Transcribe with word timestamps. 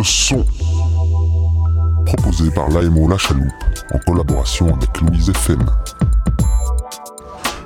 Le 0.00 0.04
son. 0.04 0.46
Proposé 2.06 2.50
par 2.50 2.70
l'AMO 2.70 3.06
La 3.08 3.18
Chaloupe 3.18 3.52
en 3.92 3.98
collaboration 3.98 4.74
avec 4.74 5.00
Louise 5.00 5.28
FM. 5.28 5.64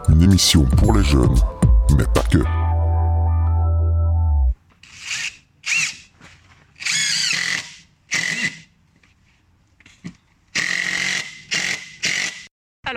Une 0.08 0.22
émission 0.22 0.64
pour 0.64 0.94
les 0.94 1.04
jeunes, 1.04 1.36
mais 1.96 2.04
pas 2.12 2.22
que. 2.30 2.63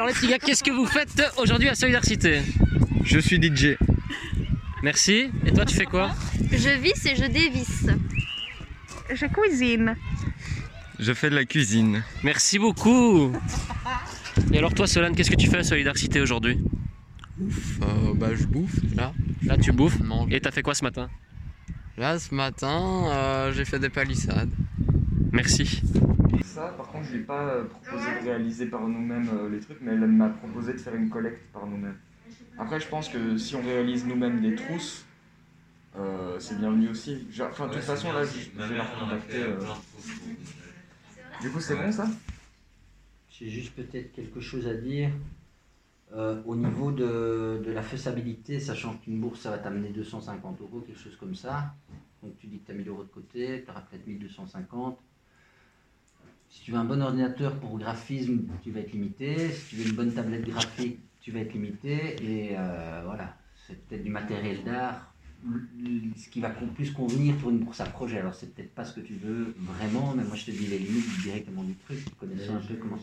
Les 0.07 0.13
petits 0.13 0.27
gars, 0.27 0.39
qu'est-ce 0.39 0.63
que 0.63 0.71
vous 0.71 0.85
faites 0.85 1.21
aujourd'hui 1.37 1.69
à 1.69 1.75
Solidarité 1.75 2.41
Je 3.03 3.19
suis 3.19 3.37
DJ. 3.41 3.77
Merci. 4.83 5.29
Et 5.45 5.51
toi 5.51 5.65
tu 5.65 5.75
fais 5.75 5.85
quoi 5.85 6.11
Je 6.51 6.79
visse 6.81 7.05
et 7.05 7.15
je 7.15 7.25
dévisse. 7.25 7.87
Je 9.13 9.25
cuisine. 9.25 9.95
Je 10.99 11.13
fais 11.13 11.29
de 11.29 11.35
la 11.35 11.45
cuisine. 11.45 12.03
Merci 12.23 12.59
beaucoup. 12.59 13.31
Et 14.53 14.57
alors 14.57 14.73
toi 14.73 14.87
Solane, 14.87 15.15
qu'est-ce 15.15 15.31
que 15.31 15.35
tu 15.35 15.47
fais 15.49 15.57
à 15.57 15.63
Solidarité 15.63 16.21
aujourd'hui 16.21 16.57
Euh, 17.39 18.13
bah, 18.15 18.29
je 18.35 18.45
bouffe 18.45 18.75
là. 18.95 19.13
Là 19.43 19.57
tu 19.57 19.71
bouffes. 19.71 19.99
Mange. 19.99 20.31
Et 20.31 20.39
t'as 20.39 20.51
fait 20.51 20.61
quoi 20.61 20.73
ce 20.73 20.83
matin 20.83 21.09
Là, 21.97 22.19
ce 22.19 22.33
matin, 22.35 23.05
euh, 23.07 23.51
j'ai 23.53 23.65
fait 23.65 23.79
des 23.79 23.89
palissades. 23.89 24.51
Merci. 25.31 25.81
Ça, 26.45 26.73
par 26.77 26.86
contre, 26.97 27.07
je 27.07 27.13
lui 27.15 27.21
ai 27.21 27.25
pas 27.25 27.47
euh, 27.47 27.63
proposé 27.65 28.05
de 28.19 28.25
réaliser 28.25 28.65
par 28.67 28.81
nous-mêmes 28.81 29.29
euh, 29.33 29.49
les 29.49 29.59
trucs, 29.59 29.79
mais 29.81 29.91
elle 29.93 30.07
m'a 30.07 30.29
proposé 30.29 30.73
de 30.73 30.77
faire 30.77 30.95
une 30.95 31.09
collecte 31.09 31.41
par 31.53 31.65
nous-mêmes. 31.65 31.97
Après, 32.57 32.79
je 32.79 32.87
pense 32.87 33.09
que 33.09 33.37
si 33.37 33.55
on 33.55 33.61
réalise 33.61 34.05
nous-mêmes 34.05 34.41
des 34.41 34.55
trousses, 34.55 35.05
euh, 35.95 36.39
c'est 36.39 36.57
bienvenu 36.57 36.89
aussi. 36.89 37.27
Enfin, 37.39 37.67
de 37.67 37.73
toute 37.73 37.81
façon, 37.83 38.11
là, 38.11 38.23
je 38.23 38.63
vais 38.63 38.77
la 38.77 38.83
recontacter. 38.83 39.43
euh. 39.43 39.59
Du 41.41 41.49
coup, 41.51 41.59
c'est 41.59 41.75
bon 41.75 41.91
ça? 41.91 42.07
J'ai 43.29 43.49
juste 43.49 43.75
peut-être 43.75 44.11
quelque 44.13 44.39
chose 44.39 44.67
à 44.67 44.73
dire. 44.73 45.11
Euh, 46.13 46.41
au 46.45 46.55
niveau 46.55 46.91
de, 46.91 47.61
de 47.65 47.71
la 47.71 47.81
faisabilité, 47.81 48.59
sachant 48.61 48.95
qu'une 48.95 49.19
bourse, 49.19 49.41
ça 49.41 49.51
va 49.51 49.57
t'amener 49.57 49.89
250 49.89 50.61
euros, 50.61 50.79
quelque 50.79 50.99
chose 50.99 51.17
comme 51.17 51.35
ça. 51.35 51.73
Donc 52.23 52.37
tu 52.39 52.47
dis 52.47 52.59
que 52.59 52.65
tu 52.65 52.71
as 52.71 52.75
1000 52.75 52.87
euros 52.87 53.03
de 53.03 53.09
côté, 53.09 53.63
tu 53.65 53.69
auras 53.69 53.81
peut-être 53.81 54.07
1250. 54.07 54.97
Si 56.57 56.63
tu 56.63 56.71
veux 56.71 56.79
un 56.79 56.85
bon 56.85 56.99
ordinateur 57.03 57.53
pour 57.59 57.77
graphisme, 57.77 58.39
tu 58.63 58.71
vas 58.71 58.79
être 58.79 58.91
limité. 58.91 59.51
Si 59.51 59.69
tu 59.69 59.75
veux 59.75 59.89
une 59.89 59.95
bonne 59.95 60.11
tablette 60.11 60.49
graphique, 60.49 60.97
tu 61.21 61.31
vas 61.31 61.41
être 61.41 61.53
limité. 61.53 62.15
Et 62.23 62.55
euh, 62.57 63.03
voilà, 63.05 63.37
c'est 63.67 63.87
peut-être 63.87 64.03
du 64.03 64.09
matériel 64.09 64.63
d'art. 64.63 65.13
Ce 66.17 66.27
qui 66.29 66.41
va 66.41 66.49
plus 66.49 66.91
convenir 66.91 67.37
pour 67.37 67.51
une 67.51 67.59
à 67.79 67.85
projet. 67.85 68.17
Alors 68.17 68.33
c'est 68.33 68.55
peut-être 68.55 68.73
pas 68.73 68.85
ce 68.85 68.95
que 68.95 69.01
tu 69.01 69.13
veux 69.13 69.53
vraiment, 69.59 70.15
mais 70.15 70.23
moi 70.23 70.35
je 70.35 70.45
te 70.45 70.51
dis 70.51 70.65
les 70.65 70.79
limites 70.79 71.21
directement 71.21 71.63
du 71.63 71.75
truc, 71.75 71.99
connaissant 72.19 72.55
un 72.55 72.59
peu 72.59 72.73
comment 72.73 72.97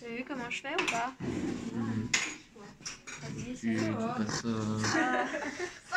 T'as 0.00 0.08
vu 0.08 0.24
comment 0.26 0.48
je 0.48 0.60
fais 0.62 0.74
ou 0.74 0.90
pas? 0.90 1.12
Vas-y, 3.20 3.54
Tu, 3.54 3.76
tu 3.76 3.78
c'est 3.82 4.16
passes. 4.16 4.42
euh, 4.46 4.78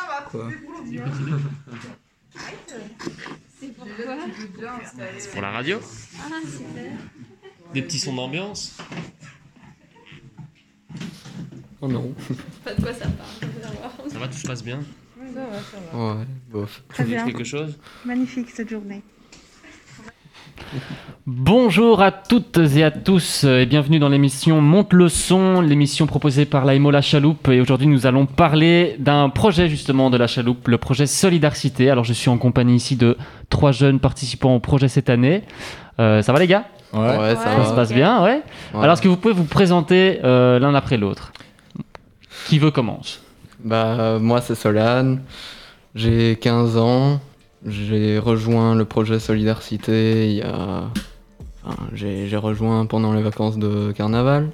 C'est 3.60 3.74
pour 5.32 5.42
la 5.42 5.52
radio 5.52 5.80
Ah, 6.20 6.30
super. 6.46 6.92
Des 7.74 7.82
petits 7.82 8.00
sons 8.00 8.14
d'ambiance 8.16 8.78
Oh 11.82 11.88
non. 11.88 12.14
Pas 12.64 12.74
de 12.74 12.82
quoi 12.82 12.94
ça 12.94 13.06
parle. 13.08 14.10
Ça 14.12 14.20
va, 14.20 14.28
tout 14.28 14.38
se 14.38 14.48
passe 14.48 14.64
bien 14.64 14.80
Ouais, 15.18 16.26
bof. 16.50 16.84
Très 16.90 17.04
Tu 17.04 17.10
veux 17.10 17.16
dire 17.16 17.26
bien. 17.26 17.34
quelque 17.34 17.46
chose? 17.46 17.78
Magnifique 18.06 18.50
cette 18.50 18.70
journée. 18.70 19.02
Bonjour 21.26 22.02
à 22.02 22.12
toutes 22.12 22.58
et 22.58 22.84
à 22.84 22.92
tous 22.92 23.44
et 23.44 23.66
bienvenue 23.66 24.00
dans 24.00 24.10
l'émission 24.10 24.62
Monte 24.62 24.94
le 24.94 25.10
son, 25.10 25.62
l'émission 25.62 26.08
proposée 26.08 26.46
par 26.46 26.66
l'AIMO 26.66 26.92
La 26.92 27.02
Chaloupe. 27.02 27.48
Et 27.50 27.60
aujourd'hui, 27.62 27.88
nous 27.88 28.06
allons 28.08 28.26
parler 28.26 28.96
d'un 29.00 29.30
projet 29.30 29.68
justement 29.70 30.10
de 30.10 30.18
La 30.18 30.28
Chaloupe, 30.28 30.68
le 30.68 30.78
projet 30.78 31.06
Solidarité. 31.08 31.90
Alors, 31.90 32.04
je 32.04 32.14
suis 32.14 32.30
en 32.30 32.38
compagnie 32.38 32.76
ici 32.76 32.96
de 32.96 33.18
trois 33.50 33.72
jeunes 33.72 34.00
participants 34.00 34.56
au 34.56 34.60
projet 34.60 34.88
cette 34.88 35.10
année. 35.10 35.44
Euh, 36.00 36.22
ça 36.22 36.34
va 36.34 36.40
les 36.40 36.48
gars? 36.48 36.66
Ouais, 36.94 37.00
ça 37.00 37.20
Ouais. 37.22 37.36
Ça 37.36 37.56
va. 37.56 37.66
se 37.66 37.74
passe 37.74 37.94
bien, 37.94 38.24
ouais. 38.24 38.42
Ouais. 38.74 38.82
Alors, 38.82 38.94
est-ce 38.94 39.02
que 39.02 39.08
vous 39.08 39.18
pouvez 39.18 39.34
vous 39.34 39.44
présenter 39.46 40.20
euh, 40.24 40.60
l'un 40.60 40.74
après 40.74 40.98
l'autre? 40.98 41.32
Qui 42.48 42.58
veut 42.60 42.72
commence 42.72 43.22
Bah, 43.64 43.86
euh, 44.00 44.20
moi, 44.20 44.42
c'est 44.42 44.56
Solane. 44.56 45.22
J'ai 45.96 46.38
15 46.42 46.78
ans. 46.78 47.20
J'ai 47.66 48.18
rejoint 48.20 48.74
le 48.76 48.86
projet 48.86 49.20
Solidarité 49.20 50.30
il 50.30 50.38
y 50.38 50.42
a. 50.42 50.90
Enfin, 51.64 51.76
j'ai 51.94 52.36
rejoint 52.38 52.86
pendant 52.86 53.14
les 53.14 53.22
vacances 53.22 53.58
de 53.58 53.92
carnaval. 53.92 54.50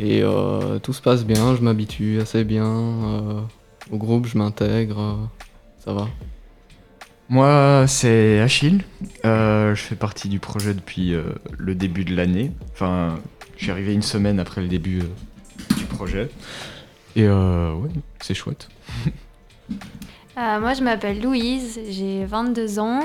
Et 0.00 0.22
euh, 0.22 0.78
tout 0.78 0.92
se 0.92 1.02
passe 1.02 1.24
bien, 1.24 1.56
je 1.56 1.60
m'habitue 1.62 2.20
assez 2.20 2.44
bien. 2.44 2.64
euh, 2.66 3.40
au 3.90 3.96
groupe, 3.96 4.26
je 4.26 4.38
m'intègre. 4.38 5.00
euh, 5.00 5.14
ça 5.84 5.92
va. 5.92 6.08
Moi, 7.28 7.84
c'est 7.86 8.40
Achille. 8.40 8.84
Je 9.24 9.74
fais 9.76 9.96
partie 9.96 10.28
du 10.28 10.38
projet 10.38 10.72
depuis 10.72 11.14
le 11.58 11.74
début 11.74 12.04
de 12.04 12.16
l'année. 12.16 12.52
Enfin, 12.72 13.18
je 13.56 13.64
suis 13.64 13.70
arrivé 13.70 13.92
une 13.92 14.02
semaine 14.02 14.40
après 14.40 14.62
le 14.62 14.68
début 14.68 15.02
du 15.76 15.84
projet. 15.84 16.30
Et 17.16 17.28
ouais, 17.28 17.90
c'est 18.20 18.32
chouette. 18.34 18.68
Euh, 20.38 20.60
moi, 20.60 20.72
je 20.74 20.84
m'appelle 20.84 21.20
Louise, 21.20 21.80
j'ai 21.90 22.24
22 22.24 22.78
ans 22.78 23.00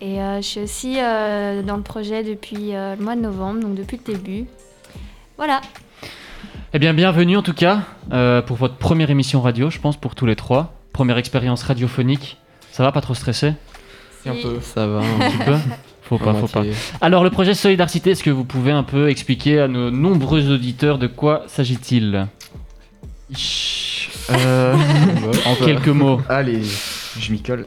et 0.00 0.22
euh, 0.22 0.36
je 0.38 0.46
suis 0.46 0.60
aussi 0.60 0.94
euh, 0.98 1.60
dans 1.60 1.76
le 1.76 1.82
projet 1.82 2.22
depuis 2.22 2.74
euh, 2.74 2.96
le 2.96 3.04
mois 3.04 3.14
de 3.14 3.20
novembre, 3.20 3.60
donc 3.60 3.74
depuis 3.74 4.00
le 4.06 4.14
début. 4.14 4.46
Voilà. 5.36 5.60
Eh 6.72 6.78
bien, 6.78 6.94
bienvenue 6.94 7.36
en 7.36 7.42
tout 7.42 7.52
cas 7.52 7.82
euh, 8.12 8.40
pour 8.40 8.56
votre 8.56 8.76
première 8.76 9.10
émission 9.10 9.42
radio, 9.42 9.68
je 9.68 9.80
pense, 9.80 9.98
pour 9.98 10.14
tous 10.14 10.24
les 10.24 10.34
trois. 10.34 10.72
Première 10.94 11.18
expérience 11.18 11.62
radiophonique. 11.62 12.38
Ça 12.70 12.82
va, 12.82 12.90
pas 12.90 13.02
trop 13.02 13.14
stressé? 13.14 13.52
Un 14.24 14.34
peu, 14.42 14.58
ça 14.62 14.86
va. 14.86 15.00
Un 15.00 15.30
petit 15.30 15.44
peu? 15.44 15.56
Faut 16.04 16.16
pas, 16.16 16.32
faut 16.32 16.48
pas. 16.48 16.62
Alors, 17.02 17.22
le 17.22 17.30
projet 17.30 17.54
Solidarité, 17.54 18.10
est-ce 18.10 18.22
que 18.22 18.30
vous 18.30 18.44
pouvez 18.44 18.72
un 18.72 18.82
peu 18.82 19.10
expliquer 19.10 19.60
à 19.60 19.68
nos 19.68 19.90
nombreux 19.90 20.50
auditeurs 20.50 20.98
de 20.98 21.06
quoi 21.06 21.44
s'agit-il? 21.48 22.26
Euh, 24.30 24.76
En 25.46 25.54
quelques 25.56 25.88
mots. 25.88 26.20
Allez, 26.28 26.62
je 27.18 27.32
m'y 27.32 27.42
colle. 27.42 27.66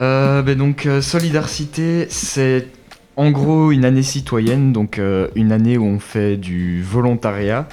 Euh, 0.00 0.42
ben 0.42 0.56
donc, 0.56 0.86
euh, 0.86 1.00
Solidarité, 1.00 2.06
c'est 2.10 2.68
en 3.16 3.30
gros 3.30 3.72
une 3.72 3.84
année 3.84 4.02
citoyenne, 4.02 4.72
donc 4.72 4.98
euh, 4.98 5.28
une 5.34 5.50
année 5.52 5.76
où 5.76 5.84
on 5.84 5.98
fait 5.98 6.36
du 6.36 6.82
volontariat. 6.82 7.68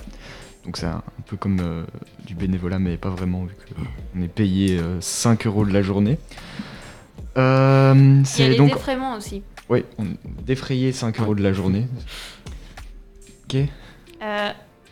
Donc 0.66 0.78
c'est 0.78 0.88
un, 0.88 0.98
un 0.98 1.22
peu 1.28 1.38
comme 1.38 1.60
euh, 1.62 1.84
du 2.26 2.34
bénévolat, 2.34 2.80
mais 2.80 2.98
pas 2.98 3.10
vraiment, 3.10 3.44
vu 3.44 3.54
qu'on 4.14 4.22
est 4.24 4.28
payé 4.28 4.80
euh, 4.80 5.00
5 5.02 5.46
euros 5.46 5.66
de 5.66 5.72
la 5.74 5.84
journée. 5.84 6.18
Euh, 7.38 7.94
Il 7.96 8.18
y 8.18 8.22
a 8.22 8.26
c'est 8.26 8.50
les 8.50 8.56
donc 8.58 8.74
défraiements 8.74 9.16
aussi. 9.16 9.44
Oui, 9.70 9.84
on 10.00 10.06
défrayé 10.46 10.92
5 10.92 11.20
euros 11.20 11.36
de 11.36 11.44
la 11.44 11.54
journée. 11.54 11.88
Ok. 13.46 13.58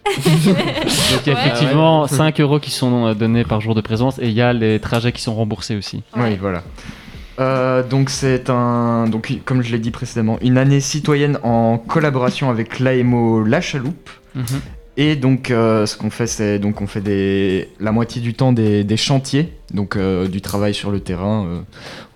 Donc, 0.26 1.26
Ouais. 1.28 1.34
effectivement, 1.34 2.08
5 2.08 2.40
euros 2.42 2.60
qui 2.60 2.72
sont 2.72 3.08
euh, 3.08 3.14
donnés 3.14 3.44
par 3.44 3.62
jour 3.62 3.74
de 3.76 3.82
présence 3.82 4.20
et 4.20 4.28
il 4.28 4.34
y 4.34 4.42
a 4.42 4.54
les 4.54 4.80
trajets 4.80 5.12
qui 5.12 5.22
sont 5.22 5.34
remboursés 5.36 5.76
aussi. 5.76 6.04
Ouais. 6.16 6.30
Oui, 6.32 6.38
voilà. 6.40 6.64
Euh, 7.40 7.82
donc 7.82 8.10
c'est 8.12 8.50
un, 8.52 9.08
donc 9.08 9.32
comme 9.46 9.64
je 9.64 9.72
l'ai 9.72 9.80
dit 9.80 9.90
précédemment, 9.92 10.38
une 10.42 10.58
année 10.58 10.80
citoyenne 10.82 11.40
en 11.42 11.78
collaboration 11.80 12.50
avec 12.52 12.80
l'AMO 12.80 13.44
La 13.44 13.60
Chaloupe. 13.62 14.10
Mhm. 14.36 14.44
Et 14.98 15.16
donc 15.16 15.50
euh, 15.50 15.88
ce 15.88 15.98
qu'on 15.98 16.12
fait, 16.12 16.28
c'est 16.28 16.60
donc 16.60 16.80
on 16.82 16.86
fait 16.86 17.02
des, 17.02 17.70
la 17.80 17.92
moitié 17.92 18.22
du 18.22 18.36
temps 18.36 18.52
des, 18.54 18.84
des 18.84 18.98
chantiers, 18.98 19.52
donc 19.74 19.96
euh, 19.96 20.28
du 20.28 20.42
travail 20.42 20.76
sur 20.76 20.92
le 20.92 21.00
terrain. 21.00 21.46
euh, 21.48 21.60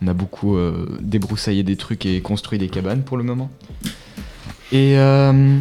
on 0.04 0.08
a 0.08 0.14
beaucoup 0.14 0.56
euh, 0.56 0.86
débroussaillé 1.02 1.64
des 1.64 1.76
trucs 1.78 2.06
et 2.06 2.22
construit 2.22 2.60
des 2.60 2.70
cabanes 2.70 3.02
pour 3.02 3.18
le 3.18 3.24
moment. 3.24 3.50
Et 4.72 5.00
euh, 5.00 5.58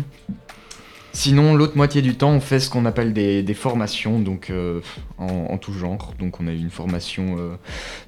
sinon, 1.17 1.55
l'autre 1.55 1.77
moitié 1.77 2.03
du 2.03 2.15
temps, 2.15 2.31
on 2.31 2.41
fait 2.41 2.61
ce 2.61 2.69
qu'on 2.71 2.85
appelle 2.85 3.13
des, 3.13 3.43
des 3.43 3.55
formations, 3.55 4.19
donc 4.21 4.51
euh, 4.51 4.81
en, 5.19 5.27
en 5.51 5.59
tout 5.59 5.73
genre. 5.73 6.13
Donc 6.19 6.41
on 6.41 6.47
a 6.47 6.53
eu 6.53 6.59
une 6.59 6.71
formation 6.71 7.37
euh, 7.39 7.57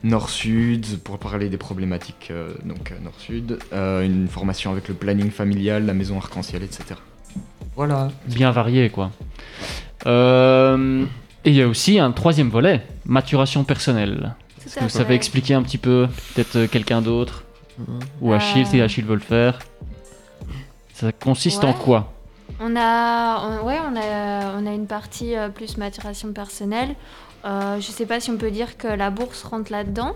nord-sud 0.04 0.98
pour 1.02 1.18
parler 1.18 1.48
des 1.48 1.56
problématiques 1.56 2.28
euh, 2.30 2.52
donc 2.64 2.92
nord-sud, 3.02 3.58
euh, 3.72 4.04
une 4.04 4.28
formation 4.28 4.70
avec 4.70 4.88
le 4.88 4.94
planning 4.94 5.30
familial, 5.30 5.86
la 5.86 5.94
maison 5.94 6.18
arc-en-ciel, 6.18 6.62
etc. 6.62 6.84
Voilà. 7.76 8.10
Bien 8.26 8.50
varié, 8.50 8.90
quoi. 8.90 9.10
Euh, 10.06 11.04
et 11.44 11.50
il 11.50 11.56
y 11.56 11.62
a 11.62 11.68
aussi 11.68 11.98
un 11.98 12.12
troisième 12.12 12.50
volet, 12.50 12.82
maturation 13.06 13.64
personnelle. 13.64 14.34
Est-ce 14.66 14.76
que 14.76 14.80
vous 14.84 14.88
savez 14.90 15.14
expliquer 15.14 15.54
un 15.54 15.62
petit 15.62 15.78
peu, 15.78 16.08
peut-être 16.34 16.66
quelqu'un 16.66 17.00
d'autre? 17.00 17.44
Ou 18.20 18.32
Achille, 18.32 18.62
Euh. 18.62 18.70
si 18.70 18.80
Achille 18.80 19.04
veut 19.04 19.14
le 19.14 19.20
faire? 19.20 19.60
Ça 20.92 21.12
consiste 21.12 21.62
en 21.64 21.72
quoi? 21.72 22.12
On 22.60 22.74
a, 22.76 23.40
on- 23.46 23.66
ouais, 23.66 23.78
on 23.80 23.96
a, 23.96 24.56
on 24.58 24.66
a 24.66 24.72
une 24.72 24.86
partie 24.86 25.36
euh, 25.36 25.48
plus 25.48 25.76
maturation 25.76 26.32
personnelle. 26.32 26.94
Euh, 27.44 27.80
je 27.80 27.88
ne 27.88 27.92
sais 27.92 28.06
pas 28.06 28.18
si 28.20 28.30
on 28.30 28.36
peut 28.36 28.50
dire 28.50 28.76
que 28.76 28.88
la 28.88 29.10
bourse 29.10 29.44
rentre 29.44 29.70
là-dedans. 29.70 30.14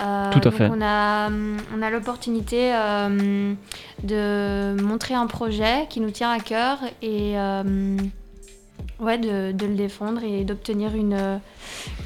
Euh, 0.00 0.30
Tout 0.32 0.48
à 0.48 0.50
fait. 0.50 0.68
On 0.72 0.80
a, 0.80 1.26
hum, 1.26 1.56
on 1.76 1.82
a 1.82 1.90
l'opportunité 1.90 2.72
euh, 2.74 3.52
de 4.02 4.80
montrer 4.80 5.14
un 5.14 5.26
projet 5.26 5.86
qui 5.90 6.00
nous 6.00 6.10
tient 6.10 6.30
à 6.30 6.38
cœur 6.38 6.78
et 7.02 7.38
euh, 7.38 7.96
ouais, 9.00 9.18
de, 9.18 9.52
de 9.52 9.66
le 9.66 9.74
défendre 9.74 10.22
et 10.24 10.44
d'obtenir 10.44 10.94
une, 10.94 11.40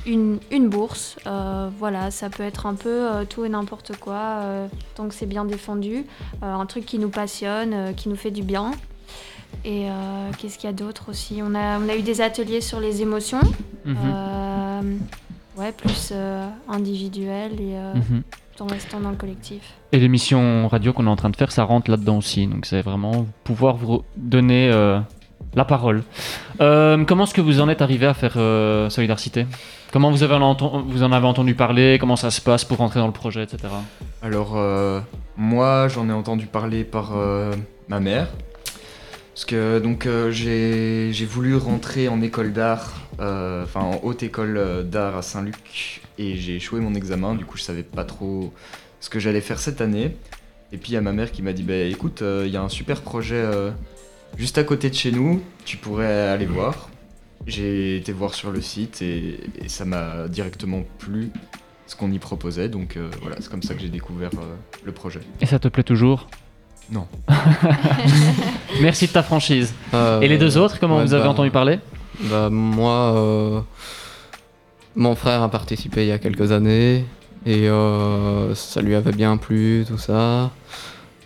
une, 0.06 0.38
une 0.50 0.68
bourse. 0.68 1.16
Euh, 1.26 1.68
voilà, 1.78 2.10
ça 2.10 2.28
peut 2.30 2.42
être 2.42 2.66
un 2.66 2.74
peu 2.74 2.88
euh, 2.88 3.24
tout 3.24 3.44
et 3.44 3.48
n'importe 3.48 3.96
quoi, 3.98 4.14
euh, 4.40 4.66
tant 4.96 5.06
que 5.06 5.14
c'est 5.14 5.26
bien 5.26 5.44
défendu. 5.44 6.06
Un 6.42 6.66
truc 6.66 6.86
qui 6.86 6.98
nous 6.98 7.10
passionne, 7.10 7.94
qui 7.94 8.08
nous 8.08 8.16
fait 8.16 8.30
du 8.32 8.42
bien. 8.42 8.72
Et 9.64 9.91
euh, 9.91 10.31
qu'est-ce 10.38 10.58
qu'il 10.58 10.69
y 10.69 10.73
a 10.73 10.76
d'autre 10.76 11.11
aussi? 11.11 11.41
On 11.43 11.55
a, 11.55 11.79
on 11.79 11.88
a 11.88 11.94
eu 11.97 12.02
des 12.02 12.20
ateliers 12.20 12.61
sur 12.61 12.81
les 12.81 13.02
émotions, 13.02 13.41
Mhm. 13.85 13.97
euh, 14.05 14.81
ouais, 15.58 15.73
plus 15.73 16.11
euh, 16.12 16.47
individuels 16.69 17.61
et 17.61 17.75
euh, 17.76 17.94
Mhm. 17.94 18.23
tout 18.56 18.62
en 18.62 18.67
restant 18.67 19.00
dans 19.00 19.11
le 19.11 19.17
collectif. 19.17 19.62
Et 19.93 19.99
l'émission 19.99 20.67
radio 20.69 20.93
qu'on 20.93 21.06
est 21.06 21.11
en 21.11 21.17
train 21.17 21.31
de 21.31 21.37
faire, 21.37 21.52
ça 21.52 21.64
rentre 21.64 21.91
là-dedans 21.91 22.19
aussi. 22.19 22.47
Donc 22.47 22.64
c'est 22.67 22.81
vraiment 22.82 23.26
pouvoir 23.44 23.76
vous 23.76 24.02
donner 24.17 24.70
euh, 24.73 24.99
la 25.55 25.64
parole. 25.64 26.05
Euh, 26.61 27.05
comment 27.05 27.25
est-ce 27.25 27.35
que 27.35 27.41
vous 27.43 27.61
en 27.61 27.69
êtes 27.69 27.82
arrivé 27.82 28.06
à 28.06 28.14
faire 28.14 28.35
euh, 28.37 28.88
Solidarité? 28.88 29.46
Comment 29.93 30.11
vous, 30.11 30.23
avez 30.23 30.35
en 30.37 30.55
vous 30.87 31.03
en 31.03 31.11
avez 31.12 31.26
entendu 31.26 31.55
parler? 31.55 31.99
Comment 32.00 32.14
ça 32.17 32.31
se 32.31 32.41
passe 32.41 32.64
pour 32.64 32.79
rentrer 32.79 33.00
dans 33.00 33.06
le 33.08 33.12
projet, 33.12 33.43
etc. 33.43 33.58
Alors, 34.23 34.53
euh, 34.56 35.00
moi, 35.37 35.88
j'en 35.88 36.08
ai 36.08 36.12
entendu 36.12 36.46
parler 36.46 36.85
par 36.85 37.11
euh, 37.17 37.53
ma 37.88 37.99
mère. 37.99 38.29
Parce 39.35 39.44
que 39.44 39.79
donc 39.79 40.06
euh, 40.06 40.31
j'ai 40.31 41.27
voulu 41.27 41.56
rentrer 41.56 42.09
en 42.09 42.21
école 42.21 42.53
d'art, 42.53 43.09
euh, 43.21 43.65
enfin 43.65 43.81
en 43.81 44.00
haute 44.03 44.23
école 44.23 44.56
euh, 44.59 44.82
d'art 44.82 45.17
à 45.17 45.23
Saint-Luc, 45.23 46.03
et 46.19 46.37
j'ai 46.37 46.56
échoué 46.56 46.81
mon 46.81 46.94
examen. 46.94 47.35
Du 47.35 47.44
coup, 47.44 47.56
je 47.56 47.62
savais 47.62 47.82
pas 47.82 48.05
trop 48.05 48.53
ce 49.00 49.09
que 49.09 49.19
j'allais 49.19 49.41
faire 49.41 49.59
cette 49.59 49.81
année. 49.81 50.17
Et 50.73 50.77
puis 50.77 50.93
il 50.93 50.94
y 50.94 50.99
a 50.99 51.00
ma 51.00 51.12
mère 51.12 51.32
qui 51.32 51.43
m'a 51.43 51.53
dit 51.53 51.62
bah 51.62 51.75
écoute, 51.75 52.23
euh, 52.23 52.44
il 52.47 52.53
y 52.53 52.56
a 52.56 52.62
un 52.62 52.69
super 52.69 53.00
projet 53.00 53.37
euh, 53.37 53.71
juste 54.37 54.59
à 54.59 54.65
côté 54.65 54.91
de 54.91 54.94
chez 54.94 55.11
nous, 55.11 55.43
tu 55.65 55.77
pourrais 55.77 56.29
aller 56.29 56.47
voir. 56.47 56.91
J'ai 57.47 57.97
été 57.97 58.12
voir 58.12 58.35
sur 58.35 58.53
le 58.53 58.61
site 58.61 59.00
et, 59.00 59.41
et 59.59 59.69
ça 59.69 59.85
m'a 59.85 60.29
directement 60.29 60.82
plu 60.99 61.31
ce 61.87 61.97
qu'on 61.97 62.12
y 62.12 62.19
proposait. 62.19 62.69
Donc 62.69 62.97
euh, 62.97 63.11
voilà, 63.23 63.37
c'est 63.41 63.50
comme 63.50 63.62
ça 63.62 63.75
que 63.75 63.81
j'ai 63.81 63.88
découvert 63.88 64.31
euh, 64.35 64.55
le 64.85 64.93
projet. 64.93 65.21
Et 65.41 65.47
ça 65.47 65.59
te 65.59 65.69
plaît 65.69 65.82
toujours? 65.82 66.29
Non. 66.90 67.06
Merci 68.81 69.06
de 69.06 69.12
ta 69.12 69.22
franchise. 69.22 69.72
Euh, 69.94 70.20
Et 70.20 70.28
les 70.28 70.38
deux 70.38 70.56
autres, 70.58 70.78
comment 70.81 70.96
ouais, 70.98 71.04
vous 71.04 71.14
avez 71.14 71.25
bah, 71.25 71.31
entendu 71.31 71.50
parler? 71.50 71.78
Bah 72.25 72.48
moi, 72.50 73.14
euh, 73.16 73.60
mon 74.96 75.14
frère 75.14 75.42
a 75.42 75.48
participé 75.50 76.02
il 76.02 76.08
y 76.08 76.12
a 76.12 76.19
quelques 76.19 76.52
années 76.52 77.04
et 77.46 77.69
euh, 77.69 78.54
ça 78.54 78.81
lui 78.82 78.94
avait 78.94 79.12
bien 79.12 79.37
plu, 79.37 79.84
tout 79.87 79.98
ça. 79.98 80.50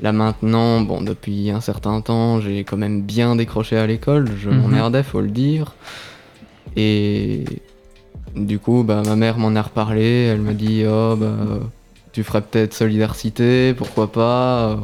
Là 0.00 0.12
maintenant, 0.12 0.80
bon, 0.80 1.00
depuis 1.02 1.50
un 1.50 1.60
certain 1.60 2.00
temps, 2.00 2.40
j'ai 2.40 2.64
quand 2.64 2.76
même 2.76 3.02
bien 3.02 3.36
décroché 3.36 3.76
à 3.78 3.86
l'école, 3.86 4.30
je 4.38 4.50
Mhm. 4.50 4.56
m'emmerdais, 4.60 5.02
faut 5.02 5.20
le 5.20 5.28
dire. 5.30 5.74
Et 6.76 7.44
du 8.36 8.58
coup, 8.58 8.82
bah, 8.82 9.02
ma 9.06 9.16
mère 9.16 9.38
m'en 9.38 9.54
a 9.56 9.62
reparlé, 9.62 10.24
elle 10.26 10.40
me 10.40 10.52
dit, 10.52 10.84
oh, 10.86 11.14
bah, 11.16 11.34
tu 12.12 12.22
ferais 12.24 12.42
peut-être 12.42 12.74
Solidarité, 12.74 13.74
pourquoi 13.74 14.10
pas? 14.10 14.78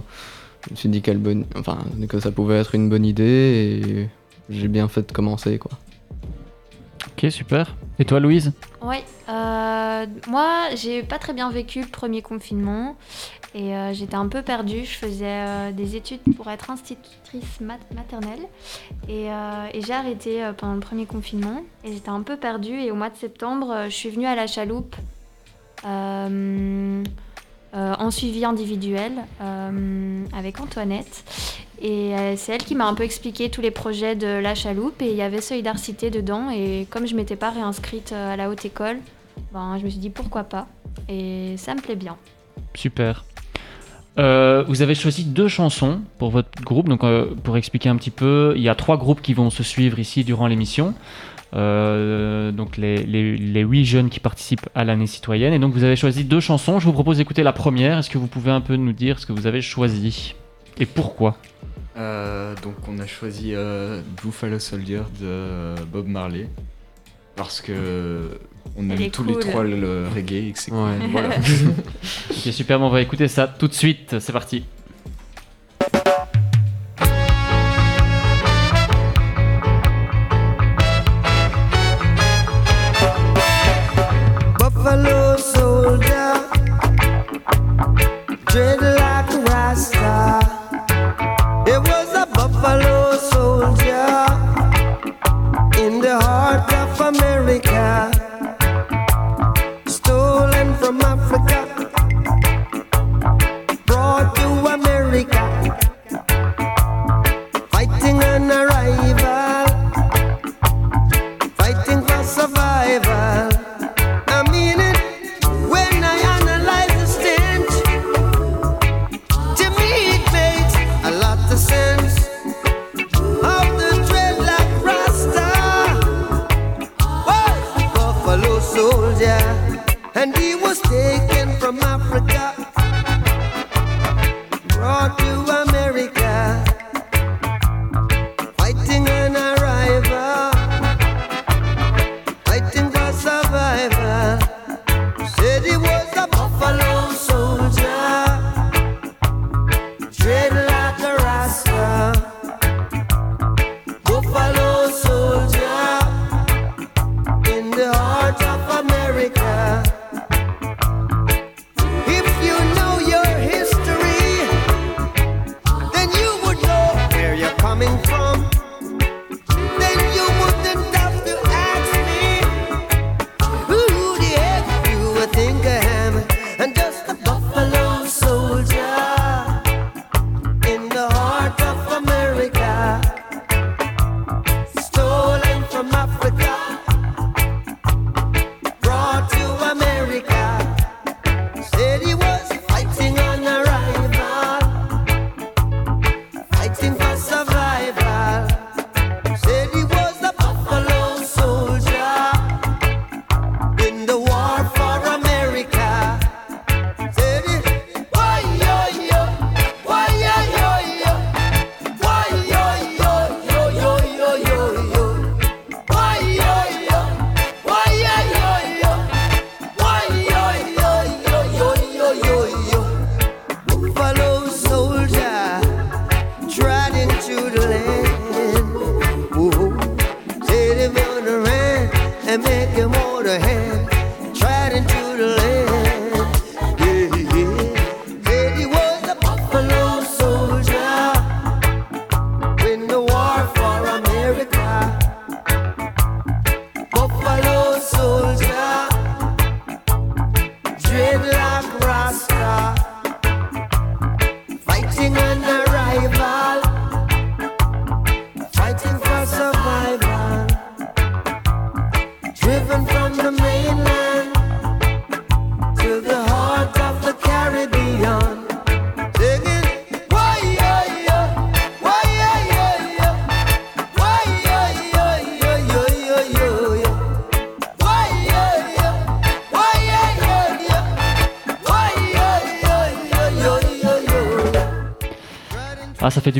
Je 0.66 0.72
me 0.72 0.76
suis 0.76 0.88
dit 0.88 1.02
qu'elle 1.02 1.18
bonne... 1.18 1.46
enfin, 1.56 1.78
que 2.08 2.20
ça 2.20 2.30
pouvait 2.30 2.58
être 2.58 2.74
une 2.74 2.88
bonne 2.88 3.06
idée 3.06 3.82
et 3.82 4.08
j'ai 4.50 4.68
bien 4.68 4.88
fait 4.88 5.02
de 5.02 5.12
commencer, 5.12 5.58
quoi. 5.58 5.72
Ok, 7.06 7.30
super. 7.30 7.76
Et 7.98 8.04
toi, 8.04 8.20
Louise? 8.20 8.52
Oui, 8.82 8.96
euh, 9.28 10.06
moi 10.26 10.68
j'ai 10.74 11.02
pas 11.02 11.18
très 11.18 11.34
bien 11.34 11.50
vécu 11.50 11.80
le 11.82 11.86
premier 11.86 12.22
confinement 12.22 12.96
et 13.54 13.74
euh, 13.74 13.92
j'étais 13.92 14.14
un 14.14 14.28
peu 14.28 14.42
perdue. 14.42 14.84
Je 14.84 14.96
faisais 14.96 15.24
euh, 15.26 15.72
des 15.72 15.96
études 15.96 16.20
pour 16.36 16.48
être 16.50 16.70
institutrice 16.70 17.60
mat- 17.60 17.78
maternelle 17.94 18.40
et, 19.08 19.30
euh, 19.30 19.66
et 19.74 19.82
j'ai 19.82 19.92
arrêté 19.92 20.42
euh, 20.42 20.52
pendant 20.52 20.74
le 20.74 20.80
premier 20.80 21.04
confinement 21.04 21.62
et 21.84 21.92
j'étais 21.92 22.08
un 22.08 22.22
peu 22.22 22.36
perdue. 22.36 22.80
Et 22.80 22.90
au 22.90 22.94
mois 22.94 23.10
de 23.10 23.16
septembre, 23.16 23.70
euh, 23.70 23.84
je 23.86 23.94
suis 23.94 24.08
venue 24.10 24.26
à 24.26 24.34
la 24.34 24.46
chaloupe 24.46 24.96
euh, 27.72 27.94
en 28.00 28.10
suivi 28.10 28.44
individuel 28.44 29.12
euh, 29.40 30.24
avec 30.36 30.60
Antoinette. 30.60 31.22
Et 31.80 32.16
euh, 32.16 32.34
c'est 32.36 32.52
elle 32.52 32.64
qui 32.64 32.74
m'a 32.74 32.86
un 32.86 32.94
peu 32.94 33.04
expliqué 33.04 33.48
tous 33.48 33.60
les 33.60 33.70
projets 33.70 34.16
de 34.16 34.26
la 34.26 34.56
chaloupe 34.56 35.00
et 35.00 35.10
il 35.10 35.16
y 35.16 35.22
avait 35.22 35.40
Solidarité 35.40 36.10
dedans. 36.10 36.50
Et 36.50 36.88
comme 36.90 37.06
je 37.06 37.14
m'étais 37.14 37.36
pas 37.36 37.50
réinscrite 37.50 38.12
à 38.12 38.34
la 38.34 38.50
haute 38.50 38.64
école, 38.64 38.98
ben, 39.52 39.78
je 39.78 39.84
me 39.84 39.90
suis 39.90 40.00
dit 40.00 40.10
pourquoi 40.10 40.42
pas. 40.42 40.66
Et 41.08 41.54
ça 41.58 41.76
me 41.76 41.80
plaît 41.80 41.94
bien. 41.94 42.16
Super. 42.74 43.24
Vous 44.16 44.82
avez 44.82 44.94
choisi 44.94 45.24
deux 45.24 45.48
chansons 45.48 46.00
pour 46.18 46.30
votre 46.30 46.50
groupe. 46.62 46.88
Donc, 46.88 47.00
pour 47.42 47.56
expliquer 47.56 47.88
un 47.88 47.96
petit 47.96 48.10
peu, 48.10 48.52
il 48.54 48.62
y 48.62 48.68
a 48.68 48.74
trois 48.74 48.98
groupes 48.98 49.22
qui 49.22 49.32
vont 49.32 49.48
se 49.48 49.62
suivre 49.62 49.98
ici 49.98 50.24
durant 50.24 50.46
l'émission. 50.46 50.92
Euh, 51.54 52.52
donc, 52.52 52.76
les, 52.76 52.98
les, 52.98 53.36
les 53.36 53.60
huit 53.62 53.84
jeunes 53.84 54.08
qui 54.08 54.20
participent 54.20 54.68
à 54.74 54.84
l'année 54.84 55.06
citoyenne. 55.06 55.52
Et 55.52 55.58
donc, 55.58 55.72
vous 55.72 55.84
avez 55.84 55.96
choisi 55.96 56.24
deux 56.24 56.40
chansons. 56.40 56.78
Je 56.78 56.86
vous 56.86 56.92
propose 56.92 57.16
d'écouter 57.18 57.42
la 57.42 57.52
première. 57.52 57.98
Est-ce 57.98 58.10
que 58.10 58.18
vous 58.18 58.26
pouvez 58.28 58.50
un 58.50 58.60
peu 58.60 58.76
nous 58.76 58.92
dire 58.92 59.18
ce 59.18 59.26
que 59.26 59.32
vous 59.32 59.46
avez 59.46 59.60
choisi 59.62 60.34
et 60.80 60.86
pourquoi? 60.86 61.36
Euh, 61.96 62.54
donc 62.62 62.76
on 62.88 62.98
a 62.98 63.06
choisi 63.06 63.52
euh, 63.54 64.00
Buffalo 64.22 64.58
Soldier 64.58 65.02
de 65.20 65.74
Bob 65.92 66.06
Marley 66.06 66.48
parce 67.36 67.60
que 67.60 68.38
on 68.76 68.88
aime 68.88 69.10
tous 69.10 69.24
cool. 69.24 69.34
les 69.34 69.38
trois 69.40 69.64
le 69.64 70.06
reggae 70.14 70.48
et 70.48 70.52
que 70.52 70.58
c'est 70.58 70.70
cool. 70.70 70.80
Ouais. 70.80 71.08
Voilà. 71.10 71.28
Ok, 72.30 72.52
super. 72.52 72.78
bon, 72.78 72.86
on 72.86 72.90
va 72.90 73.02
écouter 73.02 73.28
ça 73.28 73.46
tout 73.46 73.68
de 73.68 73.74
suite. 73.74 74.18
C'est 74.20 74.32
parti. 74.32 74.64
dreadlocks. 88.52 89.19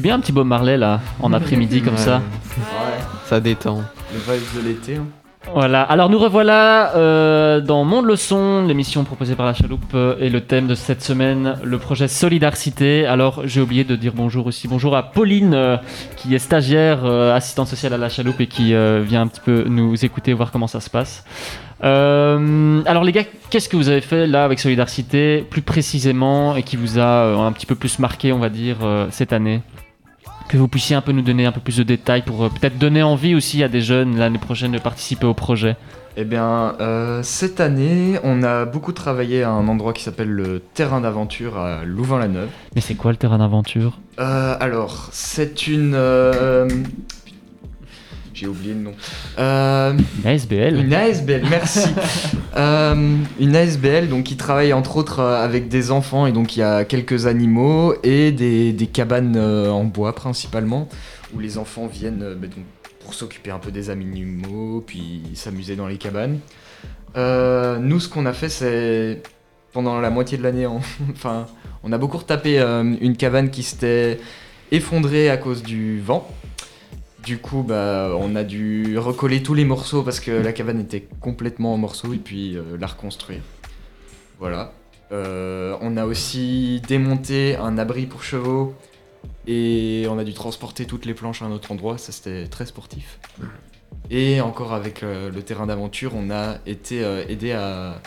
Du 0.00 0.04
bien 0.04 0.14
un 0.14 0.20
petit 0.20 0.32
Bob 0.32 0.46
Marley 0.46 0.78
là, 0.78 1.00
en 1.20 1.30
après-midi 1.34 1.82
comme 1.82 1.98
ça. 1.98 2.22
Ça 3.26 3.38
détend. 3.38 3.82
Le 4.14 4.18
vibe 4.18 4.42
de 4.56 4.68
l'été. 4.68 4.96
hein. 4.96 5.04
Voilà, 5.52 5.82
alors 5.82 6.08
nous 6.08 6.18
revoilà 6.18 6.94
euh, 6.96 7.60
dans 7.60 7.84
Monde 7.84 8.06
Leçon, 8.06 8.64
l'émission 8.66 9.04
proposée 9.04 9.34
par 9.34 9.44
la 9.44 9.52
chaloupe 9.52 9.92
euh, 9.94 10.16
et 10.18 10.30
le 10.30 10.40
thème 10.40 10.68
de 10.68 10.74
cette 10.74 11.02
semaine, 11.02 11.56
le 11.62 11.78
projet 11.78 12.08
Solidarité. 12.08 13.04
Alors 13.04 13.42
j'ai 13.44 13.60
oublié 13.60 13.84
de 13.84 13.94
dire 13.94 14.12
bonjour 14.14 14.46
aussi. 14.46 14.68
Bonjour 14.68 14.96
à 14.96 15.02
Pauline 15.02 15.52
euh, 15.52 15.76
qui 16.16 16.34
est 16.34 16.38
stagiaire, 16.38 17.04
euh, 17.04 17.34
assistante 17.36 17.68
sociale 17.68 17.92
à 17.92 17.98
la 17.98 18.08
chaloupe 18.08 18.40
et 18.40 18.46
qui 18.46 18.72
euh, 18.74 19.02
vient 19.06 19.20
un 19.22 19.26
petit 19.26 19.40
peu 19.44 19.64
nous 19.68 20.02
écouter, 20.02 20.32
voir 20.32 20.50
comment 20.50 20.66
ça 20.66 20.80
se 20.80 20.88
passe. 20.88 21.24
Euh, 21.84 22.82
alors 22.86 23.04
les 23.04 23.12
gars, 23.12 23.24
qu'est-ce 23.50 23.68
que 23.68 23.76
vous 23.76 23.88
avez 23.90 24.02
fait 24.02 24.26
là 24.26 24.44
avec 24.44 24.60
Solidarité 24.60 25.46
plus 25.50 25.62
précisément 25.62 26.56
et 26.56 26.62
qui 26.62 26.76
vous 26.76 26.98
a 26.98 27.02
euh, 27.02 27.38
un 27.38 27.52
petit 27.52 27.66
peu 27.66 27.74
plus 27.74 27.98
marqué, 27.98 28.32
on 28.32 28.38
va 28.38 28.48
dire, 28.48 28.76
euh, 28.82 29.06
cette 29.10 29.34
année? 29.34 29.60
Que 30.50 30.56
vous 30.56 30.66
puissiez 30.66 30.96
un 30.96 31.00
peu 31.00 31.12
nous 31.12 31.22
donner 31.22 31.46
un 31.46 31.52
peu 31.52 31.60
plus 31.60 31.76
de 31.76 31.84
détails 31.84 32.22
pour 32.22 32.42
euh, 32.42 32.48
peut-être 32.48 32.76
donner 32.76 33.04
envie 33.04 33.36
aussi 33.36 33.62
à 33.62 33.68
des 33.68 33.80
jeunes 33.80 34.18
l'année 34.18 34.38
prochaine 34.38 34.72
de 34.72 34.78
participer 34.78 35.24
au 35.24 35.32
projet. 35.32 35.76
Eh 36.16 36.24
bien, 36.24 36.74
euh, 36.80 37.22
cette 37.22 37.60
année, 37.60 38.18
on 38.24 38.42
a 38.42 38.64
beaucoup 38.64 38.90
travaillé 38.90 39.44
à 39.44 39.50
un 39.50 39.68
endroit 39.68 39.92
qui 39.92 40.02
s'appelle 40.02 40.28
le 40.28 40.60
terrain 40.74 41.00
d'aventure 41.00 41.56
à 41.56 41.84
Louvain-la-Neuve. 41.84 42.48
Mais 42.74 42.80
c'est 42.80 42.96
quoi 42.96 43.12
le 43.12 43.16
terrain 43.16 43.38
d'aventure? 43.38 44.00
Euh, 44.18 44.56
alors, 44.58 45.08
c'est 45.12 45.68
une. 45.68 45.92
euh, 45.94 46.68
J'ai 48.40 48.46
oublié 48.46 48.72
le 48.72 48.80
nom. 48.80 48.94
Euh, 49.38 49.92
Une 49.92 50.26
ASBL 50.26 50.76
Une 50.76 50.94
ASBL, 50.94 51.42
merci. 51.50 51.88
Euh, 52.56 53.16
une 53.38 53.54
ASBL 53.54 54.08
donc, 54.08 54.24
qui 54.24 54.36
travaille 54.36 54.72
entre 54.72 54.96
autres 54.96 55.20
euh, 55.20 55.44
avec 55.44 55.68
des 55.68 55.92
enfants 55.92 56.26
et 56.26 56.32
donc 56.32 56.56
il 56.56 56.60
y 56.60 56.62
a 56.64 56.84
quelques 56.84 57.26
animaux 57.26 57.94
et 58.02 58.32
des, 58.32 58.72
des 58.72 58.86
cabanes 58.88 59.36
euh, 59.36 59.70
en 59.70 59.84
bois 59.84 60.16
principalement 60.16 60.88
où 61.32 61.38
les 61.38 61.58
enfants 61.58 61.86
viennent 61.86 62.34
bah, 62.36 62.48
donc, 62.48 62.64
pour 63.04 63.14
s'occuper 63.14 63.52
un 63.52 63.60
peu 63.60 63.70
des 63.70 63.88
animaux 63.88 64.82
puis 64.84 65.22
s'amuser 65.34 65.76
dans 65.76 65.86
les 65.86 65.96
cabanes. 65.96 66.40
Euh, 67.16 67.78
nous, 67.78 68.00
ce 68.00 68.08
qu'on 68.08 68.26
a 68.26 68.32
fait, 68.32 68.48
c'est 68.48 69.22
pendant 69.72 70.00
la 70.00 70.10
moitié 70.10 70.38
de 70.38 70.42
l'année, 70.42 70.66
on... 70.66 70.80
enfin, 71.12 71.46
on 71.84 71.92
a 71.92 71.98
beaucoup 71.98 72.18
retapé 72.18 72.58
euh, 72.58 72.96
une 73.00 73.16
cabane 73.16 73.50
qui 73.50 73.62
s'était 73.62 74.18
effondrée 74.72 75.30
à 75.30 75.36
cause 75.36 75.62
du 75.62 76.00
vent. 76.00 76.28
Du 77.24 77.38
coup, 77.38 77.62
bah, 77.62 78.12
on 78.16 78.34
a 78.34 78.44
dû 78.44 78.98
recoller 78.98 79.42
tous 79.42 79.54
les 79.54 79.64
morceaux 79.64 80.02
parce 80.02 80.20
que 80.20 80.30
la 80.30 80.52
cabane 80.52 80.80
était 80.80 81.06
complètement 81.20 81.74
en 81.74 81.76
morceaux 81.76 82.14
et 82.14 82.18
puis 82.18 82.56
euh, 82.56 82.76
la 82.78 82.86
reconstruire. 82.86 83.42
Voilà. 84.38 84.72
Euh, 85.12 85.76
on 85.80 85.96
a 85.96 86.06
aussi 86.06 86.80
démonté 86.86 87.56
un 87.56 87.76
abri 87.78 88.06
pour 88.06 88.22
chevaux 88.22 88.74
et 89.46 90.06
on 90.08 90.18
a 90.18 90.24
dû 90.24 90.32
transporter 90.32 90.86
toutes 90.86 91.04
les 91.04 91.14
planches 91.14 91.42
à 91.42 91.44
un 91.44 91.50
autre 91.50 91.72
endroit. 91.72 91.98
Ça, 91.98 92.10
c'était 92.12 92.46
très 92.46 92.64
sportif. 92.64 93.18
Et 94.08 94.40
encore 94.40 94.72
avec 94.72 95.02
euh, 95.02 95.30
le 95.30 95.42
terrain 95.42 95.66
d'aventure, 95.66 96.12
on 96.14 96.30
a 96.30 96.58
été 96.64 97.00
aidé 97.28 97.52
à 97.52 98.00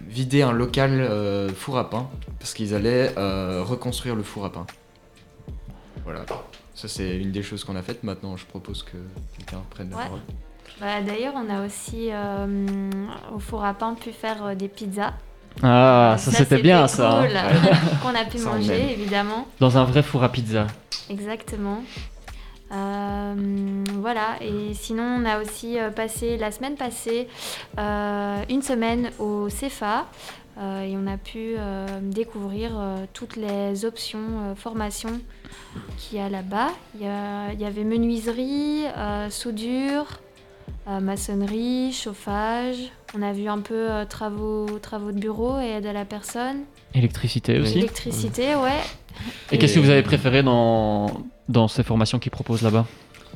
vider 0.00 0.40
un 0.40 0.52
local 0.52 1.50
four 1.54 1.76
à 1.76 1.90
pain 1.90 2.08
parce 2.38 2.54
qu'ils 2.54 2.74
allaient 2.74 3.08
reconstruire 3.62 4.16
le 4.16 4.22
four 4.22 4.46
à 4.46 4.52
pain. 4.52 4.66
Voilà. 6.04 6.24
Ça, 6.74 6.88
c'est 6.88 7.16
une 7.18 7.30
des 7.32 7.42
choses 7.42 7.62
qu'on 7.64 7.76
a 7.76 7.82
faites. 7.82 8.02
Maintenant, 8.02 8.36
je 8.36 8.44
propose 8.46 8.82
que 8.82 8.96
quelqu'un 9.36 9.62
prenne 9.70 9.90
la 9.90 9.96
Ouais. 9.96 10.02
parole. 10.04 10.20
Bah, 10.80 11.00
D'ailleurs, 11.06 11.34
on 11.36 11.48
a 11.48 11.64
aussi 11.64 12.08
euh, 12.10 12.90
au 13.34 13.38
four 13.38 13.64
à 13.64 13.74
pain 13.74 13.94
pu 13.94 14.10
faire 14.10 14.44
euh, 14.44 14.54
des 14.54 14.68
pizzas. 14.68 15.12
Ah, 15.62 16.16
ça, 16.18 16.32
c'était 16.32 16.60
bien 16.60 16.88
ça. 16.88 17.20
cool, 17.22 17.36
hein. 17.36 17.48
Qu'on 18.02 18.08
a 18.14 18.24
pu 18.24 18.38
Ça, 18.38 18.50
manger, 18.50 18.90
évidemment. 18.92 19.46
Dans 19.60 19.78
un 19.78 19.84
vrai 19.84 20.02
four 20.02 20.24
à 20.24 20.30
pizza. 20.32 20.66
Exactement. 21.08 21.78
Euh, 22.72 23.84
voilà, 24.00 24.36
et 24.40 24.74
sinon 24.74 25.02
on 25.20 25.24
a 25.26 25.40
aussi 25.40 25.78
euh, 25.78 25.90
passé 25.90 26.36
la 26.38 26.50
semaine 26.50 26.74
passée 26.74 27.28
euh, 27.78 28.42
une 28.48 28.62
semaine 28.62 29.10
au 29.20 29.48
CEFA 29.48 29.98
euh, 30.00 30.02
et 30.58 30.96
on 30.96 31.06
a 31.06 31.16
pu 31.16 31.54
euh, 31.58 31.86
découvrir 32.02 32.70
euh, 32.78 32.96
toutes 33.12 33.36
les 33.36 33.84
options 33.84 34.18
euh, 34.42 34.54
formation 34.54 35.20
qu'il 35.98 36.18
y 36.18 36.20
a 36.20 36.28
là-bas. 36.28 36.68
Il 36.94 37.02
y, 37.02 37.08
a- 37.08 37.52
il 37.52 37.60
y 37.60 37.64
avait 37.64 37.84
menuiserie, 37.84 38.84
euh, 38.96 39.30
soudure, 39.30 40.20
euh, 40.88 41.00
maçonnerie, 41.00 41.92
chauffage. 41.92 42.76
On 43.16 43.22
a 43.22 43.32
vu 43.32 43.48
un 43.48 43.58
peu 43.60 43.90
euh, 43.90 44.04
travaux, 44.04 44.66
travaux 44.80 45.12
de 45.12 45.18
bureau 45.18 45.60
et 45.60 45.66
aide 45.70 45.86
à 45.86 45.92
la 45.92 46.04
personne. 46.04 46.58
Électricité 46.94 47.58
aussi. 47.60 47.78
Électricité, 47.78 48.54
ouais. 48.54 48.80
Et 49.50 49.58
qu'est-ce 49.58 49.74
que 49.74 49.80
vous 49.80 49.90
avez 49.90 50.02
préféré 50.02 50.42
dans, 50.42 51.06
dans 51.48 51.66
ces 51.68 51.82
formations 51.82 52.18
qu'ils 52.18 52.32
proposent 52.32 52.62
là-bas? 52.62 52.86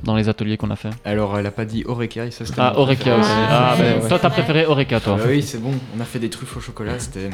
Dans 0.05 0.15
les 0.17 0.29
ateliers 0.29 0.57
qu'on 0.57 0.71
a 0.71 0.77
fait 0.77 0.91
Alors, 1.05 1.39
elle 1.39 1.47
a 1.47 1.51
pas 1.51 1.65
dit 1.65 1.85
Oreca 1.87 2.25
et 2.27 2.31
ça 2.31 2.45
c'était. 2.47 2.61
Ah, 2.61 2.75
Oreca 2.79 3.17
aussi. 3.19 3.31
Ah, 3.51 3.75
ben, 3.79 4.01
toi, 4.09 4.19
t'as 4.19 4.31
préféré 4.31 4.65
Oreca, 4.67 5.01
toi. 5.01 5.17
Ah 5.21 5.25
oui, 5.29 5.43
c'est 5.43 5.59
bon. 5.61 5.73
On 5.97 6.01
a 6.01 6.05
fait 6.05 6.19
des 6.19 6.31
truffes 6.31 6.57
au 6.57 6.61
chocolat, 6.61 6.99
c'était. 6.99 7.31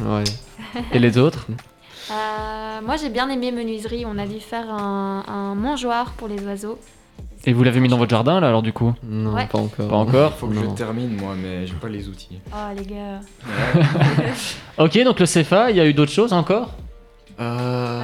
Et 0.93 0.99
les 0.99 1.19
autres? 1.19 1.47
Euh, 2.11 2.81
moi 2.85 2.97
j'ai 2.97 3.09
bien 3.09 3.31
aimé 3.31 3.51
menuiserie, 3.51 4.05
on 4.07 4.19
a 4.19 4.27
dû 4.27 4.39
faire 4.39 4.69
un, 4.71 5.23
un 5.27 5.55
mangeoir 5.55 6.13
pour 6.13 6.29
les 6.29 6.39
oiseaux. 6.45 6.79
Et 7.47 7.53
vous 7.55 7.63
l'avez 7.65 7.81
mis 7.81 7.89
dans 7.89 7.97
votre 7.97 8.11
jardin 8.11 8.41
là 8.41 8.49
alors 8.49 8.61
du 8.63 8.75
coup? 8.75 8.93
Non, 9.03 9.33
Ouais. 9.33 9.47
pas 9.47 9.59
encore. 9.59 9.89
Pas 9.89 9.97
encore? 9.97 10.35
Faut 10.35 10.47
que 10.49 10.55
Non. 10.55 10.63
je 10.71 10.77
termine 10.77 11.17
moi, 11.17 11.35
mais 11.41 11.67
j'ai 11.67 11.73
pas 11.75 11.89
les 11.89 12.09
outils. 12.09 12.41
Oh 12.53 12.75
les 12.77 12.85
gars. 12.85 13.21
Ok, 14.79 14.99
donc 15.05 15.19
le 15.21 15.27
CFA, 15.27 15.71
il 15.71 15.77
y 15.77 15.81
a 15.81 15.87
eu 15.87 15.95
d'autres 15.95 16.13
choses 16.13 16.33
encore? 16.35 16.73
Euh... 17.41 18.03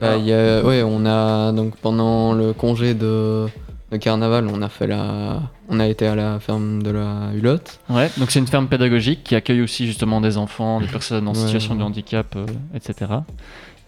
Bah, 0.00 0.16
il 0.16 0.24
y 0.26 0.32
a- 0.32 0.62
ouais, 0.64 0.82
on 0.82 1.06
a 1.06 1.52
donc 1.52 1.76
pendant 1.76 2.32
le 2.32 2.52
congé 2.52 2.94
de, 2.94 3.46
de 3.92 3.96
carnaval, 3.96 4.48
on 4.52 4.60
a 4.62 4.68
fait 4.68 4.86
la, 4.86 5.40
on 5.68 5.78
a 5.80 5.86
été 5.86 6.06
à 6.06 6.14
la 6.14 6.40
ferme 6.40 6.82
de 6.82 6.90
la 6.90 7.30
Hulotte. 7.34 7.78
Ouais, 7.88 8.10
donc 8.18 8.30
c'est 8.30 8.40
une 8.40 8.46
ferme 8.46 8.66
pédagogique 8.66 9.22
qui 9.24 9.34
accueille 9.34 9.62
aussi 9.62 9.86
justement 9.86 10.20
des 10.20 10.36
enfants, 10.36 10.80
des 10.80 10.88
personnes 10.88 11.28
en 11.28 11.32
Ouais, 11.32 11.38
situation 11.38 11.74
de 11.76 11.82
handicap, 11.82 12.26
euh, 12.36 12.46
etc. 12.74 13.24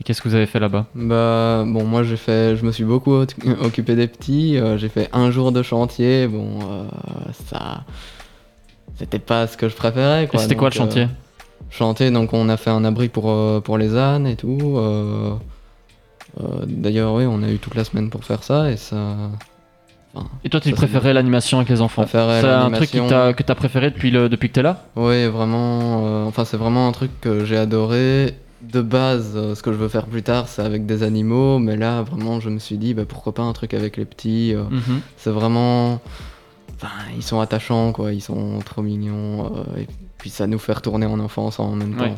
Et 0.00 0.04
qu'est-ce 0.04 0.20
que 0.22 0.28
vous 0.28 0.34
avez 0.34 0.46
fait 0.46 0.60
là-bas? 0.60 0.86
Bah 0.94 1.64
bon, 1.66 1.84
moi 1.84 2.02
j'ai 2.02 2.16
fait, 2.18 2.54
je 2.56 2.64
me 2.64 2.70
suis 2.70 2.84
beaucoup 2.84 3.14
occupé 3.14 3.96
des 3.96 4.06
petits. 4.06 4.58
euh, 4.58 4.76
j'ai 4.78 4.88
fait 4.90 5.08
un 5.12 5.30
jour 5.30 5.52
de 5.52 5.62
chantier. 5.62 6.28
Bon, 6.28 6.58
euh, 6.70 6.84
ça, 7.48 7.82
c'était 8.98 9.18
pas 9.18 9.46
ce 9.46 9.56
que 9.56 9.68
je 9.68 9.74
préférais. 9.74 10.28
Quoi, 10.28 10.40
c'était 10.40 10.54
quoi 10.56 10.68
le 10.68 10.74
chantier? 10.74 11.08
Chantier, 11.70 12.10
donc 12.10 12.32
on 12.32 12.48
a 12.48 12.56
fait 12.56 12.70
un 12.70 12.84
abri 12.84 13.08
pour 13.08 13.34
pour 13.62 13.76
les 13.78 13.96
ânes 13.96 14.26
et 14.26 14.36
tout. 14.36 14.78
Euh, 16.40 16.64
D'ailleurs, 16.66 17.14
oui, 17.14 17.24
on 17.26 17.42
a 17.42 17.50
eu 17.50 17.58
toute 17.58 17.74
la 17.74 17.84
semaine 17.84 18.10
pour 18.10 18.24
faire 18.24 18.42
ça 18.42 18.70
et 18.70 18.76
ça. 18.76 19.16
enfin, 20.14 20.26
Et 20.44 20.48
toi, 20.48 20.60
tu 20.60 20.70
préférais 20.72 21.12
l'animation 21.14 21.58
avec 21.58 21.68
les 21.70 21.80
enfants 21.80 22.04
C'est 22.06 22.18
un 22.18 22.70
truc 22.70 22.90
que 22.90 23.42
tu 23.42 23.52
as 23.52 23.54
préféré 23.54 23.90
depuis, 23.90 24.10
le, 24.10 24.28
depuis 24.28 24.48
que 24.48 24.54
tu 24.54 24.60
es 24.60 24.62
là 24.62 24.84
Oui, 24.96 25.26
vraiment. 25.26 26.04
euh, 26.06 26.24
enfin, 26.24 26.44
c'est 26.44 26.56
vraiment 26.56 26.88
un 26.88 26.92
truc 26.92 27.10
que 27.20 27.44
j'ai 27.44 27.56
adoré. 27.56 28.34
De 28.62 28.80
base, 28.80 29.32
euh, 29.36 29.54
ce 29.54 29.62
que 29.62 29.70
je 29.70 29.76
veux 29.76 29.88
faire 29.88 30.06
plus 30.06 30.22
tard, 30.22 30.48
c'est 30.48 30.62
avec 30.62 30.86
des 30.86 31.02
animaux, 31.02 31.58
mais 31.58 31.76
là, 31.76 32.02
vraiment, 32.02 32.40
je 32.40 32.48
me 32.50 32.58
suis 32.58 32.78
dit, 32.78 32.94
bah, 32.94 33.04
pourquoi 33.06 33.34
pas 33.34 33.42
un 33.42 33.52
truc 33.52 33.74
avec 33.74 33.96
les 33.98 34.06
petits. 34.06 34.54
euh, 34.54 34.64
Mhm. 34.70 35.00
C'est 35.18 35.30
vraiment. 35.30 36.00
Enfin, 36.74 36.88
ils 37.16 37.22
sont 37.22 37.38
attachants, 37.40 37.92
quoi. 37.92 38.12
Ils 38.12 38.20
sont 38.22 38.58
trop 38.64 38.82
mignons. 38.82 39.52
euh, 39.56 39.80
et 39.82 39.86
puis, 40.18 40.30
ça 40.30 40.46
nous 40.46 40.58
fait 40.58 40.72
retourner 40.72 41.06
en 41.06 41.20
enfance 41.20 41.60
en 41.60 41.72
même 41.76 41.98
Ouais. 42.00 42.08
temps. 42.08 42.16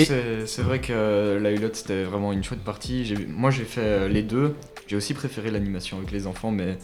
Et- 0.00 0.04
c'est- 0.04 0.46
vrai 0.62 0.80
que 0.80 0.92
euh, 0.92 1.40
la 1.40 1.50
Hulotte 1.50 1.76
c'était 1.76 2.04
vraiment 2.04 2.32
une 2.32 2.42
chouette 2.44 2.60
partie. 2.64 3.14
Moi 3.28 3.50
j'ai 3.50 3.64
fait 3.64 3.80
euh, 3.82 4.08
les 4.08 4.22
deux. 4.22 4.54
J'ai 4.86 4.96
aussi 4.96 5.14
préféré 5.14 5.50
l'animation 5.50 5.98
avec 5.98 6.10
les 6.10 6.26
enfants, 6.26 6.50
mais 6.50 6.76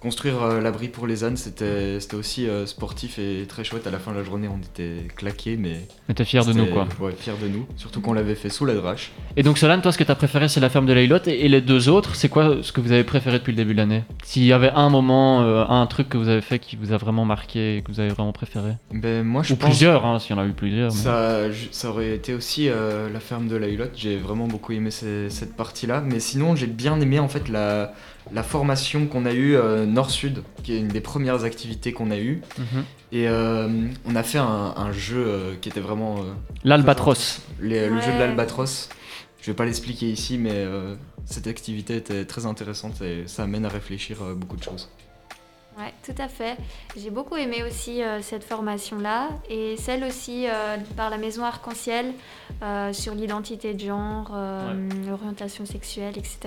construire 0.00 0.42
euh, 0.42 0.60
l'abri 0.60 0.88
pour 0.88 1.06
les 1.06 1.24
ânes 1.24 1.36
c'était 1.36 1.98
c'était 2.00 2.16
aussi 2.16 2.46
euh, 2.48 2.66
sportif 2.66 3.18
et 3.18 3.44
très 3.48 3.64
chouette. 3.64 3.86
À 3.86 3.90
la 3.90 3.98
fin 3.98 4.12
de 4.12 4.18
la 4.18 4.22
journée 4.24 4.48
on 4.48 4.58
était 4.58 5.08
claqués, 5.16 5.56
mais. 5.56 5.80
Mais 6.08 6.14
t'es 6.14 6.24
fier 6.24 6.44
de 6.44 6.52
nous, 6.52 6.66
quoi. 6.66 6.86
Ouais, 7.00 7.12
fier 7.18 7.34
de 7.42 7.48
nous. 7.48 7.66
Surtout 7.76 8.00
qu'on 8.00 8.12
l'avait 8.12 8.34
fait 8.34 8.48
sous 8.50 8.64
la 8.66 8.74
drache. 8.74 9.12
Et 9.36 9.42
donc 9.42 9.58
Solane, 9.58 9.80
toi, 9.82 9.92
ce 9.92 9.98
que 9.98 10.04
tu 10.04 10.10
as 10.10 10.14
préféré, 10.14 10.48
c'est 10.48 10.60
la 10.60 10.68
ferme 10.68 10.86
de 10.86 10.92
la 10.92 11.02
Hulotte. 11.02 11.28
Et, 11.28 11.48
les 11.48 11.60
deux 11.60 11.88
autres, 11.88 12.14
c'est 12.14 12.28
quoi 12.28 12.58
ce 12.62 12.72
que 12.72 12.80
vous 12.80 12.92
avez 12.92 13.04
préféré 13.04 13.38
depuis 13.38 13.52
le 13.52 13.56
début 13.56 13.72
de 13.72 13.78
l'année? 13.78 14.02
S'il 14.24 14.44
y 14.44 14.52
avait 14.52 14.70
un 14.70 14.90
moment, 14.90 15.42
euh, 15.42 15.64
un 15.68 15.86
truc 15.86 16.08
que 16.08 16.18
vous 16.18 16.28
avez 16.28 16.40
fait 16.40 16.58
qui 16.58 16.76
vous 16.76 16.92
a 16.92 16.96
vraiment 16.96 17.24
marqué 17.24 17.78
et 17.78 17.82
que 17.82 17.90
vous 17.90 18.00
avez 18.00 18.10
vraiment 18.10 18.32
préféré? 18.32 18.72
Ben, 18.92 19.24
moi, 19.24 19.42
je 19.42 19.54
Ou 19.54 19.56
pense- 19.56 19.70
plusieurs, 19.70 20.04
hein, 20.06 20.18
s'il 20.18 20.36
y 20.36 20.38
en 20.38 20.42
a 20.42 20.46
eu 20.46 20.52
plusieurs. 20.52 20.92
mais- 20.92 20.98
Ça, 21.00 21.40
ça 21.72 21.90
aurait 21.90 22.14
été 22.14 22.34
aussi 22.34 22.68
euh, 22.68 23.08
la 23.12 23.20
ferme 23.20 23.48
de 23.48 23.56
la 23.56 23.68
Hulotte. 23.68 23.92
J'ai 23.96 24.16
vraiment 24.16 24.46
beaucoup 24.46 24.72
aimé 24.72 24.90
ces- 24.90 25.30
cette 25.30 25.56
partie-là. 25.56 26.02
Mais 26.04 26.20
sinon, 26.20 26.54
j'ai 26.54 26.66
bien 26.66 27.00
aimé 27.00 27.18
en 27.18 27.28
fait 27.28 27.48
la, 27.48 27.92
la 28.32 28.42
formation 28.42 29.06
qu'on 29.06 29.24
a 29.26 29.32
eue 29.32 29.56
euh, 29.56 29.86
Nord-Sud, 29.86 30.42
qui 30.62 30.74
est 30.74 30.78
une 30.80 30.88
des 30.88 31.00
premières 31.00 31.44
activités 31.44 31.92
qu'on 31.92 32.10
a 32.10 32.18
eues. 32.18 32.42
Mhm. 32.58 32.84
Et 33.12 33.28
euh, 33.28 33.68
on 34.04 34.16
a 34.16 34.22
fait 34.22 34.38
un, 34.38 34.74
un 34.76 34.92
jeu 34.92 35.24
euh, 35.26 35.54
qui 35.60 35.68
était 35.68 35.80
vraiment. 35.80 36.18
euh, 36.18 36.32
L'Albatros. 36.64 37.40
Le 37.60 38.00
jeu 38.00 38.12
de 38.12 38.18
l'Albatros. 38.18 38.88
Je 39.40 39.50
vais 39.52 39.54
pas 39.54 39.64
l'expliquer 39.64 40.10
ici, 40.10 40.38
mais 40.38 40.50
euh, 40.52 40.96
cette 41.24 41.46
activité 41.46 41.96
était 41.96 42.24
très 42.24 42.46
intéressante 42.46 43.00
et 43.02 43.24
ça 43.26 43.44
amène 43.44 43.64
à 43.64 43.68
réfléchir 43.68 44.16
euh, 44.22 44.34
beaucoup 44.34 44.56
de 44.56 44.62
choses. 44.64 44.88
Ouais, 45.78 45.92
tout 46.04 46.20
à 46.20 46.28
fait. 46.28 46.56
J'ai 46.96 47.10
beaucoup 47.10 47.36
aimé 47.36 47.62
aussi 47.66 48.02
euh, 48.02 48.22
cette 48.22 48.44
formation-là 48.44 49.28
et 49.50 49.76
celle 49.76 50.04
aussi 50.04 50.46
euh, 50.46 50.78
par 50.96 51.10
la 51.10 51.18
Maison 51.18 51.44
Arc-en-Ciel 51.44 52.14
euh, 52.62 52.94
sur 52.94 53.14
l'identité 53.14 53.74
de 53.74 53.80
genre, 53.80 54.32
l'orientation 55.06 55.66
sexuelle, 55.66 56.14
etc. 56.16 56.38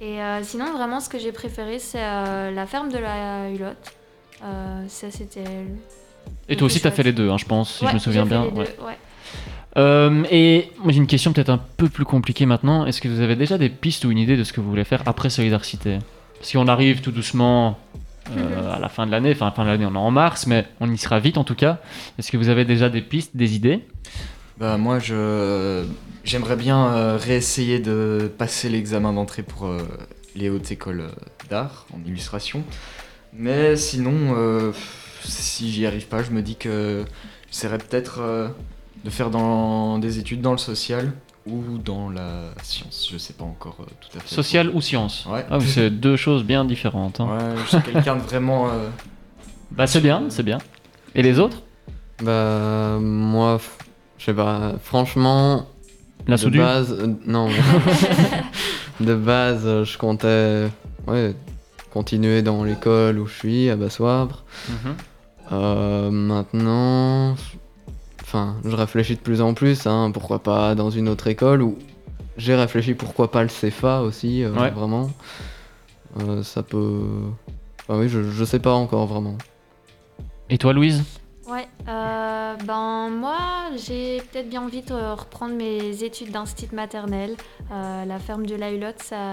Et 0.00 0.18
sinon, 0.42 0.72
vraiment, 0.72 1.00
ce 1.00 1.08
que 1.08 1.18
j'ai 1.18 1.32
préféré, 1.32 1.78
c'est 1.78 2.00
la 2.00 2.66
ferme 2.66 2.90
de 2.90 2.98
la 2.98 3.50
Hulotte. 3.50 3.92
Ça, 4.88 5.10
c'était. 5.10 5.44
Et 6.48 6.56
toi 6.56 6.66
aussi, 6.66 6.80
tu 6.80 6.86
as 6.86 6.90
fait 6.90 7.02
les 7.02 7.12
deux, 7.12 7.30
hein, 7.30 7.38
je 7.38 7.44
pense, 7.44 7.78
si 7.78 7.86
je 7.86 7.92
me 7.92 7.98
souviens 7.98 8.26
bien. 8.26 8.44
les 8.44 8.50
deux, 8.50 8.56
ouais. 8.56 8.76
ouais. 8.86 8.98
Euh, 9.78 10.24
et 10.30 10.70
moi 10.78 10.92
j'ai 10.92 10.98
une 10.98 11.06
question 11.06 11.32
peut-être 11.32 11.48
un 11.48 11.60
peu 11.76 11.88
plus 11.88 12.04
compliquée 12.04 12.46
maintenant. 12.46 12.84
Est-ce 12.86 13.00
que 13.00 13.08
vous 13.08 13.20
avez 13.20 13.36
déjà 13.36 13.58
des 13.58 13.70
pistes 13.70 14.04
ou 14.04 14.10
une 14.10 14.18
idée 14.18 14.36
de 14.36 14.44
ce 14.44 14.52
que 14.52 14.60
vous 14.60 14.68
voulez 14.68 14.84
faire 14.84 15.02
après 15.06 15.30
Solidarité? 15.30 15.98
Parce 16.38 16.52
qu'on 16.52 16.68
arrive 16.68 17.00
tout 17.00 17.12
doucement 17.12 17.78
euh, 18.30 18.72
à 18.72 18.78
la 18.78 18.88
fin 18.88 19.06
de 19.06 19.10
l'année, 19.10 19.32
enfin 19.32 19.46
la 19.46 19.50
fin 19.50 19.64
de 19.64 19.68
l'année 19.68 19.86
on 19.86 19.94
est 19.94 19.98
en 19.98 20.10
mars, 20.10 20.46
mais 20.46 20.66
on 20.80 20.90
y 20.90 20.98
sera 20.98 21.18
vite 21.18 21.38
en 21.38 21.44
tout 21.44 21.54
cas. 21.54 21.80
Est-ce 22.18 22.30
que 22.30 22.36
vous 22.36 22.48
avez 22.48 22.64
déjà 22.64 22.88
des 22.88 23.02
pistes, 23.02 23.36
des 23.36 23.54
idées? 23.56 23.84
Bah 24.58 24.76
moi 24.76 24.98
je 24.98 25.84
j'aimerais 26.24 26.56
bien 26.56 26.86
euh, 26.86 27.18
réessayer 27.20 27.80
de 27.80 28.30
passer 28.38 28.68
l'examen 28.68 29.12
d'entrée 29.12 29.42
pour 29.42 29.66
euh, 29.66 29.78
les 30.36 30.50
hautes 30.50 30.70
écoles 30.70 31.08
d'art 31.50 31.86
en 31.92 31.98
illustration. 32.06 32.62
Mais 33.32 33.76
sinon 33.76 34.72
si 35.24 35.72
j'y 35.72 35.86
arrive 35.86 36.06
pas, 36.06 36.22
je 36.22 36.30
me 36.30 36.42
dis 36.42 36.56
que 36.56 37.04
j'essaierai 37.50 37.78
peut-être 37.78 38.20
de 39.04 39.10
faire 39.10 39.30
des 39.98 40.18
études 40.18 40.42
dans 40.42 40.52
le 40.52 40.58
social 40.58 41.12
ou 41.46 41.78
dans 41.78 42.08
la 42.10 42.50
science, 42.62 43.08
je 43.12 43.18
sais 43.18 43.32
pas 43.32 43.44
encore 43.44 43.76
euh, 43.80 43.84
tout 44.00 44.16
à 44.18 44.20
fait. 44.20 44.34
Social 44.34 44.70
ou 44.70 44.80
science 44.80 45.26
Ouais. 45.26 45.44
Ah 45.50 45.58
oui, 45.58 45.66
c'est 45.66 45.90
deux 46.00 46.16
choses 46.16 46.44
bien 46.44 46.64
différentes. 46.64 47.20
hein. 47.20 47.28
Ouais, 47.30 47.56
je 47.64 47.68
suis 47.68 47.82
quelqu'un 47.92 48.16
de 48.16 48.22
vraiment 48.22 48.68
euh, 48.68 48.88
Bah 49.72 49.86
c'est 49.86 50.00
bien, 50.00 50.24
c'est 50.28 50.42
bien. 50.42 50.58
Et 51.14 51.22
les 51.22 51.38
autres? 51.38 51.62
Bah, 52.22 52.98
moi, 53.00 53.56
f- 53.56 53.82
je 54.18 54.26
sais 54.26 54.34
pas, 54.34 54.74
franchement. 54.82 55.66
La 56.28 56.36
de 56.36 56.40
soudure? 56.40 56.62
base, 56.62 56.92
euh, 56.92 57.08
Non, 57.26 57.48
mais- 57.48 59.04
de 59.04 59.14
base, 59.14 59.62
euh, 59.64 59.84
je 59.84 59.98
comptais 59.98 60.68
ouais, 61.08 61.34
continuer 61.92 62.42
dans 62.42 62.62
l'école 62.64 63.18
où 63.18 63.26
je 63.26 63.34
suis, 63.34 63.70
à 63.70 63.76
Bassoivre. 63.76 64.44
Mhm. 64.68 64.94
Euh, 65.52 66.10
maintenant, 66.10 67.34
enfin, 68.32 68.56
je 68.64 68.74
réfléchis 68.74 69.14
de 69.16 69.20
plus 69.20 69.40
en 69.42 69.52
plus, 69.52 69.86
hein, 69.86 70.10
pourquoi 70.12 70.38
pas 70.42 70.74
dans 70.74 70.88
une 70.90 71.08
autre 71.08 71.26
école 71.26 71.60
ou 71.62 71.76
j'ai 72.38 72.54
réfléchi 72.54 72.94
pourquoi 72.94 73.30
pas 73.30 73.42
le 73.42 73.48
CFA 73.50 74.00
aussi, 74.00 74.42
euh, 74.42 74.52
Ouais. 74.54 74.70
vraiment. 74.70 75.10
Euh, 76.20 76.42
ça 76.42 76.62
peut. 76.62 77.02
Enfin, 77.82 77.98
oui, 78.00 78.08
je, 78.08 78.22
je 78.22 78.44
sais 78.44 78.58
pas 78.58 78.72
encore 78.72 79.06
vraiment. 79.06 79.36
Et 80.50 80.56
toi 80.58 80.72
Louise? 80.72 81.02
Ouais, 81.48 81.66
euh, 81.88 82.54
ben 82.64 83.10
moi 83.10 83.36
j'ai 83.76 84.18
peut-être 84.30 84.48
bien 84.48 84.62
envie 84.62 84.80
de 84.82 84.94
reprendre 84.94 85.54
mes 85.54 86.02
études 86.04 86.30
d'instit 86.30 86.68
maternel. 86.72 87.36
Euh, 87.70 88.04
la 88.06 88.18
ferme 88.18 88.46
de 88.46 88.54
la 88.54 88.70
Hulotte, 88.72 89.02
ça 89.02 89.26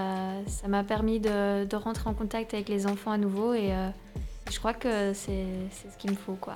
ça 0.46 0.68
m'a 0.68 0.82
permis 0.84 1.20
de, 1.20 1.64
de 1.64 1.76
rentrer 1.76 2.10
en 2.10 2.14
contact 2.14 2.52
avec 2.52 2.68
les 2.68 2.86
enfants 2.86 3.12
à 3.12 3.18
nouveau 3.18 3.54
et 3.54 3.72
euh, 3.72 3.88
je 4.50 4.58
crois 4.58 4.74
que 4.74 5.12
c'est 5.14 5.46
c'est 5.70 5.90
ce 5.92 5.96
qu'il 5.98 6.10
me 6.10 6.16
faut 6.16 6.34
quoi. 6.40 6.54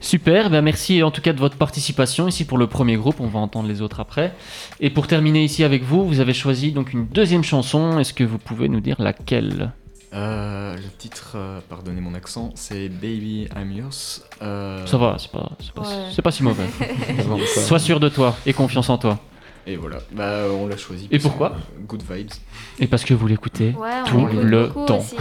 Super, 0.00 0.50
ben 0.50 0.60
merci 0.60 1.02
en 1.02 1.10
tout 1.10 1.22
cas 1.22 1.32
de 1.32 1.38
votre 1.40 1.56
participation 1.56 2.28
ici 2.28 2.44
pour 2.44 2.58
le 2.58 2.66
premier 2.66 2.96
groupe, 2.96 3.20
on 3.20 3.26
va 3.26 3.38
entendre 3.38 3.68
les 3.68 3.80
autres 3.80 4.00
après. 4.00 4.34
Et 4.80 4.90
pour 4.90 5.06
terminer 5.06 5.42
ici 5.44 5.64
avec 5.64 5.82
vous, 5.82 6.06
vous 6.06 6.20
avez 6.20 6.34
choisi 6.34 6.72
donc 6.72 6.92
une 6.92 7.06
deuxième 7.06 7.42
chanson, 7.42 7.98
est-ce 7.98 8.12
que 8.12 8.22
vous 8.24 8.36
pouvez 8.38 8.68
nous 8.68 8.80
dire 8.80 8.96
laquelle? 9.00 9.72
Euh, 10.12 10.76
le 10.76 10.90
titre, 10.98 11.32
euh, 11.36 11.58
pardonnez 11.68 12.00
mon 12.02 12.14
accent, 12.14 12.50
c'est 12.54 12.88
Baby 12.88 13.48
I'm 13.56 13.72
Yours. 13.72 14.20
Euh, 14.42 14.86
Ça 14.86 14.98
va, 14.98 15.16
c'est 15.18 15.30
pas, 15.30 15.50
pas, 15.74 15.82
Ouais. 15.82 15.88
c'est 16.14 16.22
pas 16.22 16.30
si 16.30 16.42
mauvais. 16.42 16.66
Sois 17.66 17.78
sûr 17.80 17.98
de 17.98 18.08
toi 18.10 18.36
et 18.46 18.52
confiance 18.52 18.90
en 18.90 18.98
toi. 18.98 19.18
Et 19.66 19.76
voilà, 19.76 19.96
bah 20.12 20.42
on 20.52 20.66
l'a 20.66 20.76
choisi. 20.76 21.06
Et 21.10 21.18
parce 21.18 21.22
pourquoi 21.22 21.50
que, 21.50 21.54
Good 21.86 22.02
vibes. 22.10 22.30
Et 22.78 22.86
parce 22.86 23.02
que 23.04 23.14
vous 23.14 23.26
l'écoutez 23.26 23.74
Ouais, 23.78 23.90
tout 24.06 24.26
le 24.30 24.68
temps. 24.86 24.98
aussi, 24.98 25.16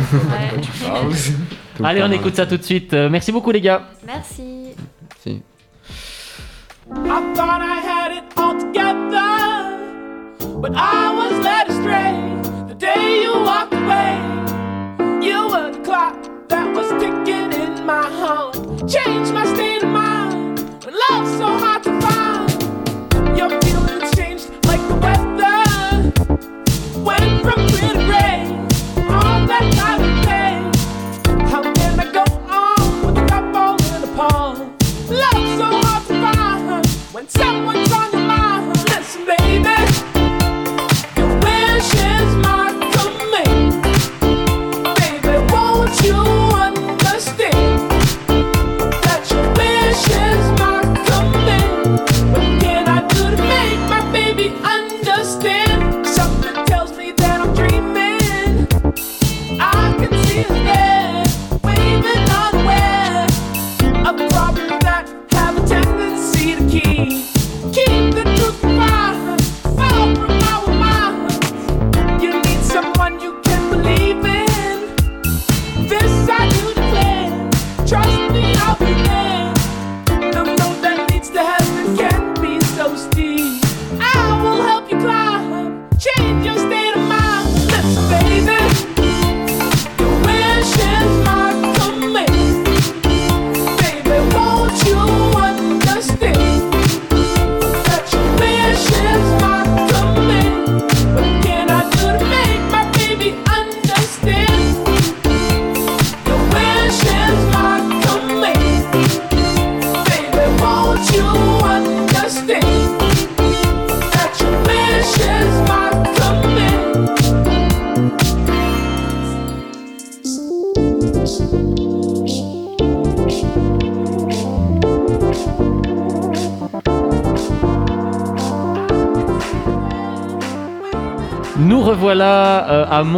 Tout 1.78 1.86
Allez, 1.86 2.02
temps, 2.02 2.08
on 2.08 2.10
hein. 2.10 2.12
écoute 2.12 2.36
ça 2.36 2.46
tout 2.46 2.58
de 2.58 2.64
suite. 2.64 2.94
Euh, 2.94 3.10
merci 3.10 3.32
beaucoup 3.32 3.52
les 3.52 3.62
gars. 3.62 3.88
Merci. 4.06 4.74
Si. 5.22 5.42
I 6.92 7.22
thought 7.34 7.62
I 7.62 7.80
had 7.80 8.12
it 8.18 8.24
all 8.38 8.58
together, 8.60 9.80
but 10.60 10.74
I 10.76 11.13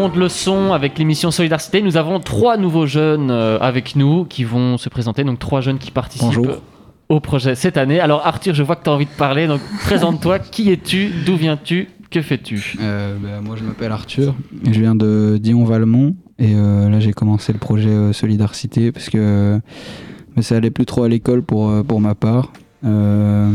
à 0.06 0.08
Monde-le-Son 0.08 0.72
avec 0.72 1.00
l'émission 1.00 1.32
Solidarité. 1.32 1.82
Nous 1.82 1.98
avons 1.98 2.20
trois 2.20 2.58
nouveaux 2.58 2.86
jeunes 2.86 3.32
euh, 3.32 3.58
avec 3.60 3.96
nous 3.96 4.26
qui 4.26 4.44
vont 4.44 4.78
se 4.78 4.88
présenter. 4.88 5.24
Donc 5.24 5.40
trois 5.40 5.62
jeunes 5.62 5.80
qui 5.80 5.90
participent 5.90 6.28
Bonjour. 6.28 6.58
au 7.10 7.20
projet 7.20 7.56
cette 7.56 7.76
année. 7.76 8.00
Alors 8.00 8.26
Arthur, 8.26 8.54
je 8.54 8.62
vois 8.62 8.76
que 8.76 8.84
tu 8.84 8.90
as 8.92 8.94
envie 8.94 9.06
de 9.06 9.18
parler. 9.18 9.48
Donc 9.48 9.62
présente-toi. 9.86 10.40
Qui 10.40 10.72
es-tu? 10.72 11.10
D'où 11.26 11.36
viens-tu? 11.36 11.88
Que 12.12 12.22
fais-tu? 12.22 12.76
Euh, 12.82 13.18
bah, 13.20 13.42
moi, 13.44 13.56
je 13.58 13.64
m'appelle 13.64 13.92
Arthur. 13.92 14.36
Je 14.64 14.80
viens 14.80 14.96
de 14.96 15.40
Dion-Valmont. 15.42 16.16
Et 16.38 16.54
euh, 16.54 16.90
là, 16.90 17.00
j'ai 17.00 17.14
commencé 17.14 17.52
le 17.52 17.60
projet 17.60 17.90
euh, 17.90 18.14
Solidarité 18.14 18.92
parce 18.92 19.10
que 19.10 19.60
bah, 20.36 20.44
ça 20.44 20.58
allait 20.58 20.72
plus 20.72 20.86
trop 20.86 21.04
à 21.04 21.10
l'école 21.10 21.42
pour, 21.42 21.84
pour 21.84 22.00
ma 22.00 22.14
part. 22.14 22.52
Euh, 22.86 23.50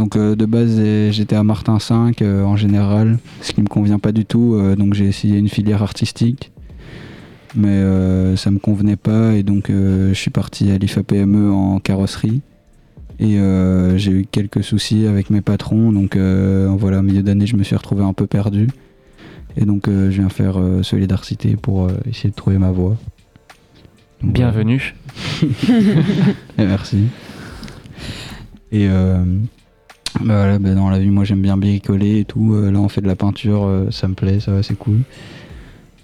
donc, 0.00 0.16
euh, 0.16 0.34
de 0.34 0.46
base, 0.46 0.76
euh, 0.78 1.10
j'étais 1.12 1.36
à 1.36 1.44
Martin 1.44 1.78
5 1.78 2.22
en 2.22 2.56
général, 2.56 3.18
ce 3.42 3.52
qui 3.52 3.60
me 3.60 3.66
convient 3.68 3.98
pas 3.98 4.12
du 4.12 4.24
tout. 4.24 4.54
euh, 4.54 4.74
donc, 4.74 4.94
j'ai 4.94 5.04
essayé 5.04 5.36
une 5.38 5.48
filière 5.50 5.82
artistique. 5.82 6.52
mais 7.54 7.68
euh, 7.68 8.34
ça 8.36 8.50
me 8.50 8.58
convenait 8.58 8.96
pas 8.96 9.34
et 9.34 9.42
donc 9.42 9.70
euh, 9.70 10.10
je 10.10 10.14
suis 10.14 10.30
parti 10.30 10.70
à 10.70 10.78
l'IFAPME 10.78 11.50
en 11.52 11.80
carrosserie. 11.80 12.40
Et 13.18 13.38
euh, 13.38 13.98
j'ai 13.98 14.12
eu 14.12 14.26
quelques 14.30 14.64
soucis 14.64 15.06
avec 15.06 15.28
mes 15.28 15.42
patrons, 15.42 15.92
donc 15.92 16.16
euh, 16.16 16.74
voilà, 16.78 17.00
au 17.00 17.02
milieu 17.02 17.22
d'année, 17.22 17.46
je 17.46 17.56
me 17.56 17.62
suis 17.64 17.76
retrouvé 17.76 18.02
un 18.02 18.14
peu 18.14 18.26
perdu. 18.26 18.68
Et 19.58 19.66
donc 19.66 19.86
euh, 19.88 20.10
je 20.10 20.20
viens 20.20 20.30
faire 20.30 20.58
euh, 20.58 20.82
Solidarité 20.82 21.56
pour 21.56 21.84
euh, 21.84 21.90
essayer 22.08 22.30
de 22.30 22.34
trouver 22.34 22.56
ma 22.56 22.70
voie. 22.70 22.96
Donc, 24.22 24.32
Bienvenue. 24.32 24.94
et 25.68 26.64
merci. 26.64 27.08
Et 28.72 28.86
euh, 28.88 29.24
bah 30.18 30.36
voilà, 30.36 30.58
bah 30.58 30.74
dans 30.74 30.90
la 30.90 30.98
vie, 30.98 31.10
moi 31.10 31.24
j'aime 31.24 31.40
bien 31.42 31.56
bricoler 31.56 32.20
et 32.20 32.24
tout. 32.24 32.54
Euh, 32.54 32.70
là, 32.70 32.78
on 32.80 32.88
fait 32.88 33.00
de 33.00 33.06
la 33.06 33.16
peinture, 33.16 33.64
euh, 33.64 33.90
ça 33.90 34.08
me 34.08 34.14
plaît, 34.14 34.40
ça 34.40 34.52
va, 34.52 34.62
c'est 34.62 34.74
cool. 34.76 34.98